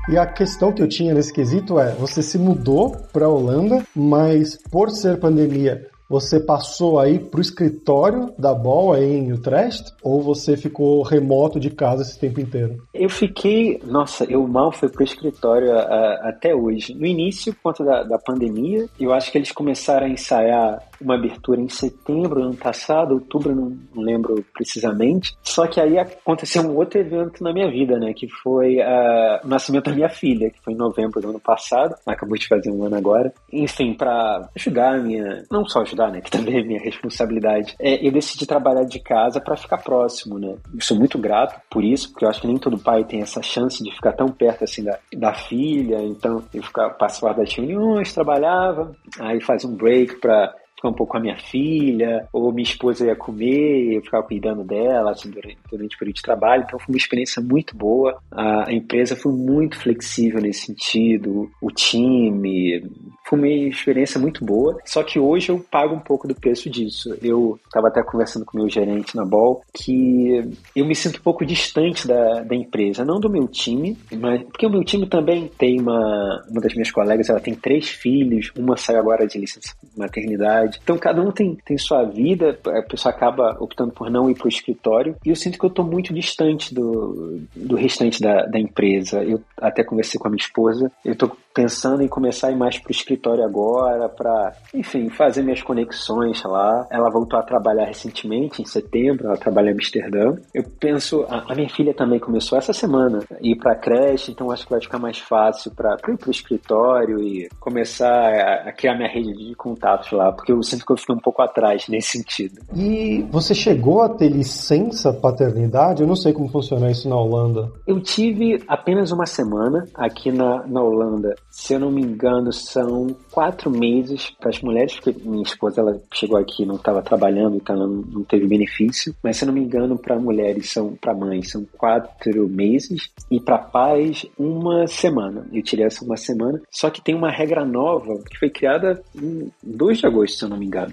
E 0.10 0.18
a 0.18 0.26
questão 0.26 0.74
que 0.74 0.82
eu 0.82 0.88
tinha 0.88 1.14
nesse 1.14 1.32
quesito 1.32 1.80
é: 1.80 1.94
você 1.94 2.22
se 2.22 2.38
mudou 2.38 2.92
para 3.14 3.26
a 3.26 3.30
Holanda, 3.30 3.86
mas 3.96 4.58
por 4.70 4.90
ser 4.90 5.18
pandemia, 5.18 5.90
você 6.10 6.40
passou 6.40 7.00
aí 7.00 7.18
para 7.18 7.40
o 7.40 7.42
escritório 7.42 8.34
da 8.38 8.54
Ball 8.54 8.94
aí 8.94 9.16
em 9.16 9.32
Utrecht 9.32 9.92
ou 10.04 10.22
você 10.22 10.58
ficou 10.58 11.02
remoto 11.02 11.60
de 11.60 11.70
casa 11.70 12.04
esse 12.04 12.20
tempo 12.20 12.40
inteiro? 12.42 12.84
Eu 12.94 13.10
fiquei, 13.10 13.82
nossa, 13.86 14.26
eu 14.26 14.46
mal 14.48 14.72
fui 14.72 14.90
para 14.90 15.02
o 15.02 15.06
escritório 15.06 15.72
a, 15.72 16.30
até 16.30 16.54
hoje. 16.54 16.94
No 16.94 17.06
início, 17.06 17.54
por 17.56 17.64
conta 17.64 17.84
da, 17.84 18.04
da 18.04 18.20
pandemia, 18.20 18.86
eu 19.00 19.14
acho 19.14 19.32
que 19.32 19.38
eles 19.38 19.52
começaram 19.52 20.06
a 20.06 20.10
ensaiar 20.10 20.84
uma 21.04 21.16
abertura 21.16 21.60
em 21.60 21.70
setembro 21.70 22.42
do 22.42 22.48
ano 22.48 22.56
passado, 22.56 23.14
outubro, 23.14 23.54
não, 23.54 23.78
lembro 23.96 24.44
precisamente. 24.54 25.36
Só 25.42 25.68
que 25.68 25.80
aí 25.80 25.98
aconteceu 25.98 26.64
um 26.64 26.76
outro 26.76 27.00
evento 27.00 27.44
na 27.44 27.54
minha 27.54 27.70
vida, 27.70 28.00
né? 28.00 28.14
Que 28.14 28.28
foi 28.28 28.78
uh, 28.78 29.46
o 29.46 29.48
nascimento 29.48 29.90
da 29.90 29.96
minha 29.96 30.10
filha, 30.10 30.50
que 30.50 30.62
foi 30.62 30.74
em 30.74 30.78
novembro 30.78 31.22
do 31.22 31.30
ano 31.30 31.40
passado, 31.40 31.96
acabou 32.06 32.38
de 32.38 32.48
fazer 32.48 32.72
um 32.72 32.84
ano 32.86 32.96
agora. 32.96 33.34
Enfim, 33.52 33.94
para 33.94 34.50
ajudar 34.56 34.96
a 34.96 34.98
minha. 34.98 35.44
Não 35.52 35.66
só 35.66 35.82
ajudar, 35.82 36.12
né? 36.12 36.22
Que 36.22 36.32
também 36.32 36.60
é 36.60 36.64
minha 36.64 36.80
responsabilidade. 36.82 37.76
É, 37.80 38.06
eu 38.06 38.12
decidi 38.12 38.46
trabalhar 38.46 38.84
de 38.84 39.00
casa 39.00 39.42
para 39.42 39.58
ficar 39.58 39.78
próximo, 39.78 40.40
né? 40.40 40.56
Eu 40.74 40.82
sou 40.82 40.98
muito 40.98 41.18
grato 41.18 41.60
por 41.70 41.84
isso, 41.84 42.12
porque 42.12 42.26
eu 42.26 42.30
acho 42.30 42.42
que 42.42 42.48
nem 42.48 42.58
todo 42.58 42.78
pai 42.78 43.04
tem 43.04 43.22
essa 43.22 43.42
chance 43.42 43.84
de 43.84 43.92
ficar 43.92 44.14
tão 44.14 44.28
perto 44.28 44.64
assim 44.64 44.84
da, 44.84 44.98
da 45.16 45.34
filha. 45.34 46.02
Então, 46.02 46.44
eu 46.54 46.64
ficava, 46.64 46.94
participava 46.94 47.42
das 47.42 47.54
reuniões, 47.54 48.14
trabalhava, 48.14 48.96
aí 49.20 49.42
fazia 49.42 49.70
um 49.70 49.76
break 49.76 50.20
para 50.20 50.54
ficar 50.84 50.90
um 50.90 50.94
pouco 50.94 51.12
com 51.14 51.18
a 51.18 51.22
minha 51.22 51.38
filha, 51.38 52.28
ou 52.34 52.52
minha 52.52 52.64
esposa 52.64 53.06
ia 53.06 53.16
comer, 53.16 53.96
eu 53.96 54.02
ficava 54.02 54.24
cuidando 54.24 54.64
dela 54.64 55.12
assim, 55.12 55.30
durante, 55.30 55.58
durante 55.70 55.96
o 55.96 56.00
período 56.00 56.16
de 56.16 56.22
trabalho. 56.22 56.64
Então 56.64 56.80
foi 56.80 56.94
uma 56.94 56.98
experiência 56.98 57.42
muito 57.42 57.76
boa. 57.76 58.20
A, 58.32 58.70
a 58.70 58.74
empresa 58.74 59.16
foi 59.16 59.32
muito 59.32 59.78
flexível 59.78 60.42
nesse 60.42 60.66
sentido, 60.66 61.50
o 61.62 61.72
time, 61.72 62.84
foi 63.26 63.40
uma 63.40 63.48
experiência 63.48 64.20
muito 64.20 64.44
boa. 64.44 64.78
Só 64.86 65.04
que 65.04 65.20
hoje 65.20 65.50
eu 65.50 65.60
pago 65.60 65.96
um 65.96 66.00
pouco 66.00 66.28
do 66.28 66.36
preço 66.36 66.70
disso. 66.70 67.16
Eu 67.22 67.60
estava 67.66 67.88
até 67.88 68.04
conversando 68.04 68.46
com 68.46 68.58
meu 68.58 68.70
gerente 68.70 69.16
na 69.16 69.26
Ball 69.26 69.62
que 69.74 70.42
eu 70.76 70.86
me 70.86 70.96
sinto 70.96 71.20
um 71.20 71.24
pouco 71.24 71.46
distante 71.46 72.08
da, 72.08 72.42
da 72.42 72.56
empresa, 72.56 73.06
não 73.06 73.20
do 73.20 73.30
meu 73.30 73.48
time, 73.48 73.98
mas 74.18 74.44
porque 74.44 74.66
o 74.66 74.70
meu 74.70 74.84
time 74.84 75.08
também 75.08 75.50
tem 75.58 75.80
uma, 75.80 76.44
uma 76.50 76.62
das 76.62 76.74
minhas 76.74 76.92
colegas, 76.92 77.30
ela 77.30 77.40
tem 77.40 77.56
três 77.56 77.90
filhos, 77.90 78.52
uma 78.58 78.76
saiu 78.76 79.00
agora 79.00 79.26
de 79.26 79.38
licença 79.38 79.74
maternidade. 79.96 80.73
Então 80.82 80.98
cada 80.98 81.22
um 81.22 81.32
tem, 81.32 81.56
tem 81.66 81.78
sua 81.78 82.04
vida, 82.04 82.58
a 82.66 82.82
pessoa 82.82 83.14
acaba 83.14 83.58
optando 83.60 83.92
por 83.92 84.10
não 84.10 84.30
ir 84.30 84.36
para 84.36 84.46
o 84.46 84.50
escritório 84.50 85.16
e 85.26 85.30
eu 85.30 85.36
sinto 85.36 85.58
que 85.58 85.66
eu 85.66 85.70
estou 85.70 85.86
muito 85.86 86.14
distante 86.14 86.74
do, 86.74 87.42
do 87.56 87.76
restante 87.76 88.22
da, 88.22 88.46
da 88.46 88.60
empresa. 88.60 89.24
Eu 89.24 89.42
até 89.58 89.84
conversei 89.84 90.20
com 90.20 90.28
a 90.28 90.32
minha 90.32 90.42
esposa, 90.42 90.92
eu 91.04 91.14
estou 91.14 91.36
pensando 91.54 92.02
em 92.02 92.08
começar 92.08 92.48
a 92.48 92.52
ir 92.52 92.58
mais 92.58 92.80
para 92.80 92.90
o 92.90 92.92
escritório 92.92 93.44
agora, 93.44 94.10
para, 94.10 94.54
enfim, 94.74 95.10
fazer 95.10 95.44
minhas 95.44 95.62
conexões 95.62 96.44
lá. 96.44 96.88
Ela 96.90 97.10
voltou 97.10 97.40
a 97.40 97.44
trabalhar 97.44 97.86
recentemente, 97.86 98.62
em 98.62 98.66
setembro, 98.66 99.28
ela 99.28 99.38
trabalha 99.38 99.70
em 99.70 99.74
Amsterdã. 99.74 100.36
Eu 100.54 100.64
penso, 100.80 101.26
a, 101.30 101.52
a 101.52 101.56
minha 101.56 101.70
filha 101.70 101.94
também 101.94 102.20
começou 102.20 102.58
essa 102.58 102.74
semana 102.74 103.20
ir 103.42 103.56
para 103.58 103.74
a 103.74 103.76
creche, 103.76 104.32
então 104.32 104.50
acho 104.52 104.66
que 104.66 104.72
vai 104.72 104.82
ficar 104.82 105.00
mais 105.00 105.20
fácil 105.20 105.72
para 105.72 105.96
ir 106.10 106.18
para 106.18 106.28
o 106.28 106.32
escritório 106.32 107.20
e 107.22 107.48
começar 107.60 108.08
a, 108.08 108.70
a, 108.70 108.72
criar 108.74 108.96
minha 108.96 109.10
rede 109.10 109.34
de 109.34 109.56
contatos 109.56 110.12
lá, 110.12 110.32
porque 110.32 110.52
eu 110.52 110.62
sinto 110.64 110.86
que 110.86 110.92
eu 110.92 110.98
fiquei 110.98 111.16
um 111.16 111.20
pouco 111.20 111.42
atrás 111.42 111.88
nesse 111.88 112.18
sentido. 112.18 112.62
E 112.76 113.26
você 113.30 113.54
chegou 113.54 114.02
a 114.02 114.10
ter 114.10 114.30
licença 114.30 115.14
paternidade? 115.14 116.02
Eu 116.02 116.08
não 116.08 116.16
sei 116.16 116.34
como 116.34 116.50
funciona 116.50 116.90
isso 116.90 117.08
na 117.08 117.16
Holanda. 117.16 117.72
Eu 117.86 118.02
tive 118.02 118.64
apenas 118.68 119.12
uma 119.12 119.26
semana 119.26 119.86
aqui 119.96 120.32
na, 120.32 120.66
na 120.66 120.82
Holanda 120.82 121.36
se 121.54 121.76
eu 121.76 121.80
não 121.80 121.92
me 121.92 122.02
engano, 122.02 122.52
são 122.52 123.16
quatro 123.32 123.70
meses 123.70 124.32
para 124.40 124.50
as 124.50 124.60
mulheres, 124.60 124.96
porque 124.96 125.16
minha 125.24 125.44
esposa 125.44 125.82
ela 125.82 126.02
chegou 126.12 126.36
aqui 126.36 126.66
não 126.66 126.76
estava 126.76 127.00
trabalhando, 127.04 127.58
então 127.58 127.76
ela 127.76 127.88
não 127.88 128.24
teve 128.24 128.48
benefício. 128.48 129.16
Mas 129.22 129.38
se 129.38 129.44
eu 129.44 129.48
não 129.48 129.54
me 129.54 129.62
engano, 129.62 129.96
para 129.96 130.20
mulheres 130.20 130.72
são 130.72 130.96
para 130.96 131.14
mães 131.14 131.52
são 131.52 131.64
quatro 131.78 132.50
meses 132.50 133.12
e 133.30 133.40
para 133.40 133.60
pais 133.60 134.26
uma 134.38 134.88
semana. 134.88 135.48
Eu 135.54 135.62
tirei 135.62 135.86
essa 135.86 136.04
uma 136.04 136.18
semana. 136.18 136.60
Só 136.72 136.90
que 136.90 137.04
tem 137.04 137.14
uma 137.14 137.30
regra 137.30 137.64
nova 137.64 138.18
que 138.28 138.40
foi 138.40 138.50
criada 138.50 139.04
em 139.16 139.52
2 139.62 140.00
de 140.00 140.08
agosto, 140.08 140.40
se 140.40 140.46
eu 140.46 140.50
não 140.50 140.58
me 140.58 140.66
engano, 140.66 140.92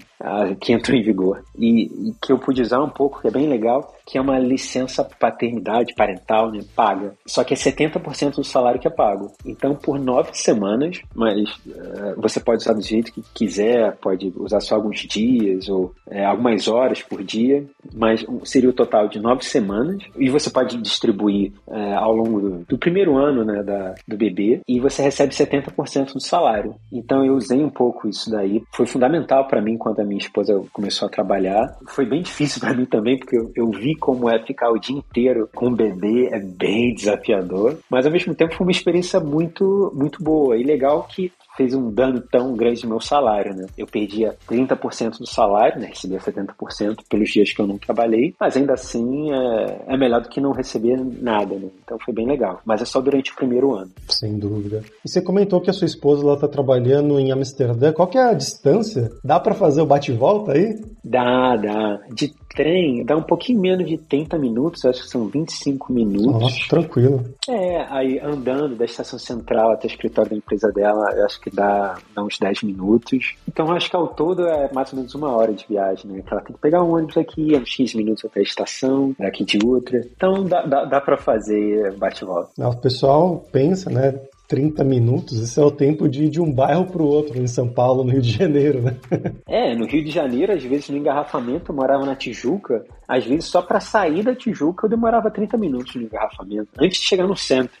que 0.59 0.73
entrou 0.73 0.95
em 0.95 1.03
vigor 1.03 1.43
e, 1.57 2.09
e 2.09 2.13
que 2.21 2.31
eu 2.31 2.37
pude 2.37 2.61
usar 2.61 2.83
um 2.83 2.89
pouco, 2.89 3.19
que 3.19 3.27
é 3.27 3.31
bem 3.31 3.49
legal 3.49 3.91
que 4.05 4.17
é 4.17 4.21
uma 4.21 4.39
licença 4.39 5.03
paternidade 5.03 5.93
parental, 5.95 6.51
né, 6.51 6.59
paga. 6.75 7.13
Só 7.25 7.43
que 7.43 7.53
é 7.53 7.57
70% 7.57 8.35
do 8.35 8.43
salário 8.43 8.79
que 8.79 8.87
é 8.87 8.91
pago. 8.91 9.31
Então, 9.45 9.75
por 9.75 9.99
nove 9.99 10.31
semanas, 10.33 11.01
mas 11.15 11.49
uh, 11.65 12.19
você 12.19 12.39
pode 12.39 12.61
usar 12.61 12.73
do 12.73 12.81
jeito 12.81 13.11
que 13.11 13.23
quiser, 13.33 13.95
pode 13.97 14.31
usar 14.35 14.59
só 14.61 14.75
alguns 14.75 14.99
dias 15.01 15.69
ou 15.69 15.93
é, 16.09 16.25
algumas 16.25 16.67
horas 16.67 17.01
por 17.01 17.23
dia, 17.23 17.63
mas 17.93 18.25
seria 18.43 18.69
o 18.69 18.73
total 18.73 19.07
de 19.07 19.19
nove 19.19 19.43
semanas. 19.43 20.03
E 20.17 20.29
você 20.29 20.49
pode 20.49 20.77
distribuir 20.77 21.53
é, 21.69 21.93
ao 21.93 22.15
longo 22.15 22.41
do, 22.41 22.65
do, 22.65 22.77
primeiro 22.77 23.17
ano 23.17 23.43
né, 23.43 23.63
da, 23.63 23.95
do 24.07 24.17
bebê 24.17 24.61
e 24.67 24.79
você 24.79 25.01
recebe 25.01 25.33
70% 25.33 26.13
do 26.13 26.19
salário. 26.19 26.75
Então, 26.91 27.23
eu 27.23 27.35
usei 27.35 27.63
um 27.63 27.69
pouco 27.69 28.07
isso 28.07 28.29
daí. 28.29 28.63
Foi 28.73 28.85
fundamental 28.85 29.47
para 29.47 29.61
mim 29.61 29.77
quando 29.77 29.99
a 29.99 30.05
minha 30.05 30.19
esposa 30.19 30.61
começou 30.73 31.07
a 31.07 31.11
trabalhar. 31.11 31.77
Foi 31.87 32.05
bem 32.05 32.21
difícil 32.21 32.59
para 32.59 32.73
mim 32.73 32.85
também, 32.85 33.17
porque 33.17 33.37
eu, 33.37 33.51
eu 33.55 33.69
vi 33.69 33.90
como 33.95 34.29
é 34.29 34.39
ficar 34.43 34.71
o 34.71 34.79
dia 34.79 34.95
inteiro 34.95 35.49
com 35.53 35.67
um 35.67 35.75
bebê, 35.75 36.29
é 36.31 36.39
bem 36.39 36.93
desafiador. 36.93 37.77
Mas 37.89 38.05
ao 38.05 38.11
mesmo 38.11 38.35
tempo 38.35 38.55
foi 38.55 38.65
uma 38.65 38.71
experiência 38.71 39.19
muito, 39.19 39.91
muito 39.95 40.23
boa 40.23 40.57
e 40.57 40.63
legal 40.63 41.03
que 41.03 41.31
fez 41.55 41.73
um 41.73 41.91
dano 41.91 42.21
tão 42.21 42.55
grande 42.55 42.83
no 42.83 42.91
meu 42.91 42.99
salário, 42.99 43.53
né? 43.53 43.67
Eu 43.77 43.85
perdia 43.85 44.35
30% 44.49 45.19
do 45.19 45.27
salário, 45.27 45.79
né? 45.79 45.87
Recebia 45.87 46.19
70% 46.19 46.99
pelos 47.09 47.29
dias 47.29 47.51
que 47.51 47.61
eu 47.61 47.67
não 47.67 47.77
trabalhei, 47.77 48.33
mas 48.39 48.55
ainda 48.55 48.73
assim 48.73 49.31
é, 49.31 49.83
é 49.87 49.97
melhor 49.97 50.21
do 50.21 50.29
que 50.29 50.41
não 50.41 50.51
receber 50.51 50.97
nada, 50.97 51.55
né? 51.55 51.67
Então 51.83 51.97
foi 51.99 52.13
bem 52.13 52.27
legal. 52.27 52.61
Mas 52.65 52.81
é 52.81 52.85
só 52.85 53.01
durante 53.01 53.31
o 53.31 53.35
primeiro 53.35 53.73
ano. 53.73 53.91
Sem 54.07 54.37
dúvida. 54.37 54.83
E 55.05 55.09
você 55.09 55.21
comentou 55.21 55.61
que 55.61 55.69
a 55.69 55.73
sua 55.73 55.85
esposa 55.85 56.23
ela 56.23 56.39
tá 56.39 56.47
trabalhando 56.47 57.19
em 57.19 57.31
Amsterdã. 57.31 57.91
Qual 57.91 58.07
que 58.07 58.17
é 58.17 58.23
a 58.23 58.33
distância? 58.33 59.09
Dá 59.23 59.39
para 59.39 59.53
fazer 59.53 59.81
o 59.81 59.85
bate-volta 59.85 60.53
aí? 60.53 60.79
Dá, 61.03 61.55
dá. 61.57 61.99
De 62.13 62.33
trem 62.53 63.03
dá 63.05 63.15
um 63.15 63.23
pouquinho 63.23 63.59
menos 63.59 63.87
de 63.87 63.97
30 63.97 64.37
minutos, 64.37 64.85
acho 64.85 65.01
que 65.01 65.09
são 65.09 65.27
25 65.27 65.91
minutos. 65.91 66.41
Nossa, 66.41 66.67
tranquilo. 66.69 67.23
É, 67.47 67.85
aí 67.89 68.19
andando 68.19 68.75
da 68.75 68.85
estação 68.85 69.17
central 69.17 69.71
até 69.71 69.87
o 69.87 69.91
escritório 69.91 70.31
da 70.31 70.37
empresa 70.37 70.71
dela, 70.71 71.11
eu 71.15 71.25
acho 71.25 71.39
que 71.39 71.49
dá, 71.49 71.97
dá 72.15 72.23
uns 72.23 72.37
10 72.39 72.63
minutos. 72.63 73.35
Então 73.47 73.71
acho 73.71 73.89
que 73.89 73.95
ao 73.95 74.07
todo 74.07 74.47
é 74.47 74.71
mais 74.73 74.91
ou 74.91 74.99
menos 74.99 75.15
uma 75.15 75.35
hora 75.35 75.53
de 75.53 75.65
viagem, 75.67 76.11
né? 76.11 76.21
Que 76.21 76.33
ela 76.33 76.41
tem 76.41 76.55
que 76.55 76.61
pegar 76.61 76.83
um 76.83 76.93
ônibus 76.93 77.17
aqui, 77.17 77.55
uns 77.55 77.75
15 77.75 77.97
minutos 77.97 78.25
até 78.25 78.39
a 78.39 78.43
estação, 78.43 79.15
daqui 79.17 79.43
de 79.43 79.59
outra. 79.65 79.99
Então 80.15 80.43
dá, 80.43 80.65
dá, 80.65 80.85
dá 80.85 81.01
pra 81.01 81.17
fazer 81.17 81.95
bate-volta. 81.97 82.51
O 82.57 82.77
pessoal 82.77 83.45
pensa, 83.51 83.89
né? 83.89 84.19
30 84.51 84.83
minutos, 84.83 85.41
esse 85.41 85.57
é 85.57 85.63
o 85.63 85.71
tempo 85.71 86.09
de 86.09 86.25
ir 86.25 86.29
de 86.29 86.41
um 86.41 86.51
bairro 86.51 86.85
para 86.85 87.01
o 87.01 87.07
outro, 87.07 87.39
em 87.39 87.47
São 87.47 87.69
Paulo, 87.69 88.03
no 88.03 88.11
Rio 88.11 88.21
de 88.21 88.31
Janeiro, 88.31 88.81
né? 88.81 88.97
É, 89.47 89.73
no 89.73 89.85
Rio 89.85 90.03
de 90.03 90.11
Janeiro, 90.11 90.51
às 90.51 90.61
vezes 90.61 90.89
no 90.89 90.97
engarrafamento, 90.97 91.71
eu 91.71 91.75
morava 91.75 92.05
na 92.05 92.17
Tijuca, 92.17 92.83
às 93.07 93.25
vezes 93.25 93.45
só 93.45 93.61
para 93.61 93.79
sair 93.79 94.23
da 94.23 94.35
Tijuca 94.35 94.85
eu 94.85 94.89
demorava 94.89 95.31
30 95.31 95.57
minutos 95.57 95.95
no 95.95 96.01
engarrafamento, 96.01 96.67
antes 96.77 96.99
de 96.99 97.05
chegar 97.05 97.25
no 97.25 97.35
centro. 97.35 97.79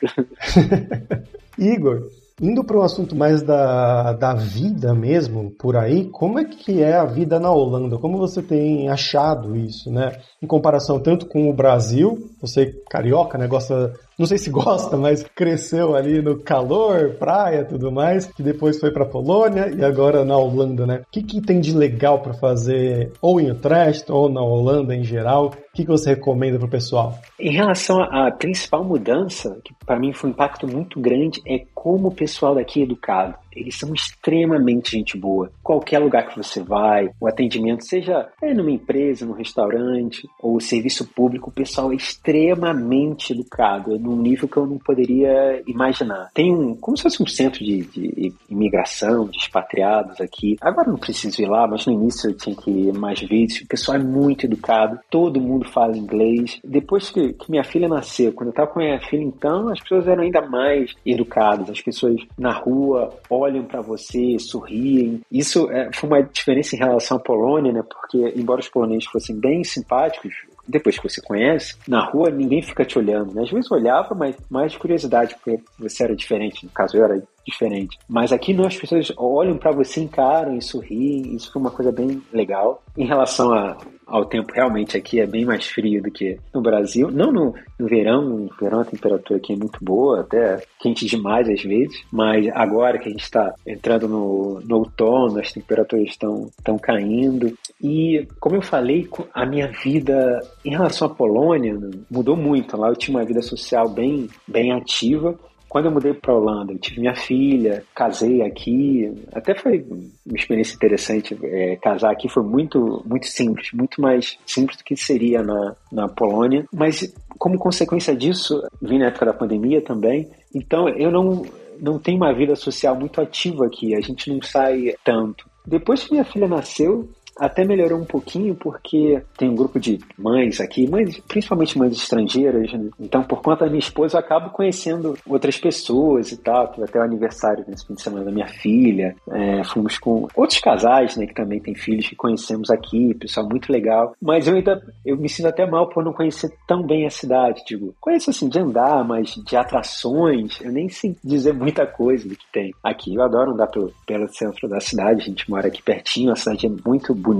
Igor, 1.59 2.07
Indo 2.41 2.63
para 2.63 2.75
um 2.75 2.81
assunto 2.81 3.15
mais 3.15 3.43
da, 3.43 4.13
da 4.13 4.33
vida 4.33 4.95
mesmo, 4.95 5.51
por 5.51 5.77
aí, 5.77 6.09
como 6.09 6.39
é 6.39 6.45
que 6.45 6.81
é 6.81 6.95
a 6.95 7.05
vida 7.05 7.39
na 7.39 7.51
Holanda? 7.51 7.99
Como 7.99 8.17
você 8.17 8.41
tem 8.41 8.89
achado 8.89 9.55
isso, 9.55 9.91
né? 9.91 10.13
Em 10.41 10.47
comparação 10.47 10.99
tanto 10.99 11.27
com 11.27 11.51
o 11.51 11.53
Brasil, 11.53 12.31
você 12.41 12.73
carioca, 12.89 13.37
né? 13.37 13.45
Gosta 13.45 13.93
não 14.17 14.25
sei 14.25 14.37
se 14.37 14.49
gosta, 14.49 14.97
mas 14.97 15.23
cresceu 15.35 15.95
ali 15.95 16.21
no 16.21 16.39
calor, 16.39 17.15
praia, 17.17 17.65
tudo 17.65 17.91
mais, 17.91 18.25
que 18.25 18.43
depois 18.43 18.79
foi 18.79 18.91
para 18.91 19.05
Polônia 19.05 19.69
e 19.69 19.83
agora 19.83 20.23
na 20.23 20.37
Holanda, 20.37 20.85
né? 20.85 21.01
O 21.01 21.11
que, 21.11 21.23
que 21.23 21.41
tem 21.41 21.59
de 21.59 21.75
legal 21.75 22.19
para 22.19 22.33
fazer 22.33 23.11
ou 23.21 23.39
em 23.39 23.49
Utrecht 23.49 24.11
ou 24.11 24.29
na 24.29 24.41
Holanda 24.41 24.95
em 24.95 25.03
geral? 25.03 25.47
O 25.47 25.73
que, 25.73 25.83
que 25.83 25.89
você 25.89 26.11
recomenda 26.11 26.57
para 26.57 26.67
o 26.67 26.71
pessoal? 26.71 27.17
Em 27.39 27.51
relação 27.51 28.01
à 28.01 28.29
principal 28.31 28.83
mudança, 28.83 29.59
que 29.63 29.73
para 29.85 29.99
mim 29.99 30.13
foi 30.13 30.29
um 30.29 30.33
impacto 30.33 30.67
muito 30.67 30.99
grande, 30.99 31.41
é 31.47 31.65
como 31.73 32.09
o 32.09 32.15
pessoal 32.15 32.55
daqui 32.55 32.81
é 32.81 32.83
educado. 32.83 33.35
Eles 33.53 33.77
são 33.77 33.93
extremamente 33.93 34.91
gente 34.91 35.17
boa. 35.17 35.51
Qualquer 35.63 35.99
lugar 35.99 36.27
que 36.27 36.37
você 36.37 36.61
vai, 36.61 37.09
o 37.19 37.27
atendimento, 37.27 37.85
seja 37.85 38.29
é, 38.41 38.53
numa 38.53 38.71
empresa, 38.71 39.25
num 39.25 39.33
restaurante 39.33 40.27
ou 40.41 40.59
serviço 40.59 41.07
público, 41.07 41.49
o 41.49 41.53
pessoal 41.53 41.91
é 41.91 41.95
extremamente 41.95 43.33
educado, 43.33 43.95
é 43.95 43.97
num 43.97 44.15
nível 44.15 44.47
que 44.47 44.57
eu 44.57 44.65
não 44.65 44.77
poderia 44.77 45.61
imaginar. 45.67 46.29
Tem 46.33 46.53
um, 46.53 46.75
como 46.75 46.97
se 46.97 47.03
fosse 47.03 47.21
um 47.21 47.27
centro 47.27 47.63
de, 47.63 47.83
de 47.83 48.33
imigração, 48.49 49.27
de 49.27 49.37
expatriados 49.37 50.19
aqui. 50.21 50.55
Agora 50.61 50.89
não 50.89 50.97
preciso 50.97 51.41
ir 51.41 51.47
lá, 51.47 51.67
mas 51.67 51.85
no 51.85 51.93
início 51.93 52.29
eu 52.29 52.35
tinha 52.35 52.55
que 52.55 52.69
ir 52.69 52.93
mais 52.93 53.19
vezes. 53.21 53.61
O 53.61 53.67
pessoal 53.67 53.97
é 53.97 54.03
muito 54.03 54.45
educado, 54.45 54.99
todo 55.09 55.41
mundo 55.41 55.67
fala 55.67 55.97
inglês. 55.97 56.59
Depois 56.63 57.09
que, 57.09 57.33
que 57.33 57.51
minha 57.51 57.63
filha 57.63 57.87
nasceu, 57.87 58.33
quando 58.33 58.47
eu 58.47 58.51
estava 58.51 58.71
com 58.71 58.79
minha 58.79 58.99
filha, 59.01 59.23
então, 59.23 59.69
as 59.69 59.79
pessoas 59.79 60.07
eram 60.07 60.23
ainda 60.23 60.41
mais 60.41 60.93
educadas. 61.05 61.69
As 61.69 61.81
pessoas 61.81 62.21
na 62.37 62.51
rua 62.51 63.13
olham 63.41 63.65
para 63.65 63.81
você, 63.81 64.37
sorriem. 64.39 65.21
Isso 65.31 65.69
é, 65.71 65.89
foi 65.93 66.09
uma 66.09 66.21
diferença 66.21 66.75
em 66.75 66.79
relação 66.79 67.17
à 67.17 67.19
Polônia, 67.19 67.71
né? 67.71 67.83
Porque, 67.83 68.33
embora 68.35 68.59
os 68.59 68.69
poloneses 68.69 69.05
fossem 69.05 69.39
bem 69.39 69.63
simpáticos, 69.63 70.33
depois 70.67 70.97
que 70.97 71.09
você 71.09 71.21
conhece, 71.21 71.75
na 71.87 72.05
rua 72.05 72.29
ninguém 72.29 72.61
fica 72.61 72.85
te 72.85 72.97
olhando. 72.97 73.33
Né? 73.33 73.43
Às 73.43 73.51
vezes 73.51 73.71
olhava, 73.71 74.15
mas 74.15 74.35
mais 74.49 74.71
de 74.71 74.79
curiosidade, 74.79 75.35
porque 75.35 75.61
você 75.77 76.03
era 76.03 76.15
diferente. 76.15 76.65
No 76.65 76.71
caso, 76.71 76.97
eu 76.97 77.03
era 77.03 77.21
diferente. 77.45 77.97
Mas 78.07 78.31
aqui 78.31 78.53
não, 78.53 78.65
as 78.65 78.77
pessoas 78.77 79.11
olham 79.17 79.57
para 79.57 79.71
você, 79.71 80.01
encaram 80.01 80.55
e 80.55 80.61
sorriem. 80.61 81.35
Isso 81.35 81.51
foi 81.51 81.61
uma 81.61 81.71
coisa 81.71 81.91
bem 81.91 82.21
legal. 82.31 82.83
Em 82.97 83.05
relação 83.05 83.53
a, 83.53 83.77
ao 84.05 84.25
tempo, 84.25 84.53
realmente 84.53 84.97
aqui 84.97 85.19
é 85.19 85.25
bem 85.25 85.45
mais 85.45 85.65
frio 85.65 86.01
do 86.03 86.11
que 86.11 86.37
no 86.53 86.61
Brasil. 86.61 87.09
Não 87.09 87.31
no, 87.31 87.53
no 87.79 87.87
verão, 87.87 88.21
no 88.21 88.49
verão 88.59 88.81
a 88.81 88.85
temperatura 88.85 89.39
aqui 89.39 89.53
é 89.53 89.55
muito 89.55 89.79
boa, 89.81 90.21
até 90.21 90.61
quente 90.79 91.05
demais 91.05 91.49
às 91.49 91.63
vezes. 91.63 92.03
Mas 92.11 92.47
agora 92.53 92.99
que 92.99 93.07
a 93.07 93.11
gente 93.11 93.23
está 93.23 93.53
entrando 93.65 94.07
no, 94.07 94.59
no 94.61 94.77
outono, 94.77 95.39
as 95.39 95.51
temperaturas 95.51 96.07
estão, 96.07 96.49
estão 96.57 96.77
caindo. 96.77 97.57
E, 97.81 98.27
como 98.39 98.55
eu 98.57 98.61
falei, 98.61 99.07
a 99.33 99.45
minha 99.45 99.67
vida 99.67 100.39
em 100.65 100.71
relação 100.71 101.07
à 101.07 101.13
Polônia 101.13 101.77
mudou 102.09 102.35
muito. 102.35 102.77
Lá 102.77 102.89
eu 102.89 102.95
tinha 102.95 103.17
uma 103.17 103.25
vida 103.25 103.41
social 103.41 103.87
bem, 103.89 104.27
bem 104.47 104.73
ativa 104.73 105.37
quando 105.71 105.85
eu 105.85 105.91
mudei 105.91 106.13
para 106.13 106.35
Holanda, 106.35 106.73
eu 106.73 106.77
tive 106.77 106.99
minha 106.99 107.15
filha, 107.15 107.81
casei 107.95 108.41
aqui, 108.41 109.09
até 109.31 109.55
foi 109.55 109.81
uma 110.25 110.35
experiência 110.35 110.75
interessante. 110.75 111.39
É, 111.41 111.77
casar 111.77 112.11
aqui 112.11 112.27
foi 112.27 112.43
muito, 112.43 113.01
muito 113.05 113.25
simples, 113.27 113.69
muito 113.71 114.01
mais 114.01 114.37
simples 114.45 114.79
do 114.79 114.83
que 114.83 114.97
seria 114.97 115.41
na, 115.41 115.73
na 115.89 116.09
Polônia. 116.09 116.65
Mas 116.73 117.15
como 117.39 117.57
consequência 117.57 118.13
disso, 118.13 118.61
vim 118.81 118.99
na 118.99 119.05
época 119.05 119.27
da 119.27 119.33
pandemia 119.33 119.81
também. 119.81 120.29
Então 120.53 120.89
eu 120.89 121.09
não 121.09 121.45
não 121.79 121.97
tenho 121.97 122.17
uma 122.17 122.33
vida 122.33 122.53
social 122.53 122.93
muito 122.93 123.21
ativa 123.21 123.65
aqui. 123.65 123.95
A 123.95 124.01
gente 124.01 124.29
não 124.29 124.41
sai 124.41 124.93
tanto. 125.05 125.49
Depois 125.65 126.03
que 126.03 126.11
minha 126.11 126.25
filha 126.25 126.49
nasceu, 126.49 127.09
até 127.41 127.65
melhorou 127.65 127.99
um 127.99 128.05
pouquinho 128.05 128.53
porque 128.53 129.19
tem 129.35 129.49
um 129.49 129.55
grupo 129.55 129.79
de 129.79 129.99
mães 130.15 130.61
aqui, 130.61 130.87
mães, 130.87 131.19
principalmente 131.27 131.75
mães 131.75 131.93
estrangeiras, 131.93 132.71
né? 132.71 132.89
então 132.99 133.23
por 133.23 133.41
conta 133.41 133.65
da 133.65 133.71
minha 133.71 133.79
esposa 133.79 134.15
eu 134.15 134.19
acabo 134.19 134.51
conhecendo 134.51 135.17
outras 135.27 135.57
pessoas 135.57 136.31
e 136.31 136.37
tal, 136.37 136.71
Tive 136.71 136.83
até 136.83 136.99
o 136.99 137.03
aniversário 137.03 137.65
nesse 137.67 137.87
fim 137.87 137.95
de 137.95 138.01
semana 138.03 138.25
da 138.25 138.31
minha 138.31 138.47
filha, 138.47 139.15
é, 139.31 139.63
fomos 139.63 139.97
com 139.97 140.27
outros 140.35 140.59
casais, 140.59 141.17
né, 141.17 141.25
que 141.25 141.33
também 141.33 141.59
têm 141.59 141.73
filhos 141.73 142.07
que 142.07 142.15
conhecemos 142.15 142.69
aqui, 142.69 143.15
pessoal 143.15 143.49
muito 143.49 143.71
legal, 143.71 144.13
mas 144.21 144.47
eu 144.47 144.53
ainda, 144.53 144.79
eu 145.03 145.17
me 145.17 145.27
sinto 145.27 145.47
até 145.47 145.65
mal 145.65 145.89
por 145.89 146.05
não 146.05 146.13
conhecer 146.13 146.53
tão 146.67 146.83
bem 146.83 147.07
a 147.07 147.09
cidade, 147.09 147.63
digo, 147.65 147.95
conheço 147.99 148.29
assim 148.29 148.47
de 148.47 148.59
andar, 148.59 149.03
mas 149.03 149.33
de 149.33 149.57
atrações, 149.57 150.61
eu 150.61 150.71
nem 150.71 150.89
sei 150.89 151.15
dizer 151.23 151.53
muita 151.53 151.87
coisa 151.87 152.29
do 152.29 152.35
que 152.35 152.45
tem 152.53 152.71
aqui, 152.83 153.15
eu 153.15 153.23
adoro 153.23 153.53
andar 153.53 153.67
pelo, 153.67 153.91
pelo 154.05 154.27
centro 154.27 154.69
da 154.69 154.79
cidade, 154.79 155.21
a 155.21 155.25
gente 155.25 155.49
mora 155.49 155.67
aqui 155.67 155.81
pertinho, 155.81 156.31
a 156.31 156.35
cidade 156.35 156.67
é 156.67 156.69
muito 156.87 157.15
bonita. 157.15 157.30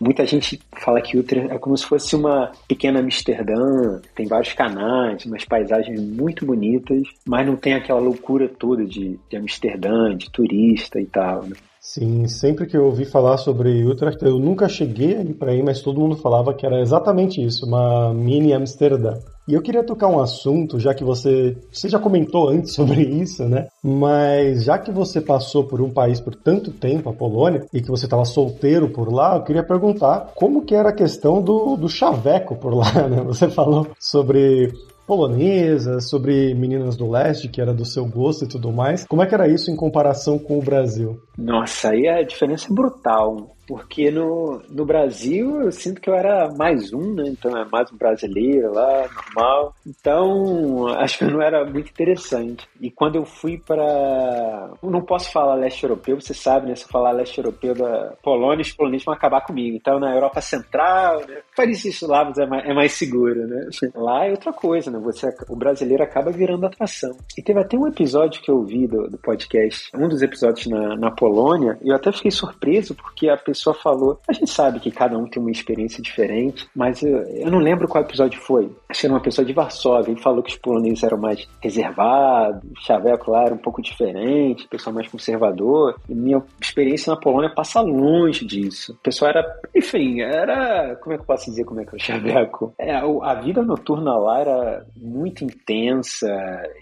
Muita 0.00 0.26
gente 0.26 0.60
fala 0.84 1.00
que 1.00 1.18
Utrecht 1.18 1.50
é 1.50 1.58
como 1.58 1.76
se 1.76 1.84
fosse 1.84 2.14
uma 2.14 2.52
pequena 2.68 3.00
Amsterdã, 3.00 4.00
tem 4.14 4.26
vários 4.26 4.52
canais, 4.52 5.24
umas 5.24 5.44
paisagens 5.44 6.00
muito 6.00 6.46
bonitas, 6.46 7.02
mas 7.26 7.46
não 7.46 7.56
tem 7.56 7.74
aquela 7.74 8.00
loucura 8.00 8.48
toda 8.48 8.84
de, 8.84 9.18
de 9.28 9.36
Amsterdã, 9.36 10.16
de 10.16 10.30
turista 10.30 11.00
e 11.00 11.06
tal. 11.06 11.44
Né? 11.44 11.56
Sim, 11.80 12.28
sempre 12.28 12.66
que 12.66 12.76
eu 12.76 12.84
ouvi 12.84 13.04
falar 13.04 13.36
sobre 13.38 13.84
Utrecht, 13.84 14.24
eu 14.24 14.38
nunca 14.38 14.68
cheguei 14.68 15.16
aí 15.16 15.34
para 15.34 15.52
ir, 15.52 15.64
mas 15.64 15.82
todo 15.82 16.00
mundo 16.00 16.16
falava 16.16 16.54
que 16.54 16.64
era 16.64 16.80
exatamente 16.80 17.44
isso, 17.44 17.66
uma 17.66 18.14
mini 18.14 18.52
Amsterdã. 18.52 19.14
E 19.48 19.54
eu 19.54 19.62
queria 19.62 19.82
tocar 19.82 20.08
um 20.08 20.20
assunto, 20.20 20.78
já 20.78 20.94
que 20.94 21.02
você, 21.02 21.56
você 21.70 21.88
já 21.88 21.98
comentou 21.98 22.48
antes 22.48 22.74
sobre 22.74 23.02
isso, 23.02 23.44
né? 23.48 23.66
Mas 23.82 24.64
já 24.64 24.78
que 24.78 24.90
você 24.90 25.20
passou 25.20 25.64
por 25.64 25.80
um 25.80 25.90
país 25.90 26.20
por 26.20 26.34
tanto 26.34 26.70
tempo, 26.70 27.08
a 27.08 27.12
Polônia, 27.12 27.66
e 27.72 27.80
que 27.80 27.90
você 27.90 28.06
estava 28.06 28.24
solteiro 28.24 28.88
por 28.88 29.12
lá, 29.12 29.36
eu 29.36 29.42
queria 29.42 29.64
perguntar 29.64 30.32
como 30.34 30.64
que 30.64 30.74
era 30.74 30.90
a 30.90 30.94
questão 30.94 31.42
do, 31.42 31.76
do 31.76 31.88
chaveco 31.88 32.54
por 32.56 32.74
lá, 32.74 32.92
né? 33.08 33.22
Você 33.22 33.48
falou 33.48 33.88
sobre 33.98 34.72
polonesa, 35.06 36.00
sobre 36.00 36.54
meninas 36.54 36.96
do 36.96 37.10
leste, 37.10 37.48
que 37.48 37.60
era 37.60 37.74
do 37.74 37.84
seu 37.84 38.06
gosto 38.06 38.44
e 38.44 38.48
tudo 38.48 38.72
mais. 38.72 39.04
Como 39.06 39.22
é 39.22 39.26
que 39.26 39.34
era 39.34 39.48
isso 39.48 39.70
em 39.70 39.76
comparação 39.76 40.38
com 40.38 40.58
o 40.58 40.62
Brasil? 40.62 41.20
Nossa, 41.36 41.90
aí 41.90 42.08
a 42.08 42.22
diferença 42.22 42.68
é 42.70 42.74
brutal. 42.74 43.54
Porque 43.66 44.10
no, 44.10 44.60
no 44.68 44.84
Brasil 44.84 45.62
eu 45.62 45.72
sinto 45.72 46.00
que 46.00 46.10
eu 46.10 46.14
era 46.14 46.52
mais 46.52 46.92
um, 46.92 47.14
né? 47.14 47.24
Então 47.26 47.56
é 47.56 47.64
mais 47.64 47.90
um 47.92 47.96
brasileiro 47.96 48.72
lá, 48.72 49.08
normal. 49.14 49.74
Então 49.86 50.88
acho 50.88 51.18
que 51.18 51.24
não 51.24 51.40
era 51.40 51.64
muito 51.64 51.90
interessante. 51.90 52.68
E 52.80 52.90
quando 52.90 53.16
eu 53.16 53.24
fui 53.24 53.58
para. 53.58 54.70
Não 54.82 55.02
posso 55.02 55.30
falar 55.30 55.54
leste 55.54 55.84
europeu, 55.84 56.20
você 56.20 56.34
sabe, 56.34 56.68
né? 56.68 56.74
Se 56.74 56.84
eu 56.84 56.88
falar 56.88 57.12
leste 57.12 57.38
europeu 57.38 57.74
da 57.74 58.14
Polônia, 58.22 58.62
os 58.62 58.72
poloneses 58.72 59.04
vão 59.04 59.14
acabar 59.14 59.42
comigo. 59.42 59.76
Então 59.76 59.98
na 59.98 60.14
Europa 60.14 60.40
Central, 60.40 61.20
né? 61.26 61.40
Países 61.56 62.02
eslavos 62.02 62.38
é 62.38 62.46
mais, 62.46 62.64
é 62.64 62.74
mais 62.74 62.92
seguro, 62.92 63.46
né? 63.46 63.68
Lá 63.94 64.26
é 64.26 64.30
outra 64.30 64.52
coisa, 64.52 64.90
né? 64.90 64.98
Você, 64.98 65.28
o 65.48 65.56
brasileiro 65.56 66.02
acaba 66.02 66.30
virando 66.30 66.66
atração. 66.66 67.16
E 67.36 67.42
teve 67.42 67.60
até 67.60 67.76
um 67.76 67.86
episódio 67.86 68.42
que 68.42 68.50
eu 68.50 68.62
vi 68.64 68.86
do, 68.86 69.08
do 69.08 69.18
podcast, 69.18 69.90
um 69.94 70.08
dos 70.08 70.22
episódios 70.22 70.66
na, 70.66 70.96
na 70.96 71.10
Polônia, 71.10 71.78
e 71.82 71.88
eu 71.88 71.96
até 71.96 72.10
fiquei 72.10 72.30
surpreso 72.30 72.94
porque 72.94 73.28
a 73.28 73.36
falou. 73.74 74.18
A 74.28 74.32
gente 74.32 74.50
sabe 74.50 74.80
que 74.80 74.90
cada 74.90 75.16
um 75.16 75.26
tem 75.26 75.42
uma 75.42 75.50
experiência 75.50 76.02
diferente, 76.02 76.66
mas 76.74 77.02
eu, 77.02 77.18
eu 77.22 77.50
não 77.50 77.58
lembro 77.58 77.88
qual 77.88 78.04
episódio 78.04 78.40
foi. 78.40 78.70
Acho 78.88 79.00
que 79.00 79.06
era 79.06 79.14
uma 79.14 79.22
pessoa 79.22 79.44
de 79.44 79.52
Varsóvia. 79.52 80.12
Ele 80.12 80.20
falou 80.20 80.42
que 80.42 80.50
os 80.50 80.58
poloneses 80.58 81.02
eram 81.02 81.18
mais 81.18 81.46
reservados, 81.60 82.62
o 82.70 82.80
chaveco 82.80 83.30
lá 83.30 83.44
era 83.44 83.54
um 83.54 83.58
pouco 83.58 83.82
diferente, 83.82 84.64
o 84.64 84.68
pessoal 84.68 84.94
mais 84.94 85.08
conservador. 85.08 85.96
E 86.08 86.14
minha 86.14 86.42
experiência 86.60 87.12
na 87.12 87.20
Polônia 87.20 87.50
passa 87.54 87.80
longe 87.80 88.44
disso. 88.44 88.92
O 88.92 89.02
pessoal 89.02 89.30
era, 89.30 89.60
enfim, 89.74 90.20
era. 90.20 90.96
Como 90.96 91.14
é 91.14 91.16
que 91.16 91.22
eu 91.22 91.26
posso 91.26 91.50
dizer 91.50 91.64
como 91.64 91.80
é 91.80 91.84
que 91.84 91.94
é 91.94 91.96
o 91.96 92.00
chaveco? 92.00 92.74
É, 92.78 92.94
a 92.94 93.34
vida 93.34 93.62
noturna 93.62 94.16
lá 94.16 94.40
era 94.40 94.86
muito 94.96 95.44
intensa. 95.44 96.28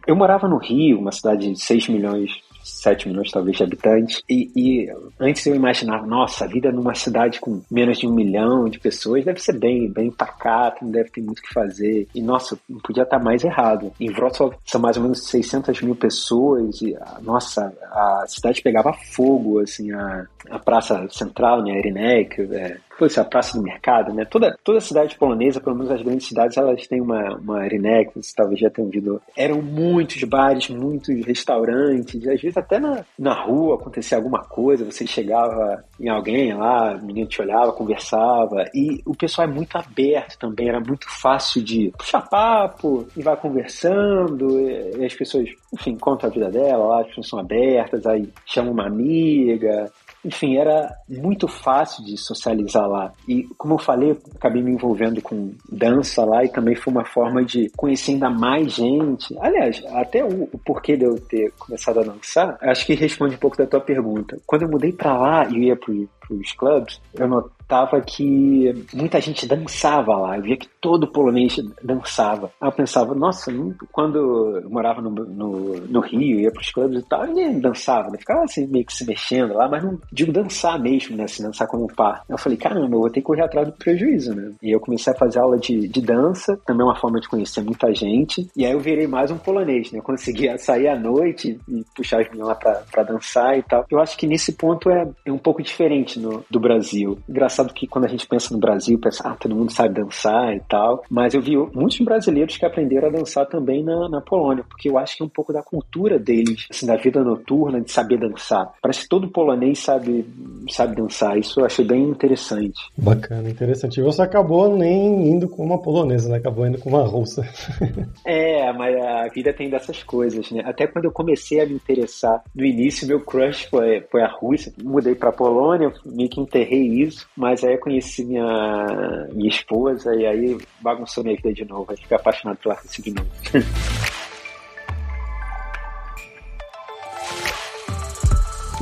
Eu 0.07 0.17
morava 0.17 0.49
no 0.49 0.59
Rio, 0.59 0.99
uma 0.99 1.13
cidade 1.13 1.53
de 1.53 1.61
6 1.61 1.89
milhões 1.89 2.50
7 2.63 3.09
milhões 3.09 3.31
talvez 3.31 3.57
de 3.57 3.63
habitantes. 3.63 4.23
E, 4.29 4.51
e, 4.57 4.93
antes 5.19 5.47
eu 5.47 5.55
imaginava, 5.55 6.07
nossa, 6.07 6.45
a 6.45 6.49
vida 6.49 6.71
numa 6.71 6.95
cidade 6.95 7.41
com 7.41 7.63
menos 7.71 7.99
de 7.99 8.07
um 8.07 8.13
milhão 8.13 8.69
de 8.69 8.79
pessoas 8.79 9.25
deve 9.25 9.41
ser 9.41 9.59
bem, 9.59 9.91
bem 9.91 10.11
pacata, 10.11 10.79
não 10.83 10.91
deve 10.91 11.11
ter 11.11 11.21
muito 11.21 11.39
o 11.39 11.43
que 11.43 11.53
fazer. 11.53 12.09
E 12.15 12.23
nossa, 12.23 12.59
não 12.69 12.79
podia 12.81 13.03
estar 13.03 13.19
mais 13.19 13.45
errado. 13.45 13.93
Em 14.01 14.11
Wrocław 14.11 14.55
são 14.65 14.81
mais 14.81 14.97
ou 14.97 15.03
menos 15.03 15.27
600 15.29 15.83
mil 15.83 15.95
pessoas 15.95 16.81
e, 16.83 16.97
nossa, 17.23 17.73
a 17.91 18.25
cidade 18.27 18.63
pegava 18.63 18.93
fogo, 18.93 19.61
assim, 19.61 19.93
a, 19.93 20.27
a 20.51 20.59
praça 20.59 21.07
central, 21.11 21.63
né, 21.63 21.79
Irinek, 21.79 22.43
é, 22.43 22.79
Putz, 23.01 23.17
a 23.17 23.25
Praça 23.25 23.57
do 23.57 23.65
Mercado, 23.65 24.13
né? 24.13 24.27
Toda, 24.27 24.55
toda 24.63 24.79
cidade 24.79 25.17
polonesa, 25.17 25.59
pelo 25.59 25.75
menos 25.75 25.91
as 25.91 26.03
grandes 26.03 26.29
cidades, 26.29 26.59
elas 26.59 26.87
têm 26.87 27.01
uma, 27.01 27.35
uma 27.37 27.65
Irinek, 27.65 28.13
você 28.15 28.35
talvez 28.37 28.61
já 28.61 28.69
tenham 28.69 28.89
ouvido. 28.89 29.23
Eram 29.35 29.63
muitos 29.63 30.23
bares, 30.25 30.69
muitos 30.69 31.25
restaurantes, 31.25 32.17
às 32.29 32.43
vezes 32.43 32.59
até 32.59 32.79
na, 32.79 33.03
na 33.19 33.33
rua 33.33 33.77
acontecia 33.77 34.19
alguma 34.19 34.41
coisa, 34.41 34.85
você 34.85 35.07
chegava 35.07 35.83
em 35.99 36.11
alguém 36.11 36.53
lá, 36.53 36.95
o 36.95 37.07
menino 37.07 37.27
te 37.27 37.41
olhava, 37.41 37.73
conversava, 37.73 38.67
e 38.75 39.01
o 39.07 39.17
pessoal 39.17 39.49
é 39.49 39.51
muito 39.51 39.77
aberto 39.79 40.39
também, 40.39 40.69
era 40.69 40.79
muito 40.79 41.09
fácil 41.09 41.63
de 41.63 41.91
puxar 41.97 42.29
papo 42.29 43.07
e 43.17 43.23
vai 43.23 43.35
conversando, 43.35 44.61
e, 44.61 44.99
e 44.99 45.05
as 45.07 45.15
pessoas, 45.15 45.49
enfim, 45.73 45.97
contam 45.97 46.29
a 46.29 46.33
vida 46.33 46.51
dela, 46.51 46.87
lá, 46.87 47.01
as 47.01 47.07
pessoas 47.07 47.29
são 47.29 47.39
abertas, 47.39 48.05
aí 48.05 48.29
chama 48.45 48.71
uma 48.71 48.87
amiga, 48.87 49.91
enfim, 50.25 50.57
era 50.57 50.95
muito 51.09 51.49
fácil 51.49 52.05
de 52.05 52.17
socializar 52.17 52.87
lá. 52.87 53.13
E, 53.27 53.45
como 53.57 53.75
eu 53.75 53.79
falei, 53.79 54.17
acabei 54.35 54.63
me 54.63 54.73
envolvendo 54.73 55.21
com 55.23 55.55
dança 55.71 56.25
lá 56.25 56.45
e 56.45 56.49
também 56.49 56.75
foi 56.75 56.93
uma 56.93 57.05
forma 57.05 57.45
de 57.45 57.71
conhecer 57.77 58.13
ainda 58.13 58.31
mais 58.31 58.75
gente. 58.75 59.37
Aliás, 59.41 59.83
até 59.89 60.25
o, 60.25 60.45
o 60.53 60.59
porquê 60.59 60.97
de 60.97 61.05
eu 61.05 61.19
ter 61.21 61.53
começado 61.59 62.01
a 62.01 62.05
dançar, 62.05 62.59
acho 62.61 62.87
que 62.87 62.95
responde 62.95 63.35
um 63.35 63.39
pouco 63.39 63.57
da 63.57 63.67
tua 63.67 63.81
pergunta. 63.81 64.39
Quando 64.47 64.63
eu 64.63 64.71
mudei 64.71 64.93
para 64.93 65.17
lá 65.17 65.49
e 65.49 65.67
ia 65.67 65.77
pro, 65.77 66.09
pros 66.37 66.53
clubes, 66.53 67.01
eu 67.15 67.29
notava 67.29 68.01
que 68.01 68.87
muita 68.93 69.21
gente 69.21 69.47
dançava 69.47 70.17
lá. 70.17 70.37
Eu 70.37 70.43
via 70.43 70.57
que 70.57 70.69
todo 70.81 71.11
polonês 71.11 71.57
dançava. 71.83 72.51
Aí 72.61 72.69
eu 72.69 72.73
pensava, 72.73 73.15
nossa, 73.15 73.53
quando 73.93 74.19
eu 74.63 74.71
morava 74.71 75.01
no, 75.01 75.11
no, 75.11 75.77
no 75.77 76.01
Rio, 76.01 76.41
ia 76.41 76.51
pros 76.51 76.71
clubes 76.71 77.01
e 77.01 77.09
tal, 77.09 77.27
ninguém 77.27 77.61
dançava, 77.61 78.11
né? 78.11 78.19
Ficava 78.19 78.45
assim, 78.45 78.67
meio 78.67 78.85
que 78.85 78.93
se 78.93 79.07
mexendo 79.07 79.55
lá, 79.55 79.69
mas 79.69 79.85
não 79.85 79.99
digo 80.13 80.33
dançar 80.33 80.79
mesmo, 80.81 81.17
né? 81.17 81.25
Assim, 81.25 81.43
dançar 81.43 81.67
como 81.67 81.87
par. 81.95 82.25
Eu 82.29 82.39
falei, 82.39 82.59
caramba, 82.59 82.95
eu 82.95 83.01
vou 83.01 83.11
ter 83.11 83.21
que 83.21 83.27
correr 83.27 83.45
atrás 83.45 83.69
do 83.69 83.75
prejuízo, 83.75 84.35
né? 84.35 84.53
E 84.63 84.75
eu 84.75 84.81
comecei 84.81 85.13
a 85.13 85.17
fazer 85.17 85.39
aula 85.39 85.59
de, 85.59 85.89
de 85.89 86.01
dança, 86.01 86.59
também 86.67 86.85
uma 86.85 86.97
forma 86.97 87.21
de 87.21 87.29
conhecer 87.29 87.63
muita 87.63 87.93
gente. 87.95 88.49
E 88.57 88.65
aí 88.65 88.73
eu 88.73 88.81
virei 88.81 89.07
mais 89.07 89.31
um 89.31 89.39
polonês, 89.39 89.91
né? 89.93 89.99
Eu 89.99 90.03
conseguia 90.03 90.57
sair 90.59 90.89
à 90.89 90.99
noite 90.99 91.59
e 91.69 91.85
puxar 91.95 92.21
as 92.21 92.29
meninas 92.29 92.49
lá 92.49 92.55
pra, 92.55 92.83
pra 92.91 93.03
dançar 93.03 93.59
e 93.59 93.63
tal. 93.63 93.85
Eu 93.91 94.01
acho 94.01 94.17
que 94.17 94.27
nesse 94.27 94.53
ponto 94.53 94.91
é, 94.91 95.09
é 95.25 95.33
um 95.33 95.39
pouco 95.39 95.63
diferente 95.63 96.19
no, 96.21 96.45
do 96.51 96.61
Brasil. 96.61 97.19
Engraçado 97.29 97.73
que 97.75 97.87
quando 97.87 98.05
a 98.05 98.09
gente 98.09 98.27
pensa 98.27 98.53
no 98.55 98.61
Brasil, 98.61 98.99
pensa, 98.99 99.23
ah, 99.27 99.37
todo 99.37 99.55
mundo 99.55 99.73
sabe 99.73 99.95
dançar 99.95 100.55
e 100.55 100.61
tal. 100.61 101.03
Mas 101.09 101.35
eu 101.35 101.41
vi 101.41 101.57
muitos 101.57 102.01
brasileiros 102.01 102.57
que 102.57 102.67
aprenderam 102.67 103.09
a 103.09 103.13
dançar 103.13 103.47
também 103.47 103.83
na, 103.83 104.09
na 104.09 104.21
Polônia, 104.21 104.65
porque 104.69 104.89
eu 104.89 104.99
acho 104.99 105.17
que 105.17 105.23
é 105.23 105.27
um 105.27 105.31
pouco 105.31 105.53
da 105.53 105.63
cultura 105.63 106.19
deles, 106.19 106.67
assim, 106.71 106.87
da 106.87 106.97
vida 106.97 107.23
noturna, 107.23 107.81
de 107.81 107.91
saber 107.91 108.19
dançar. 108.19 108.73
Parece 108.81 109.03
que 109.03 109.09
todo 109.09 109.29
polonês 109.29 109.79
sabe, 109.79 110.25
sabe 110.69 110.97
dançar. 110.97 111.39
Isso 111.39 111.61
eu 111.61 111.65
achei 111.65 111.85
bem 111.85 112.03
interessante. 112.03 112.81
Bacana, 112.97 113.49
interessante. 113.49 114.01
E 114.01 114.03
você 114.03 114.23
acabou 114.23 114.77
nem 114.77 115.29
indo 115.31 115.49
com 115.49 115.65
uma 115.65 115.81
polonesa, 115.81 116.29
né? 116.29 116.37
Acabou 116.37 116.67
indo 116.67 116.79
com 116.79 116.91
uma 116.91 117.03
russa. 117.03 117.43
é, 118.27 118.73
mas 118.73 118.97
a 118.97 119.29
vida 119.29 119.53
tem 119.53 119.71
dessas 119.71 120.03
coisas, 120.03 120.51
né? 120.51 120.63
Até 120.65 120.87
quando 120.87 121.07
eu 121.07 121.13
comecei 121.13 121.61
a 121.61 121.67
me 121.67 121.75
interessar, 121.75 122.43
no 122.55 122.65
início, 122.65 123.07
meu 123.07 123.21
crush 123.21 123.65
foi, 123.71 124.03
foi 124.11 124.23
a 124.23 124.29
Rússia. 124.29 124.73
Mudei 124.83 125.15
pra 125.15 125.33
Polônia, 125.33 125.93
meio 126.11 126.29
que 126.29 126.41
enterrei 126.41 127.03
isso, 127.03 127.27
mas 127.37 127.65
aí 127.65 127.75
eu 127.75 127.79
conheci 127.79 128.25
minha, 128.25 129.29
minha 129.33 129.49
esposa 129.49 130.15
e 130.15 130.27
aí 130.27 130.59
bagunçou 130.81 131.25
minha 131.25 131.37
vida 131.37 131.53
de 131.53 131.65
novo. 131.65 131.87
Aí 131.91 131.97
fiquei 131.97 132.17
apaixonado 132.17 132.59
pela 132.59 132.75
Rússia 132.75 133.03
de 133.03 133.13
novo. 133.13 133.31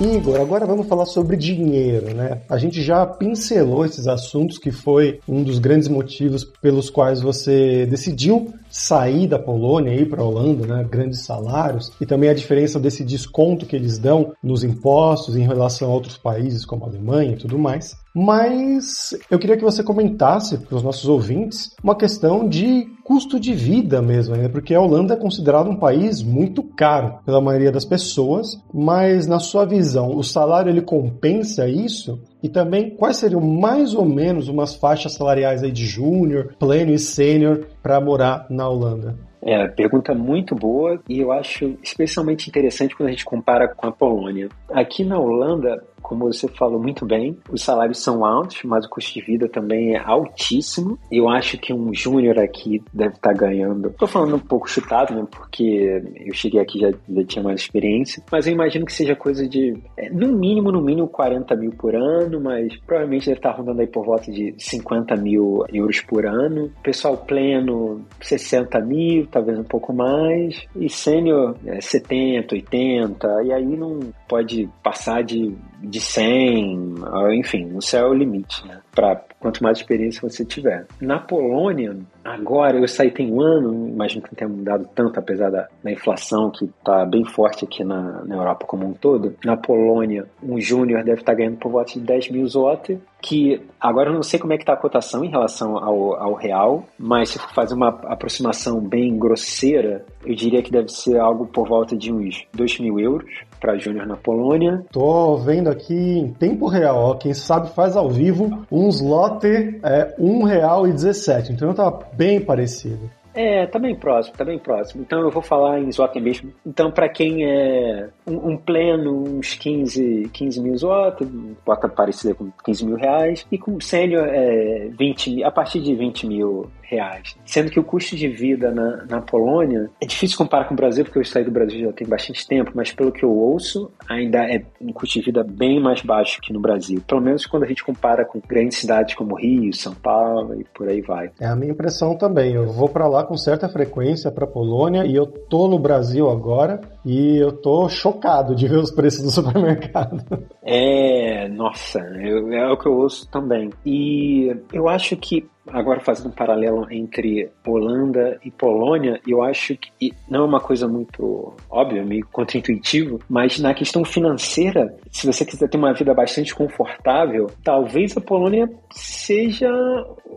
Igor, 0.00 0.40
agora 0.40 0.64
vamos 0.64 0.86
falar 0.86 1.06
sobre 1.06 1.36
dinheiro, 1.36 2.14
né? 2.14 2.40
A 2.48 2.56
gente 2.56 2.80
já 2.80 3.04
pincelou 3.04 3.84
esses 3.84 4.06
assuntos 4.06 4.56
que 4.56 4.70
foi 4.70 5.18
um 5.26 5.42
dos 5.42 5.58
grandes 5.58 5.88
motivos 5.88 6.44
pelos 6.44 6.88
quais 6.88 7.20
você 7.20 7.84
decidiu 7.84 8.54
sair 8.70 9.26
da 9.26 9.38
Polônia 9.38 9.92
e 9.92 10.02
ir 10.02 10.08
para 10.08 10.22
a 10.22 10.24
Holanda, 10.24 10.66
né? 10.66 10.86
Grandes 10.88 11.24
salários 11.24 11.92
e 12.00 12.06
também 12.06 12.30
a 12.30 12.34
diferença 12.34 12.78
desse 12.78 13.04
desconto 13.04 13.66
que 13.66 13.76
eles 13.76 13.98
dão 13.98 14.32
nos 14.42 14.64
impostos 14.64 15.36
em 15.36 15.46
relação 15.46 15.90
a 15.90 15.94
outros 15.94 16.16
países 16.16 16.64
como 16.64 16.84
a 16.84 16.88
Alemanha 16.88 17.32
e 17.32 17.36
tudo 17.36 17.58
mais. 17.58 17.96
Mas 18.14 19.16
eu 19.30 19.38
queria 19.38 19.56
que 19.56 19.64
você 19.64 19.82
comentasse 19.82 20.58
para 20.58 20.76
os 20.76 20.82
nossos 20.82 21.08
ouvintes 21.08 21.74
uma 21.82 21.94
questão 21.94 22.48
de 22.48 22.86
custo 23.04 23.38
de 23.40 23.54
vida 23.54 24.02
mesmo, 24.02 24.36
né? 24.36 24.48
porque 24.48 24.74
a 24.74 24.80
Holanda 24.80 25.14
é 25.14 25.16
considerado 25.16 25.70
um 25.70 25.76
país 25.76 26.22
muito 26.22 26.62
caro 26.62 27.20
pela 27.24 27.40
maioria 27.40 27.72
das 27.72 27.84
pessoas, 27.84 28.60
mas 28.74 29.26
na 29.26 29.38
sua 29.38 29.64
visão, 29.64 30.14
o 30.14 30.22
salário 30.22 30.68
ele 30.68 30.82
compensa 30.82 31.66
isso? 31.68 32.20
E 32.42 32.48
também 32.48 32.90
quais 32.90 33.16
seriam 33.16 33.40
mais 33.40 33.94
ou 33.94 34.04
menos 34.04 34.48
umas 34.48 34.74
faixas 34.74 35.14
salariais 35.14 35.62
aí 35.62 35.72
de 35.72 35.86
júnior, 35.86 36.54
pleno 36.58 36.92
e 36.92 36.98
sênior 36.98 37.66
para 37.88 38.00
morar 38.02 38.46
na 38.50 38.68
Holanda? 38.68 39.16
É, 39.42 39.66
pergunta 39.68 40.14
muito 40.14 40.54
boa 40.54 41.00
e 41.08 41.20
eu 41.20 41.32
acho 41.32 41.76
especialmente 41.82 42.48
interessante 42.48 42.94
quando 42.96 43.08
a 43.08 43.12
gente 43.12 43.24
compara 43.24 43.68
com 43.68 43.86
a 43.86 43.92
Polônia. 43.92 44.48
Aqui 44.70 45.04
na 45.04 45.18
Holanda, 45.18 45.82
como 46.02 46.32
você 46.32 46.48
falou 46.48 46.80
muito 46.80 47.04
bem, 47.04 47.36
os 47.50 47.62
salários 47.62 48.02
são 48.02 48.24
altos, 48.24 48.62
mas 48.64 48.84
o 48.84 48.88
custo 48.88 49.14
de 49.14 49.24
vida 49.24 49.48
também 49.48 49.94
é 49.94 49.98
altíssimo. 49.98 50.98
Eu 51.10 51.28
acho 51.28 51.58
que 51.58 51.72
um 51.72 51.92
júnior 51.94 52.38
aqui 52.38 52.82
deve 52.92 53.14
estar 53.14 53.32
ganhando. 53.32 53.88
Estou 53.88 54.08
falando 54.08 54.36
um 54.36 54.40
pouco 54.40 54.68
chutado, 54.68 55.14
né? 55.14 55.26
Porque 55.30 56.02
eu 56.16 56.34
cheguei 56.34 56.60
aqui 56.60 56.80
já, 56.80 56.90
já 56.90 57.24
tinha 57.24 57.42
mais 57.42 57.60
experiência, 57.60 58.22
mas 58.30 58.46
eu 58.46 58.52
imagino 58.52 58.86
que 58.86 58.92
seja 58.92 59.14
coisa 59.14 59.48
de, 59.48 59.76
é, 59.96 60.10
no 60.10 60.28
mínimo, 60.28 60.72
no 60.72 60.80
mínimo 60.80 61.08
40 61.08 61.54
mil 61.56 61.72
por 61.72 61.94
ano, 61.94 62.40
mas 62.40 62.76
provavelmente 62.86 63.26
deve 63.26 63.38
estar 63.38 63.52
rondando 63.52 63.80
aí 63.80 63.86
por 63.86 64.04
volta 64.04 64.30
de 64.30 64.54
50 64.58 65.16
mil 65.16 65.64
euros 65.72 66.00
por 66.00 66.26
ano. 66.26 66.70
Pessoal 66.82 67.16
pleno, 67.16 68.04
60 68.20 68.80
mil, 68.80 69.26
talvez 69.30 69.58
um 69.58 69.64
pouco 69.64 69.92
mais. 69.92 70.66
E 70.76 70.88
sênior, 70.88 71.56
é, 71.66 71.80
70, 71.80 72.54
80. 72.54 73.42
E 73.44 73.52
aí 73.52 73.76
não 73.76 74.00
pode 74.28 74.68
passar 74.82 75.22
de 75.22 75.56
de 75.80 76.00
100, 76.00 76.94
enfim, 77.34 77.72
o 77.74 77.80
céu 77.80 78.06
é 78.06 78.10
o 78.10 78.14
limite, 78.14 78.66
né? 78.66 78.80
Para 78.90 79.22
quanto 79.40 79.62
mais 79.62 79.78
experiência 79.78 80.28
você 80.28 80.44
tiver. 80.44 80.86
Na 81.00 81.18
Polônia, 81.18 81.96
agora 82.24 82.78
eu 82.78 82.88
saí 82.88 83.10
tem 83.10 83.32
um 83.32 83.40
ano, 83.40 83.88
imagino 83.88 84.22
que 84.22 84.28
não 84.32 84.36
tenha 84.36 84.50
mudado 84.50 84.88
tanto, 84.94 85.18
apesar 85.18 85.50
da, 85.50 85.68
da 85.82 85.90
inflação 85.90 86.50
que 86.50 86.64
está 86.64 87.04
bem 87.04 87.24
forte 87.24 87.64
aqui 87.64 87.84
na, 87.84 88.24
na 88.24 88.36
Europa 88.36 88.66
como 88.66 88.86
um 88.86 88.92
todo. 88.92 89.34
Na 89.44 89.56
Polônia, 89.56 90.26
um 90.42 90.60
júnior 90.60 91.04
deve 91.04 91.20
estar 91.20 91.32
tá 91.32 91.38
ganhando 91.38 91.58
por 91.58 91.70
volta 91.70 91.92
de 91.92 92.00
10 92.00 92.30
mil 92.30 92.46
zloty 92.48 92.98
que 93.20 93.60
agora 93.80 94.10
eu 94.10 94.14
não 94.14 94.22
sei 94.22 94.38
como 94.38 94.52
é 94.52 94.56
que 94.56 94.62
está 94.62 94.74
a 94.74 94.76
cotação 94.76 95.24
em 95.24 95.28
relação 95.28 95.76
ao, 95.76 96.14
ao 96.14 96.34
real, 96.34 96.86
mas 96.96 97.30
se 97.30 97.38
for 97.38 97.52
fazer 97.52 97.74
uma 97.74 97.88
aproximação 97.88 98.80
bem 98.80 99.18
grosseira, 99.18 100.04
eu 100.24 100.34
diria 100.34 100.62
que 100.62 100.70
deve 100.70 100.88
ser 100.88 101.18
algo 101.18 101.46
por 101.46 101.66
volta 101.66 101.96
de 101.96 102.12
uns 102.12 102.46
2 102.54 102.78
mil 102.78 103.00
euros 103.00 103.28
para 103.58 103.76
Júnior 103.76 104.06
na 104.06 104.16
Polônia. 104.16 104.84
Tô 104.92 105.36
vendo 105.36 105.68
aqui 105.68 105.94
em 105.94 106.32
tempo 106.32 106.66
real, 106.66 106.96
ó, 106.96 107.14
quem 107.14 107.34
sabe 107.34 107.70
faz 107.70 107.96
ao 107.96 108.08
vivo, 108.10 108.66
um 108.70 108.88
slot 108.88 109.46
é 109.46 110.14
R$ 110.18 110.22
1,17, 110.22 111.50
então 111.50 111.74
tá 111.74 111.90
bem 112.14 112.40
parecido. 112.40 113.10
É, 113.34 113.66
tá 113.66 113.78
bem 113.78 113.94
próximo, 113.94 114.36
tá 114.36 114.44
bem 114.44 114.58
próximo. 114.58 115.02
Então 115.02 115.20
eu 115.20 115.30
vou 115.30 115.42
falar 115.42 115.80
em 115.80 115.90
zloty 115.90 116.20
mesmo. 116.20 116.52
Então, 116.66 116.90
para 116.90 117.08
quem 117.08 117.44
é 117.44 118.08
um, 118.26 118.52
um, 118.52 118.56
pleno, 118.56 119.38
uns 119.38 119.54
15, 119.54 120.30
15 120.32 120.60
mil 120.60 120.76
zloty, 120.76 121.24
bota 121.64 121.88
parecida 121.88 122.34
com 122.34 122.50
15 122.64 122.86
mil 122.86 122.96
reais, 122.96 123.46
e 123.50 123.58
com 123.58 123.80
sênior 123.80 124.26
é 124.28 124.88
20 124.98 125.44
a 125.44 125.50
partir 125.50 125.80
de 125.80 125.94
20 125.94 126.26
mil 126.26 126.70
reais. 126.88 127.36
Sendo 127.44 127.70
que 127.70 127.78
o 127.78 127.84
custo 127.84 128.16
de 128.16 128.28
vida 128.28 128.70
na, 128.70 129.04
na 129.04 129.20
Polônia 129.20 129.90
é 130.00 130.06
difícil 130.06 130.38
comparar 130.38 130.64
com 130.64 130.74
o 130.74 130.76
Brasil, 130.76 131.04
porque 131.04 131.18
eu 131.18 131.24
saí 131.24 131.44
do 131.44 131.50
Brasil 131.50 131.86
já 131.86 131.92
tem 131.92 132.08
bastante 132.08 132.46
tempo, 132.46 132.72
mas 132.74 132.92
pelo 132.92 133.12
que 133.12 133.24
eu 133.24 133.30
ouço, 133.30 133.90
ainda 134.08 134.38
é 134.38 134.62
um 134.80 134.92
custo 134.92 135.18
de 135.18 135.26
vida 135.26 135.44
bem 135.44 135.80
mais 135.80 136.00
baixo 136.00 136.40
que 136.40 136.52
no 136.52 136.60
Brasil. 136.60 137.00
Pelo 137.06 137.20
menos 137.20 137.46
quando 137.46 137.64
a 137.64 137.66
gente 137.66 137.84
compara 137.84 138.24
com 138.24 138.40
grandes 138.46 138.78
cidades 138.78 139.14
como 139.14 139.36
Rio, 139.36 139.72
São 139.74 139.94
Paulo 139.94 140.58
e 140.58 140.64
por 140.74 140.88
aí 140.88 141.02
vai. 141.02 141.30
É 141.38 141.46
a 141.46 141.54
minha 141.54 141.72
impressão 141.72 142.16
também. 142.16 142.54
Eu 142.54 142.66
vou 142.72 142.88
para 142.88 143.06
lá 143.06 143.24
com 143.28 143.36
certa 143.36 143.68
frequência 143.68 144.32
para 144.32 144.46
Polônia 144.46 145.04
e 145.04 145.14
eu 145.14 145.26
tô 145.26 145.68
no 145.68 145.78
Brasil 145.78 146.30
agora 146.30 146.80
e 147.04 147.36
eu 147.36 147.52
tô 147.52 147.86
chocado 147.88 148.56
de 148.56 148.66
ver 148.66 148.78
os 148.78 148.90
preços 148.90 149.22
do 149.22 149.30
supermercado. 149.30 150.24
É, 150.62 151.46
nossa, 151.48 152.00
eu, 152.20 152.50
é 152.50 152.72
o 152.72 152.76
que 152.78 152.88
eu 152.88 152.94
ouço 152.94 153.30
também. 153.30 153.68
E 153.84 154.56
eu 154.72 154.88
acho 154.88 155.14
que 155.16 155.46
agora 155.72 156.00
fazendo 156.00 156.28
um 156.28 156.34
paralelo 156.34 156.86
entre 156.90 157.50
Holanda 157.66 158.38
e 158.44 158.50
Polônia, 158.50 159.20
eu 159.26 159.42
acho 159.42 159.76
que 159.76 160.12
não 160.28 160.40
é 160.40 160.44
uma 160.44 160.60
coisa 160.60 160.86
muito 160.88 161.54
óbvia, 161.70 162.04
meio 162.04 162.26
contraintuitivo, 162.30 163.18
mas 163.28 163.58
na 163.58 163.74
questão 163.74 164.04
financeira, 164.04 164.94
se 165.10 165.26
você 165.26 165.44
quiser 165.44 165.68
ter 165.68 165.78
uma 165.78 165.92
vida 165.92 166.14
bastante 166.14 166.54
confortável, 166.54 167.50
talvez 167.62 168.16
a 168.16 168.20
Polônia 168.20 168.68
seja 168.90 169.70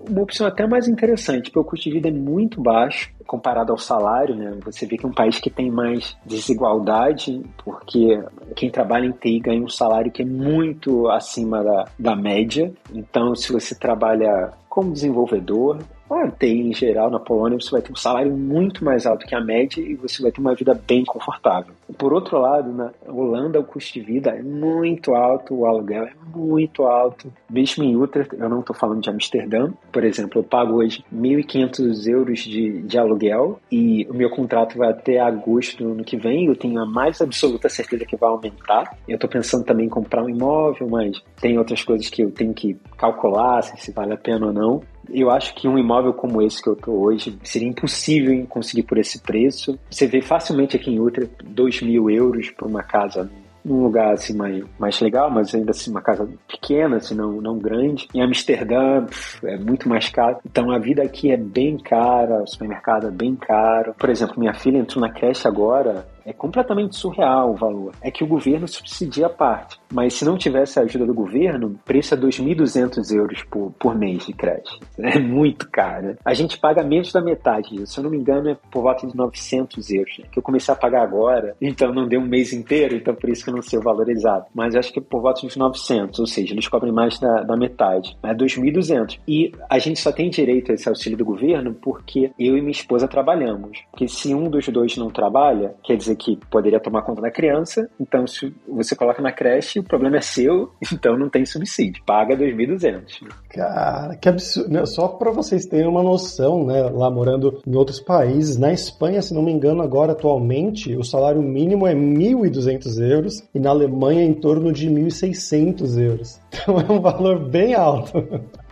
uma 0.10 0.22
opção 0.22 0.48
até 0.48 0.68
mais 0.68 0.88
interessante, 0.88 1.52
porque 1.52 1.60
o 1.60 1.64
custo 1.64 1.90
de 1.90 1.96
vida 1.96 2.10
é 2.10 2.12
muito 2.12 2.62
baixo 2.62 3.12
comparado 3.32 3.72
ao 3.72 3.78
salário, 3.78 4.36
né? 4.36 4.58
Você 4.66 4.86
vê 4.86 4.98
que 4.98 5.06
é 5.06 5.10
um 5.10 5.14
país 5.14 5.40
que 5.40 5.50
tem 5.50 5.72
mais 5.72 6.18
desigualdade, 6.26 7.42
porque 7.64 8.22
quem 8.58 8.70
trabalha 8.70 9.06
em 9.06 9.12
TI 9.12 9.40
ganha 9.40 9.64
um 9.64 9.70
salário 9.70 10.12
que 10.12 10.22
é 10.22 10.26
muito 10.26 11.08
acima 11.10 11.64
da, 11.64 11.86
da 11.98 12.16
média. 12.16 12.74
Então, 12.94 13.34
se 13.34 13.54
você 13.54 13.74
trabalha 13.74 14.52
como 14.72 14.92
desenvolvedor, 14.92 15.80
a 16.14 16.30
TI 16.30 16.70
em 16.70 16.74
geral 16.74 17.10
na 17.10 17.20
Polônia 17.20 17.60
você 17.60 17.72
vai 17.72 17.82
ter 17.82 17.92
um 17.92 17.96
salário 17.96 18.36
muito 18.36 18.84
mais 18.84 19.06
alto 19.06 19.26
que 19.26 19.36
a 19.36 19.42
média 19.42 19.82
e 19.82 19.96
você 19.96 20.22
vai 20.22 20.32
ter 20.32 20.42
uma 20.42 20.56
vida 20.56 20.80
bem 20.88 21.04
confortável. 21.06 21.74
Por 21.98 22.14
outro 22.14 22.40
lado, 22.40 22.72
na 22.72 22.92
Holanda 23.08 23.60
o 23.60 23.64
custo 23.64 23.94
de 23.94 24.02
vida 24.02 24.32
é 24.32 24.42
muito 24.42 25.14
alto, 25.14 25.54
o 25.54 25.66
aluguel 25.66 26.04
é 26.04 26.14
muito 26.36 26.84
alto. 26.84 27.32
Mesmo 27.50 27.84
em 27.84 27.96
Utrecht, 27.96 28.36
eu 28.36 28.50
não 28.50 28.62
estou 28.62 28.76
falando 28.76 29.02
de 29.02 29.10
Amsterdã, 29.10 29.72
por 29.92 30.04
exemplo, 30.04 30.40
eu 30.40 30.44
pago 30.44 30.76
hoje 30.76 31.04
1.500 31.14 32.08
euros 32.08 32.40
de, 32.40 32.82
de 32.82 32.98
aluguel 32.98 33.60
e 33.72 34.08
o 34.10 34.14
meu 34.14 34.30
contrato 34.30 34.78
vai 34.78 34.90
até 34.90 35.20
agosto 35.20 35.84
do 35.84 35.92
ano 35.92 36.04
que 36.04 36.18
vem. 36.18 36.46
Eu 36.46 36.56
tenho 36.56 36.80
a 36.80 36.86
mais 36.86 37.22
absoluta 37.22 37.70
certeza 37.70 38.06
que 38.06 38.16
vai 38.16 38.30
aumentar. 38.30 38.98
Eu 39.08 39.16
estou 39.16 39.30
pensando 39.30 39.66
também 39.66 39.86
em 39.86 39.90
comprar 39.90 40.24
um 40.24 40.30
imóvel, 40.30 40.88
mas 40.90 41.22
tem 41.40 41.58
outras 41.58 41.84
coisas 41.84 42.10
que 42.10 42.24
eu 42.24 42.32
tenho 42.32 42.54
que 42.54 42.78
calcular 42.98 43.62
se 43.62 43.92
vale 43.92 44.14
a 44.14 44.18
pena 44.18 44.48
ou 44.48 44.54
não. 44.54 44.82
Eu 45.14 45.30
acho 45.30 45.54
que 45.56 45.68
um 45.68 45.78
imóvel 45.78 46.14
como 46.14 46.42
esse 46.42 46.62
que 46.62 46.70
eu 46.70 46.76
tô 46.76 46.92
hoje 46.92 47.38
seria 47.44 47.68
impossível 47.68 48.46
conseguir 48.48 48.84
por 48.84 48.98
esse 48.98 49.20
preço. 49.20 49.78
Você 49.90 50.08
vê 50.08 50.22
facilmente 50.22 50.76
aqui 50.76 50.92
em 50.92 51.00
Utrecht 51.00 51.36
2 51.44 51.82
mil 51.82 52.10
euros 52.10 52.50
por 52.52 52.68
uma 52.68 52.84
casa 52.84 53.30
num 53.64 53.84
lugar 53.84 54.14
assim 54.14 54.36
mais, 54.36 54.64
mais 54.80 55.00
legal, 55.00 55.30
mas 55.30 55.54
ainda 55.54 55.72
assim 55.72 55.92
uma 55.92 56.02
casa 56.02 56.28
pequena, 56.48 56.98
assim, 56.98 57.16
não, 57.16 57.34
não 57.42 57.58
grande. 57.58 58.08
Em 58.14 58.22
Amsterdã 58.22 59.06
é 59.44 59.58
muito 59.58 59.88
mais 59.88 60.10
caro. 60.10 60.38
Então 60.46 60.72
a 60.72 60.80
vida 60.80 61.04
aqui 61.04 61.32
é 61.32 61.38
bem 61.38 61.78
cara, 61.78 62.44
o 62.44 62.48
supermercado 62.48 63.08
é 63.08 63.12
bem 63.12 63.36
caro. 63.36 63.94
Por 63.98 64.10
exemplo, 64.10 64.40
minha 64.40 64.54
filha 64.54 64.78
entrou 64.78 65.02
na 65.02 65.12
creche 65.12 65.48
agora, 65.48 66.06
é 66.26 66.34
completamente 66.34 66.96
surreal 66.96 67.52
o 67.52 67.56
valor. 67.56 67.94
É 68.02 68.12
que 68.12 68.24
o 68.24 68.28
governo 68.28 68.68
subsidia 68.68 69.28
a 69.28 69.30
parte. 69.30 69.80
Mas 69.92 70.14
se 70.14 70.26
não 70.26 70.38
tivesse 70.38 70.80
a 70.80 70.84
ajuda 70.84 71.06
do 71.06 71.14
governo, 71.14 71.68
o 71.68 71.78
preço 71.86 72.14
é 72.14 72.18
2.200 72.18 73.14
euros 73.16 73.44
por, 73.44 73.72
por 73.78 73.96
mês 73.96 74.26
de 74.26 74.34
creche. 74.34 74.80
É 75.12 75.20
muito 75.20 75.70
caro. 75.70 76.16
A 76.24 76.34
gente 76.34 76.58
paga 76.58 76.84
menos 76.84 77.12
da 77.12 77.22
metade 77.22 77.72
disso. 77.72 77.94
Se 77.94 78.00
eu 78.00 78.04
não 78.04 78.12
me 78.12 78.18
engano, 78.18 78.50
é 78.50 78.58
por 78.72 78.84
volta 78.84 79.06
de 79.06 79.16
900 79.16 79.90
euros. 79.90 80.20
Né? 80.20 80.26
Que 80.32 80.40
eu 80.40 80.44
comecei 80.44 80.74
a 80.74 80.78
pagar 80.78 81.02
agora, 81.02 81.56
então 81.60 81.94
não 81.94 82.08
deu 82.08 82.22
um 82.22 82.26
mês 82.26 82.54
inteiro, 82.54 82.96
então 82.96 83.14
por 83.14 83.30
isso 83.30 83.44
que 83.44 83.50
eu 83.50 83.56
não 83.56 83.62
sei 83.62 83.78
o 83.78 83.82
valor 83.82 84.08
exato. 84.10 84.50
Mas 84.54 84.76
acho 84.76 84.94
que 84.94 85.00
é 85.00 85.02
por 85.02 85.22
volta 85.22 85.46
de 85.46 85.58
900, 85.58 86.20
ou 86.20 86.28
seja, 86.28 86.54
eles 86.54 86.68
cobrem 86.68 86.94
mais 86.94 87.20
da, 87.20 87.44
da 87.44 87.58
metade. 87.58 88.18
É 88.24 88.34
2.200. 88.34 89.20
E 89.28 89.52
a 89.70 89.80
gente 89.80 90.00
só 90.00 90.12
tem 90.12 90.30
direito 90.30 90.72
a 90.72 90.76
esse 90.76 90.88
auxílio 90.88 91.18
do 91.18 91.26
governo 91.26 91.74
porque 91.74 92.32
eu 92.40 92.58
e 92.58 92.62
minha 92.62 92.72
esposa 92.72 93.08
trabalhamos. 93.08 93.80
Porque 93.92 94.08
se 94.08 94.34
um 94.34 94.50
dos 94.50 94.68
dois 94.70 94.96
não 94.96 95.10
trabalha, 95.10 95.76
quer 95.84 95.98
dizer 95.98 96.11
que 96.16 96.38
poderia 96.50 96.80
tomar 96.80 97.04
conta 97.04 97.22
da 97.22 97.32
criança, 97.32 97.90
então 98.00 98.26
se 98.28 98.54
você 98.68 98.96
coloca 98.96 99.22
na 99.22 99.32
creche, 99.32 99.80
o 99.80 99.84
problema 99.84 100.18
é 100.18 100.22
seu, 100.22 100.72
então 100.92 101.18
não 101.18 101.30
tem 101.30 101.46
subsídio. 101.46 102.04
Paga 102.06 102.36
2.200. 102.36 103.28
Cara, 103.50 104.16
que 104.16 104.30
absurdo. 104.30 104.86
Só 104.88 105.08
para 105.08 105.32
vocês 105.32 105.66
terem 105.66 105.88
uma 105.88 106.04
noção, 106.04 106.66
né, 106.66 106.84
lá 106.84 107.10
morando 107.10 107.62
em 107.66 107.76
outros 107.76 108.00
países, 108.00 108.58
na 108.58 108.72
Espanha, 108.72 109.22
se 109.22 109.34
não 109.34 109.44
me 109.44 109.52
engano, 109.52 109.82
agora 109.82 110.14
atualmente, 110.14 110.96
o 110.96 111.04
salário 111.04 111.42
mínimo 111.42 111.88
é 111.88 111.94
1.200 111.94 113.02
euros 113.02 113.44
e 113.54 113.60
na 113.60 113.70
Alemanha 113.70 114.24
em 114.24 114.34
torno 114.34 114.72
de 114.72 114.90
1.600 114.90 116.00
euros. 116.00 116.42
Então 116.62 116.80
é 116.80 116.92
um 116.92 117.00
valor 117.00 117.40
bem 117.40 117.74
alto 117.74 118.12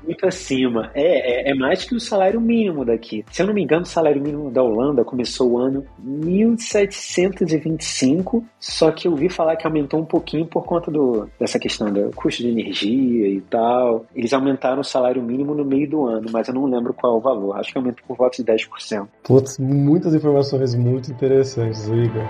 muito 0.10 0.26
acima. 0.26 0.89
É, 0.95 1.49
é, 1.49 1.51
é, 1.51 1.53
mais 1.53 1.86
que 1.86 1.93
o 1.95 1.99
salário 1.99 2.41
mínimo 2.41 2.84
daqui. 2.84 3.24
Se 3.32 3.43
eu 3.43 3.47
não 3.47 3.53
me 3.53 3.62
engano, 3.62 3.84
o 3.84 3.86
salário 3.86 4.20
mínimo 4.22 4.49
da 4.49 4.64
Holanda 4.64 5.05
começou 5.05 5.51
o 5.51 5.60
ano 5.60 5.86
1725, 5.99 8.43
só 8.60 8.89
que 8.91 9.07
eu 9.07 9.16
vi 9.16 9.30
falar 9.30 9.55
que 9.55 9.68
aumentou 9.68 9.99
um 9.99 10.05
pouquinho 10.05 10.47
por 10.47 10.66
conta 10.66 10.89
do, 10.89 11.30
dessa 11.39 11.60
questão 11.60 11.93
do 11.93 12.10
custo 12.16 12.41
de 12.41 12.49
energia 12.49 13.28
e 13.28 13.39
tal. 13.41 14.07
Eles 14.16 14.34
aumentaram 14.34 14.82
o 14.82 14.84
salário 14.84 15.22
mínimo 15.22 15.53
no 15.53 15.64
meio 15.64 15.88
do 15.88 16.07
ano, 16.07 16.26
mas 16.32 16.47
eu 16.47 16.55
não 16.55 16.66
lembro 16.66 16.91
qual 16.93 17.14
é 17.14 17.18
o 17.18 17.22
valor. 17.22 17.55
Acho 17.57 17.72
que 17.72 17.78
aumentou 17.78 18.03
por 18.07 18.18
volta 18.18 18.43
de 18.43 18.51
10%. 18.51 19.07
Putz, 19.24 19.60
muitas 19.60 20.16
informações 20.16 20.74
muito 20.74 21.12
interessantes, 21.12 21.88
Igor. 21.88 22.28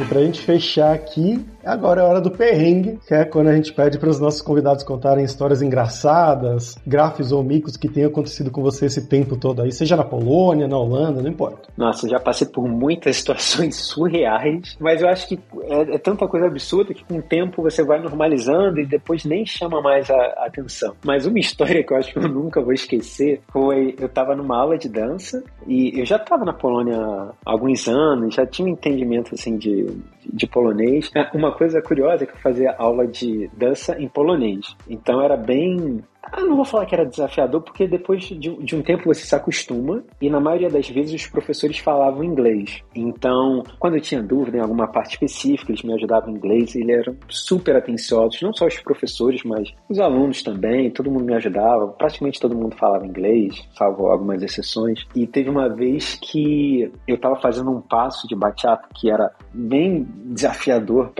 E 0.00 0.04
pra 0.06 0.22
gente 0.22 0.40
fechar 0.40 0.94
aqui, 0.94 1.44
Agora 1.64 2.00
é 2.00 2.04
hora 2.04 2.20
do 2.20 2.30
perrengue, 2.30 2.98
que 3.06 3.14
é 3.14 3.24
quando 3.24 3.48
a 3.48 3.54
gente 3.54 3.72
pede 3.72 3.98
para 3.98 4.08
os 4.08 4.18
nossos 4.18 4.40
convidados 4.40 4.82
contarem 4.82 5.24
histórias 5.24 5.62
engraçadas, 5.62 6.76
grafes 6.86 7.32
ou 7.32 7.42
micos 7.42 7.76
que 7.76 7.88
tenham 7.88 8.10
acontecido 8.10 8.50
com 8.50 8.62
você 8.62 8.86
esse 8.86 9.06
tempo 9.08 9.36
todo 9.36 9.62
aí, 9.62 9.72
seja 9.72 9.96
na 9.96 10.04
Polônia, 10.04 10.66
na 10.66 10.78
Holanda, 10.78 11.22
não 11.22 11.30
importa. 11.30 11.68
Nossa, 11.76 12.08
já 12.08 12.18
passei 12.18 12.46
por 12.46 12.66
muitas 12.66 13.16
situações 13.20 13.76
surreais, 13.76 14.76
mas 14.80 15.02
eu 15.02 15.08
acho 15.08 15.28
que 15.28 15.38
é, 15.64 15.94
é 15.94 15.98
tanta 15.98 16.26
coisa 16.26 16.46
absurda 16.46 16.94
que 16.94 17.04
com 17.04 17.18
o 17.18 17.22
tempo 17.22 17.62
você 17.62 17.84
vai 17.84 18.00
normalizando 18.00 18.80
e 18.80 18.86
depois 18.86 19.24
nem 19.24 19.44
chama 19.44 19.80
mais 19.80 20.10
a, 20.10 20.14
a, 20.14 20.46
atenção. 20.46 20.94
Mas 21.04 21.26
uma 21.26 21.38
história 21.38 21.84
que 21.84 21.92
eu 21.92 21.96
acho 21.96 22.12
que 22.12 22.18
eu 22.18 22.28
nunca 22.28 22.60
vou 22.60 22.72
esquecer 22.72 23.40
foi: 23.52 23.94
eu 23.98 24.06
estava 24.06 24.34
numa 24.34 24.56
aula 24.56 24.78
de 24.78 24.88
dança 24.88 25.42
e 25.66 25.98
eu 25.98 26.06
já 26.06 26.16
estava 26.16 26.44
na 26.44 26.52
Polônia 26.52 26.96
há 26.96 27.32
alguns 27.44 27.86
anos, 27.88 28.34
já 28.34 28.46
tinha 28.46 28.66
um 28.66 28.72
entendimento 28.72 29.34
assim 29.34 29.56
de, 29.56 29.86
de 30.32 30.46
polonês. 30.46 31.10
Uma 31.34 31.52
coisa 31.52 31.80
curiosa 31.82 32.24
é 32.24 32.26
que 32.26 32.32
eu 32.34 32.40
fazia 32.40 32.74
aula 32.76 33.06
de 33.06 33.48
dança 33.56 34.00
em 34.00 34.08
polonês. 34.08 34.76
Então 34.88 35.22
era 35.22 35.36
bem 35.36 36.02
eu 36.36 36.46
não 36.46 36.56
vou 36.56 36.64
falar 36.64 36.86
que 36.86 36.94
era 36.94 37.06
desafiador, 37.06 37.62
porque 37.62 37.86
depois 37.86 38.22
de, 38.22 38.36
de, 38.36 38.76
um 38.76 38.82
tempo 38.82 39.04
você 39.04 39.24
se 39.24 39.34
acostuma 39.34 40.02
e 40.20 40.28
na 40.28 40.40
maioria 40.40 40.68
das 40.68 40.88
vezes 40.88 41.14
os 41.14 41.26
professores 41.26 41.78
falavam 41.78 42.22
inglês. 42.22 42.82
Então, 42.94 43.62
quando 43.78 43.94
eu 43.96 44.00
tinha 44.00 44.22
dúvida 44.22 44.58
em 44.58 44.60
alguma 44.60 44.86
parte 44.86 45.12
específica, 45.12 45.72
eles 45.72 45.82
me 45.82 45.94
ajudavam 45.94 46.30
em 46.30 46.36
inglês 46.36 46.74
e 46.74 46.80
eles 46.80 47.00
eram 47.00 47.16
super 47.28 47.76
atenciosos, 47.76 48.40
não 48.42 48.52
só 48.52 48.66
os 48.66 48.78
professores, 48.80 49.42
mas 49.44 49.72
os 49.88 49.98
alunos 49.98 50.42
também, 50.42 50.90
todo 50.90 51.10
mundo 51.10 51.24
me 51.24 51.34
ajudava, 51.34 51.88
praticamente 51.88 52.40
todo 52.40 52.56
mundo 52.56 52.76
falava 52.76 53.06
inglês, 53.06 53.66
salvo 53.76 54.06
algumas 54.06 54.42
exceções. 54.42 55.06
E 55.14 55.26
teve 55.26 55.48
uma 55.48 55.68
vez 55.68 56.18
que 56.20 56.90
eu 57.06 57.16
estava 57.16 57.36
fazendo 57.36 57.70
um 57.70 57.80
passo 57.80 58.28
de 58.28 58.36
bachata 58.36 58.88
que 58.94 59.10
era 59.10 59.32
bem 59.52 60.06
desafiador 60.26 61.12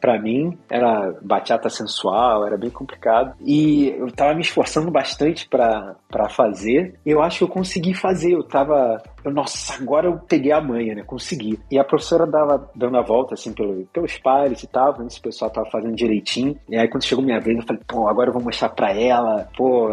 para 0.00 0.20
mim, 0.20 0.56
era 0.70 1.14
bachata 1.22 1.68
sensual, 1.68 2.46
era 2.46 2.56
bem 2.56 2.70
complicado, 2.70 3.34
e 3.40 3.88
eu 3.88 4.06
estava 4.06 4.34
me 4.34 4.43
esforçando 4.44 4.90
bastante 4.90 5.48
para 5.48 6.28
fazer. 6.30 6.98
Eu 7.04 7.22
acho 7.22 7.38
que 7.38 7.44
eu 7.44 7.48
consegui 7.48 7.94
fazer. 7.94 8.32
Eu 8.32 8.42
tava 8.42 9.02
Eu, 9.24 9.32
nossa, 9.32 9.74
agora 9.74 10.06
eu 10.06 10.18
peguei 10.18 10.52
a 10.52 10.60
manha, 10.60 10.94
né? 10.94 11.02
Consegui. 11.02 11.58
E 11.70 11.78
a 11.78 11.84
professora 11.84 12.26
dava 12.26 12.70
dando 12.74 12.98
a 12.98 13.02
volta, 13.02 13.34
assim, 13.34 13.52
pelo, 13.52 13.86
pelos 13.86 14.18
pares 14.18 14.62
e 14.62 14.66
tal, 14.66 14.92
vendo 14.92 15.10
se 15.10 15.18
o 15.18 15.22
pessoal 15.22 15.50
tava 15.50 15.70
fazendo 15.70 15.94
direitinho. 15.94 16.58
E 16.68 16.76
aí, 16.76 16.88
quando 16.88 17.04
chegou 17.04 17.24
minha 17.24 17.40
vez, 17.40 17.56
eu 17.56 17.64
falei, 17.64 17.82
pô, 17.86 18.08
agora 18.08 18.28
eu 18.28 18.34
vou 18.34 18.42
mostrar 18.42 18.68
pra 18.68 18.92
ela, 18.92 19.48
pô, 19.56 19.88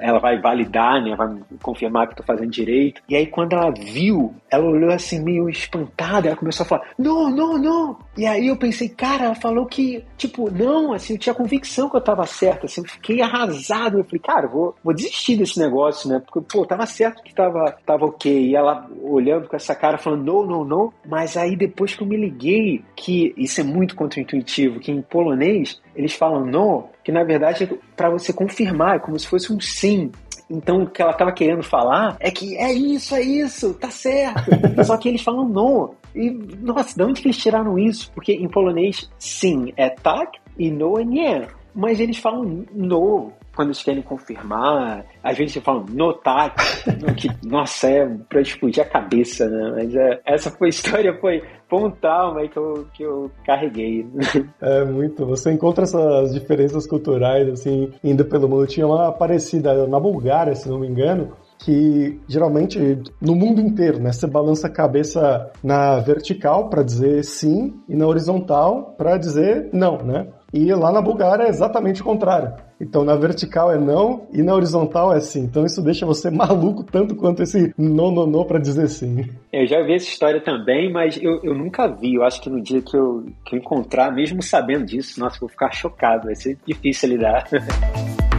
ela 0.00 0.18
vai 0.18 0.40
validar, 0.40 1.02
né? 1.02 1.16
Vai 1.16 1.28
confirmar 1.62 2.06
que 2.06 2.12
eu 2.12 2.16
tô 2.18 2.22
fazendo 2.24 2.50
direito. 2.50 3.00
E 3.08 3.16
aí, 3.16 3.26
quando 3.26 3.54
ela 3.54 3.70
viu, 3.70 4.34
ela 4.50 4.64
olhou 4.64 4.92
assim, 4.92 5.22
meio 5.22 5.48
espantada, 5.48 6.28
ela 6.28 6.36
começou 6.36 6.64
a 6.64 6.68
falar, 6.68 6.90
não, 6.98 7.30
não, 7.30 7.58
não. 7.58 7.98
E 8.16 8.26
aí 8.26 8.48
eu 8.48 8.56
pensei, 8.56 8.88
cara, 8.88 9.24
ela 9.24 9.34
falou 9.34 9.64
que, 9.64 10.04
tipo, 10.18 10.50
não, 10.50 10.92
assim, 10.92 11.14
eu 11.14 11.18
tinha 11.18 11.34
convicção 11.34 11.88
que 11.88 11.96
eu 11.96 12.00
tava 12.00 12.26
certo, 12.26 12.66
assim, 12.66 12.82
eu 12.82 12.86
fiquei 12.86 13.22
arrasado. 13.22 13.98
Eu 13.98 14.04
falei, 14.04 14.20
cara, 14.20 14.46
vou, 14.46 14.74
vou 14.84 14.94
desistir 14.94 15.36
desse 15.36 15.58
negócio, 15.58 16.08
né? 16.08 16.20
Porque, 16.20 16.46
pô, 16.52 16.66
tava 16.66 16.84
certo 16.84 17.22
que 17.22 17.34
tava, 17.34 17.74
tava 17.86 18.04
ok. 18.04 18.41
E 18.42 18.56
ela 18.56 18.88
olhando 19.02 19.48
com 19.48 19.56
essa 19.56 19.74
cara, 19.74 19.98
falando, 19.98 20.24
não, 20.24 20.46
não, 20.46 20.64
não. 20.64 20.92
Mas 21.06 21.36
aí 21.36 21.56
depois 21.56 21.94
que 21.94 22.02
eu 22.02 22.06
me 22.06 22.16
liguei, 22.16 22.82
que 22.96 23.32
isso 23.36 23.60
é 23.60 23.64
muito 23.64 23.94
contraintuitivo, 23.94 24.80
que 24.80 24.90
em 24.90 25.02
polonês 25.02 25.80
eles 25.94 26.14
falam 26.14 26.44
no, 26.44 26.88
que 27.04 27.12
na 27.12 27.24
verdade 27.24 27.64
é 27.64 27.68
para 27.96 28.10
você 28.10 28.32
confirmar, 28.32 28.96
é 28.96 28.98
como 28.98 29.18
se 29.18 29.26
fosse 29.26 29.52
um 29.52 29.60
sim. 29.60 30.10
Então, 30.50 30.82
o 30.82 30.90
que 30.90 31.00
ela 31.00 31.12
estava 31.12 31.32
querendo 31.32 31.62
falar 31.62 32.16
é 32.20 32.30
que 32.30 32.56
é 32.58 32.70
isso, 32.72 33.14
é 33.14 33.22
isso, 33.22 33.72
tá 33.72 33.90
certo. 33.90 34.50
Só 34.84 34.98
que 34.98 35.08
eles 35.08 35.22
falam 35.22 35.48
no. 35.48 35.94
E, 36.14 36.30
nossa, 36.30 36.94
de 36.94 37.02
onde 37.02 37.22
que 37.22 37.28
eles 37.28 37.38
tiraram 37.38 37.78
isso? 37.78 38.10
Porque 38.12 38.32
em 38.32 38.48
polonês, 38.48 39.10
sim 39.18 39.72
é 39.78 39.88
tak 39.88 40.38
e 40.58 40.70
no 40.70 40.98
é 40.98 41.04
nie. 41.04 41.46
Mas 41.74 42.00
eles 42.00 42.18
falam 42.18 42.66
no 42.74 43.32
quando 43.54 43.68
eles 43.68 43.82
querem 43.82 44.02
confirmar. 44.02 45.04
Às 45.22 45.36
vezes 45.36 45.56
eles 45.56 45.64
falam 45.64 45.84
no 45.88 46.12
tak. 46.14 46.56
que, 47.16 47.28
nossa, 47.46 47.88
é 47.88 48.06
pra 48.28 48.40
explodir 48.40 48.82
a 48.82 48.88
cabeça, 48.88 49.48
né? 49.48 49.72
Mas 49.76 49.94
é, 49.94 50.20
essa 50.26 50.50
foi 50.50 50.68
a 50.68 50.70
história, 50.70 51.18
foi, 51.20 51.42
foi 51.68 51.78
um 51.80 51.90
trauma 51.90 52.40
aí 52.40 52.48
que 52.48 52.58
eu, 52.58 52.86
que 52.92 53.02
eu 53.02 53.30
carreguei. 53.44 54.06
É 54.60 54.84
muito. 54.84 55.26
Você 55.26 55.52
encontra 55.52 55.84
essas 55.84 56.32
diferenças 56.32 56.86
culturais, 56.86 57.48
assim, 57.48 57.92
indo 58.02 58.24
pelo 58.24 58.48
mundo. 58.48 58.66
Tinha 58.66 58.86
uma 58.86 59.12
parecida 59.12 59.86
na 59.86 59.98
Bulgária, 59.98 60.54
se 60.54 60.68
não 60.68 60.78
me 60.78 60.86
engano, 60.86 61.32
que 61.58 62.20
geralmente 62.28 62.78
no 63.20 63.34
mundo 63.34 63.60
inteiro, 63.60 63.98
né, 63.98 64.12
você 64.12 64.26
balança 64.26 64.66
a 64.66 64.70
cabeça 64.70 65.50
na 65.62 66.00
vertical 66.00 66.68
para 66.68 66.82
dizer 66.82 67.24
sim 67.24 67.74
e 67.88 67.94
na 67.94 68.06
horizontal 68.06 68.94
para 68.96 69.16
dizer 69.16 69.68
não, 69.72 69.98
né? 69.98 70.26
E 70.52 70.72
lá 70.74 70.92
na 70.92 71.00
Bulgária 71.00 71.44
é 71.44 71.48
exatamente 71.48 72.02
o 72.02 72.04
contrário. 72.04 72.52
Então 72.80 73.04
na 73.04 73.14
vertical 73.14 73.72
é 73.72 73.78
não 73.78 74.26
e 74.32 74.42
na 74.42 74.54
horizontal 74.54 75.14
é 75.14 75.20
sim. 75.20 75.44
Então 75.44 75.64
isso 75.64 75.82
deixa 75.82 76.04
você 76.04 76.28
maluco 76.30 76.84
tanto 76.84 77.14
quanto 77.14 77.42
esse 77.42 77.72
não, 77.78 78.10
não, 78.10 78.26
não 78.26 78.44
para 78.44 78.58
dizer 78.58 78.88
sim. 78.88 79.24
Eu 79.52 79.66
já 79.66 79.82
vi 79.82 79.94
essa 79.94 80.08
história 80.08 80.40
também, 80.40 80.92
mas 80.92 81.16
eu, 81.22 81.40
eu 81.42 81.54
nunca 81.54 81.86
vi. 81.86 82.14
Eu 82.14 82.24
acho 82.24 82.40
que 82.40 82.50
no 82.50 82.60
dia 82.60 82.82
que 82.82 82.96
eu, 82.96 83.24
que 83.44 83.54
eu 83.54 83.60
encontrar, 83.60 84.12
mesmo 84.12 84.42
sabendo 84.42 84.84
disso, 84.84 85.18
nossa, 85.20 85.38
vou 85.38 85.48
ficar 85.48 85.70
chocado. 85.72 86.26
Vai 86.26 86.34
ser 86.34 86.58
difícil 86.66 87.10
lidar. 87.10 87.48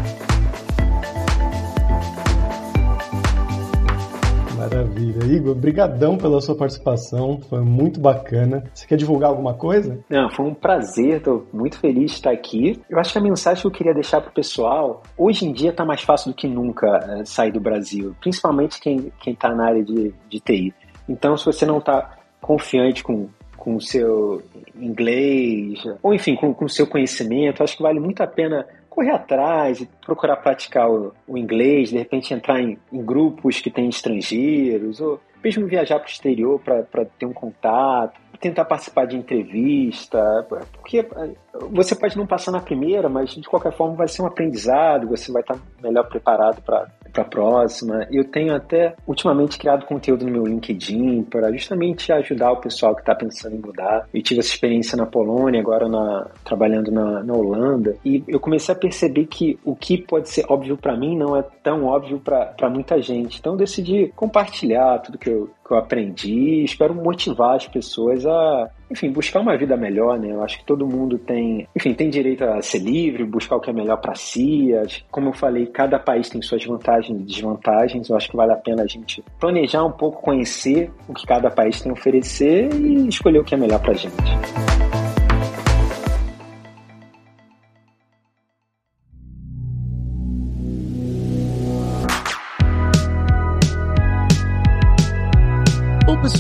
Maravilha. 4.74 5.24
Igor, 5.26 5.54
brigadão 5.54 6.18
pela 6.18 6.42
sua 6.42 6.56
participação, 6.56 7.40
foi 7.48 7.62
muito 7.62 8.00
bacana. 8.00 8.64
Você 8.74 8.88
quer 8.88 8.98
divulgar 8.98 9.30
alguma 9.30 9.54
coisa? 9.54 10.00
Não, 10.10 10.30
foi 10.32 10.48
um 10.48 10.54
prazer, 10.54 11.18
estou 11.18 11.48
muito 11.54 11.78
feliz 11.78 12.12
de 12.12 12.18
estar 12.18 12.32
aqui. 12.32 12.82
Eu 12.90 13.00
acho 13.00 13.14
que 13.14 13.20
a 13.20 13.22
mensagem 13.22 13.62
que 13.62 13.68
eu 13.68 13.72
queria 13.72 13.94
deixar 13.94 14.20
para 14.20 14.32
o 14.32 14.34
pessoal, 14.34 15.04
hoje 15.16 15.46
em 15.46 15.54
dia 15.54 15.70
está 15.70 15.86
mais 15.86 16.02
fácil 16.02 16.32
do 16.32 16.36
que 16.36 16.48
nunca 16.48 16.88
é, 16.88 17.26
sair 17.26 17.52
do 17.52 17.60
Brasil, 17.60 18.16
principalmente 18.20 18.80
quem 18.80 19.12
está 19.28 19.54
na 19.54 19.68
área 19.68 19.84
de, 19.84 20.12
de 20.28 20.40
TI. 20.40 20.74
Então, 21.08 21.38
se 21.38 21.46
você 21.46 21.66
não 21.66 21.78
está 21.78 22.18
confiante 22.42 23.04
com 23.04 23.30
com 23.64 23.78
o 23.78 23.82
seu 23.82 24.44
inglês, 24.76 25.80
ou 26.02 26.14
enfim, 26.14 26.36
com 26.36 26.66
o 26.66 26.70
seu 26.70 26.86
conhecimento, 26.86 27.64
acho 27.64 27.78
que 27.78 27.82
vale 27.82 27.98
muito 27.98 28.22
a 28.22 28.28
pena 28.28 28.68
correr 28.94 29.12
atrás 29.12 29.82
e 29.82 29.90
procurar 30.06 30.38
praticar 30.38 30.90
o, 30.90 31.14
o 31.28 31.38
inglês, 31.38 31.90
de 31.90 31.98
repente 31.98 32.34
entrar 32.34 32.62
em, 32.62 32.78
em, 32.92 33.04
grupos 33.04 33.60
que 33.60 33.72
têm 33.72 33.90
estrangeiros, 33.90 35.02
ou 35.02 35.20
mesmo 35.44 35.66
viajar 35.66 36.00
para 36.00 36.08
o 36.08 36.12
exterior 36.12 36.60
para 36.60 37.06
ter 37.06 37.26
um 37.26 37.34
contato, 37.34 38.22
tentar 38.40 38.66
participar 38.66 39.06
de 39.06 39.18
entrevista, 39.18 40.46
porque 40.74 41.00
eh, 41.00 41.36
você 41.72 41.96
pode 41.96 42.18
não 42.18 42.28
passar 42.28 42.52
na 42.52 42.60
primeira, 42.60 43.10
mas 43.10 43.32
de 43.32 43.48
qualquer 43.48 43.72
forma 43.72 43.96
vai 43.96 44.08
ser 44.08 44.22
um 44.22 44.26
aprendizado, 44.26 45.08
você 45.08 45.32
vai 45.32 45.42
estar 45.42 45.58
melhor 45.82 46.08
preparado 46.08 46.62
para 46.62 46.88
para 47.14 47.24
a 47.24 47.28
próxima. 47.28 48.08
Eu 48.12 48.26
tenho 48.26 48.56
até 48.56 48.96
ultimamente 49.08 49.58
criado 49.58 49.86
conteúdo 49.86 50.26
no 50.26 50.32
meu 50.32 50.46
LinkedIn 50.46 51.24
para 51.24 51.52
justamente 51.52 52.12
ajudar 52.12 52.52
o 52.52 52.58
pessoal 52.60 52.96
que 52.96 53.02
está 53.02 53.14
pensando 53.14 53.56
em 53.56 53.60
mudar. 53.60 54.08
Eu 54.14 54.22
tive 54.22 54.40
essa 54.40 54.50
experiência 54.50 54.98
na 54.98 55.06
Polônia, 55.06 55.62
agora 55.62 55.88
na, 55.88 56.28
trabalhando 56.44 56.92
na, 56.92 57.24
na 57.24 57.34
Holanda, 57.34 57.96
e 58.04 58.24
eu 58.28 58.40
comecei 58.40 58.74
a 58.74 58.78
perceber 58.78 59.28
que 59.28 59.60
o 59.64 59.76
que 59.76 59.98
pode 59.98 60.30
ser 60.30 60.46
óbvio 60.50 60.76
para 60.76 60.98
mim 60.98 61.16
não 61.16 61.38
é 61.38 61.44
tão 61.64 61.86
óbvio 61.86 62.20
para 62.20 62.70
muita 62.70 63.00
gente. 63.02 63.40
Então 63.40 63.54
eu 63.54 63.58
decidi 63.58 64.12
compartilhar 64.16 65.00
tudo 65.00 65.18
que 65.18 65.30
eu, 65.30 65.50
que 65.66 65.72
eu 65.72 65.78
aprendi 65.78 66.34
e 66.34 66.64
espero 66.64 66.96
motivar 66.96 67.56
as 67.56 67.68
pessoas 67.68 68.26
a 68.26 68.70
enfim, 68.94 69.12
buscar 69.12 69.40
uma 69.40 69.58
vida 69.58 69.76
melhor, 69.76 70.20
né? 70.20 70.32
Eu 70.32 70.44
acho 70.44 70.60
que 70.60 70.66
todo 70.66 70.88
mundo 70.88 71.18
tem, 71.18 71.68
enfim, 71.76 71.94
tem 71.94 72.10
direito 72.10 72.44
a 72.44 72.62
ser 72.62 72.78
livre, 72.78 73.26
buscar 73.26 73.56
o 73.56 73.60
que 73.60 73.72
é 73.72 73.74
melhor 73.74 73.98
para 73.98 74.14
si. 74.14 74.70
Como 75.10 75.30
eu 75.30 75.34
falei, 75.34 75.66
cada 75.66 75.98
país 75.98 76.30
tem 76.30 76.42
suas 76.42 76.64
vantagens 76.64 77.20
e 77.20 77.24
desvantagens. 77.24 78.08
Eu 78.08 78.16
acho 78.16 78.30
que 78.30 78.38
vale 78.38 78.54
a 78.54 78.58
pena 78.58 78.84
a 78.84 78.88
gente 78.88 79.24
planejar 79.40 79.84
um 79.84 79.92
pouco, 79.92 80.22
conhecer 80.22 80.92
o 81.08 81.14
que 81.14 81.26
cada 81.26 81.50
país 81.50 81.82
tem 81.82 81.90
a 81.90 81.94
oferecer 81.94 82.72
e 82.74 83.08
escolher 83.08 83.40
o 83.40 83.44
que 83.44 83.56
é 83.56 83.58
melhor 83.58 83.80
para 83.80 83.94
gente. 83.94 84.93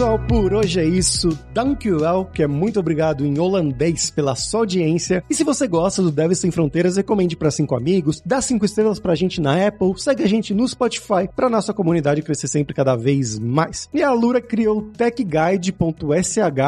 Pessoal, 0.03 0.19
por 0.19 0.53
hoje 0.53 0.79
é 0.81 0.85
isso. 0.85 1.29
Dankjewel, 1.53 2.25
que 2.25 2.43
é 2.43 2.47
muito 2.47 2.77
obrigado 2.77 3.25
em 3.25 3.39
holandês 3.39 4.09
pela 4.09 4.35
sua 4.35 4.61
audiência. 4.61 5.23
E 5.29 5.33
se 5.33 5.45
você 5.45 5.65
gosta 5.65 6.01
do 6.01 6.11
Deve 6.11 6.35
Sem 6.35 6.51
Fronteiras, 6.51 6.97
recomende 6.97 7.37
para 7.37 7.49
cinco 7.49 7.73
amigos, 7.73 8.21
dá 8.25 8.41
cinco 8.41 8.65
estrelas 8.65 8.99
pra 8.99 9.15
gente 9.15 9.39
na 9.39 9.67
Apple, 9.67 9.93
segue 9.97 10.23
a 10.23 10.27
gente 10.27 10.53
no 10.53 10.67
Spotify 10.67 11.29
pra 11.33 11.49
nossa 11.49 11.73
comunidade 11.73 12.21
crescer 12.21 12.49
sempre 12.49 12.73
cada 12.73 12.97
vez 12.97 13.39
mais. 13.39 13.87
E 13.93 14.03
a 14.03 14.11
Lura 14.11 14.41
criou 14.41 14.89
techguide.sh 14.97 15.75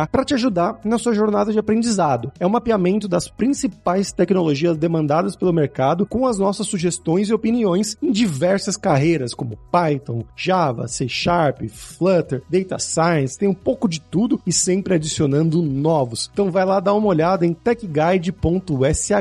para 0.10 0.24
te 0.24 0.34
ajudar 0.34 0.80
na 0.86 0.98
sua 0.98 1.14
jornada 1.14 1.52
de 1.52 1.60
aprendizado. 1.60 2.32
É 2.40 2.48
um 2.48 2.52
mapeamento 2.52 3.06
das 3.06 3.28
principais 3.28 4.14
tecnologias 4.14 4.78
demandadas 4.78 5.36
pelo 5.36 5.52
mercado 5.52 6.06
com 6.06 6.26
as 6.26 6.40
nossas 6.40 6.68
sugestões 6.68 7.28
e 7.28 7.34
opiniões 7.34 7.98
em 8.02 8.12
diversas 8.12 8.78
carreiras 8.78 9.34
como 9.34 9.58
Python, 9.72 10.24
Java, 10.38 10.88
C 10.88 11.10
Sharp, 11.10 11.64
Flutter, 11.68 12.42
Data 12.50 12.80
Science, 12.80 13.25
tem 13.36 13.48
um 13.48 13.54
pouco 13.54 13.88
de 13.88 14.02
tudo 14.02 14.40
e 14.46 14.52
sempre 14.52 14.96
adicionando 14.96 15.62
novos. 15.62 16.30
Então 16.34 16.52
vai 16.52 16.66
lá 16.66 16.80
dar 16.80 16.94
uma 16.94 17.08
olhada 17.08 17.46
em 17.46 17.54
techguide.sh. 17.54 19.12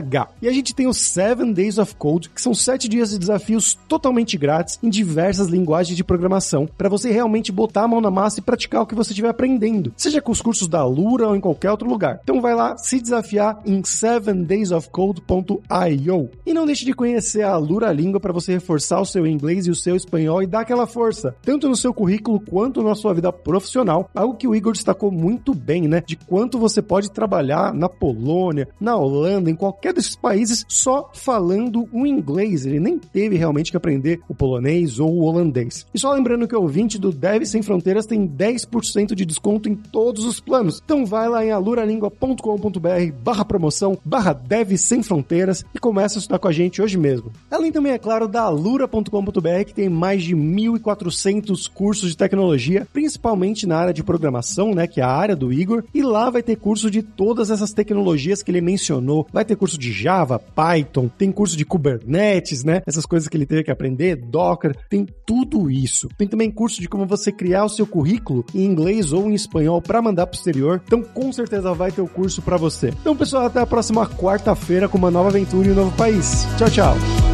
E 0.43 0.49
a 0.49 0.53
gente 0.53 0.75
tem 0.75 0.87
os 0.87 0.99
7 0.99 1.53
Days 1.53 1.79
of 1.79 1.95
Code, 1.97 2.31
que 2.31 2.43
são 2.43 2.55
7 2.55 2.89
dias 2.89 3.11
de 3.11 3.19
desafios 3.19 3.79
totalmente 3.89 4.37
grátis 4.37 4.79
em 4.83 4.91
diversas 4.91 5.47
linguagens 5.49 5.97
de 5.97 6.03
programação, 6.03 6.69
para 6.77 6.89
você 6.89 7.13
realmente 7.13 7.53
botar 7.53 7.85
a 7.85 7.89
mão 7.89 8.01
na 8.01 8.11
massa 8.11 8.41
e 8.41 8.43
praticar 8.43 8.83
o 8.83 8.87
que 8.87 8.95
você 8.95 9.13
estiver 9.13 9.29
aprendendo, 9.29 9.93
seja 9.97 10.21
com 10.21 10.33
os 10.33 10.43
cursos 10.43 10.67
da 10.67 10.85
Lura 10.85 11.29
ou 11.29 11.37
em 11.37 11.41
qualquer 11.41 11.71
outro 11.71 11.89
lugar. 11.89 12.19
Então 12.23 12.41
vai 12.41 12.55
lá 12.55 12.77
se 12.77 13.01
desafiar 13.01 13.63
em 13.65 13.81
7daysofcode.io. 13.83 16.31
E 16.45 16.53
não 16.53 16.67
deixe 16.67 16.85
de 16.85 16.93
conhecer 16.93 17.43
a 17.43 17.57
Lura 17.57 17.93
Língua 17.93 18.19
para 18.19 18.33
você 18.33 18.55
reforçar 18.55 19.01
o 19.01 19.07
seu 19.07 19.25
inglês 19.27 19.67
e 19.67 19.71
o 19.71 19.75
seu 19.75 19.95
espanhol 19.95 20.43
e 20.43 20.47
dar 20.47 20.61
aquela 20.61 20.87
força, 20.87 21.37
tanto 21.43 21.69
no 21.69 21.77
seu 21.77 21.95
currículo 21.95 22.41
quanto 22.41 22.83
na 22.83 22.95
sua 22.95 23.15
vida 23.15 23.33
profissional 23.33 23.84
profissional, 23.85 24.11
algo 24.15 24.35
que 24.35 24.49
o 24.49 24.55
Igor 24.55 24.73
destacou 24.73 25.11
muito 25.11 25.55
bem, 25.55 25.87
né? 25.87 26.03
De 26.05 26.17
quanto 26.17 26.59
você 26.59 26.81
pode 26.81 27.11
trabalhar 27.11 27.75
na 27.75 27.89
Polônia, 27.89 28.69
na 28.81 28.97
Holanda, 28.97 29.51
em 29.51 29.55
qualquer 29.55 29.93
desses 29.93 30.17
países 30.17 30.65
só 30.69 31.11
falando 31.13 31.87
o 31.93 32.07
inglês. 32.07 32.65
Ele 32.65 32.81
nem 32.81 32.99
teve 32.99 33.37
realmente 33.37 33.71
que 33.71 33.77
aprender 33.77 34.21
o 34.29 34.35
polonês 34.35 34.99
ou 34.99 35.13
o 35.13 35.25
holandês. 35.25 35.87
E 35.95 35.99
só 35.99 36.13
lembrando 36.13 36.49
que 36.49 36.57
o 36.57 36.63
ouvinte 36.63 36.99
do 36.99 37.13
Deve 37.13 37.47
Sem 37.47 37.63
Fronteiras 37.63 38.07
tem 38.07 38.27
10% 38.27 39.15
de 39.15 39.25
desconto 39.25 39.69
em 39.69 39.75
todos 39.75 40.25
os 40.25 40.41
planos. 40.41 40.81
Então 40.85 41.05
vai 41.05 41.29
lá 41.29 41.45
em 41.45 41.51
aluralingua.com.br 41.51 43.13
barra 43.23 43.45
promoção, 43.45 43.99
barra 44.05 44.33
Deve 44.33 44.79
Sem 44.79 45.03
Fronteiras 45.03 45.65
e 45.75 45.79
começa 45.79 46.19
a 46.19 46.21
estudar 46.21 46.39
com 46.39 46.49
a 46.49 46.53
gente 46.53 46.81
hoje 46.81 46.97
mesmo. 46.97 47.31
Além 47.51 47.71
também, 47.71 47.93
é 47.93 47.99
claro, 47.99 48.27
da 48.27 48.43
alura.com.br 48.43 49.65
que 49.67 49.75
tem 49.75 49.89
mais 49.89 50.23
de 50.23 50.35
1.400 50.35 51.71
cursos 51.73 52.11
de 52.11 52.17
tecnologia, 52.17 52.87
principalmente 52.93 53.67
na 53.67 53.74
na 53.75 53.81
área 53.81 53.93
de 53.93 54.05
programação, 54.05 54.73
né, 54.73 54.87
que 54.87 55.01
é 55.01 55.05
a 55.05 55.11
área 55.11 55.35
do 55.35 55.53
Igor, 55.53 55.83
e 55.93 56.01
lá 56.01 56.31
vai 56.31 56.43
ter 56.43 56.57
curso 56.57 56.89
de 56.89 57.03
todas 57.03 57.51
essas 57.51 57.73
tecnologias 57.73 58.43
que 58.43 58.51
ele 58.51 58.61
mencionou. 58.61 59.27
Vai 59.33 59.45
ter 59.45 59.57
curso 59.57 59.77
de 59.77 59.93
Java, 59.93 60.39
Python, 60.39 61.09
tem 61.09 61.33
curso 61.33 61.57
de 61.57 61.65
Kubernetes, 61.65 62.63
né? 62.63 62.83
Essas 62.87 63.05
coisas 63.05 63.29
que 63.29 63.37
ele 63.37 63.47
teve 63.47 63.65
que 63.65 63.71
aprender, 63.71 64.17
Docker, 64.17 64.77
tem 64.89 65.07
tudo 65.27 65.69
isso. 65.71 66.09
Tem 66.17 66.29
também 66.29 66.51
curso 66.51 66.81
de 66.81 66.89
como 66.89 67.05
você 67.05 67.33
criar 67.33 67.65
o 67.65 67.69
seu 67.69 67.87
currículo 67.87 68.45
em 68.55 68.65
inglês 68.65 69.13
ou 69.13 69.29
em 69.29 69.35
espanhol 69.35 69.83
para 69.83 70.01
mandar 70.01 70.27
pro 70.27 70.37
exterior. 70.37 70.81
Então, 70.87 71.03
com 71.03 71.33
certeza 71.33 71.75
vai 71.75 71.91
ter 71.91 72.01
o 72.01 72.09
curso 72.09 72.41
para 72.43 72.57
você. 72.57 72.89
Então, 73.01 73.17
pessoal, 73.17 73.47
até 73.47 73.61
a 73.61 73.67
próxima 73.67 74.07
quarta-feira 74.07 74.89
com 74.89 74.99
uma 74.99 75.11
nova 75.11 75.31
aventura 75.31 75.67
em 75.67 75.73
um 75.73 75.75
novo 75.75 75.97
país. 75.97 76.47
Tchau, 76.59 76.71
tchau. 76.71 77.34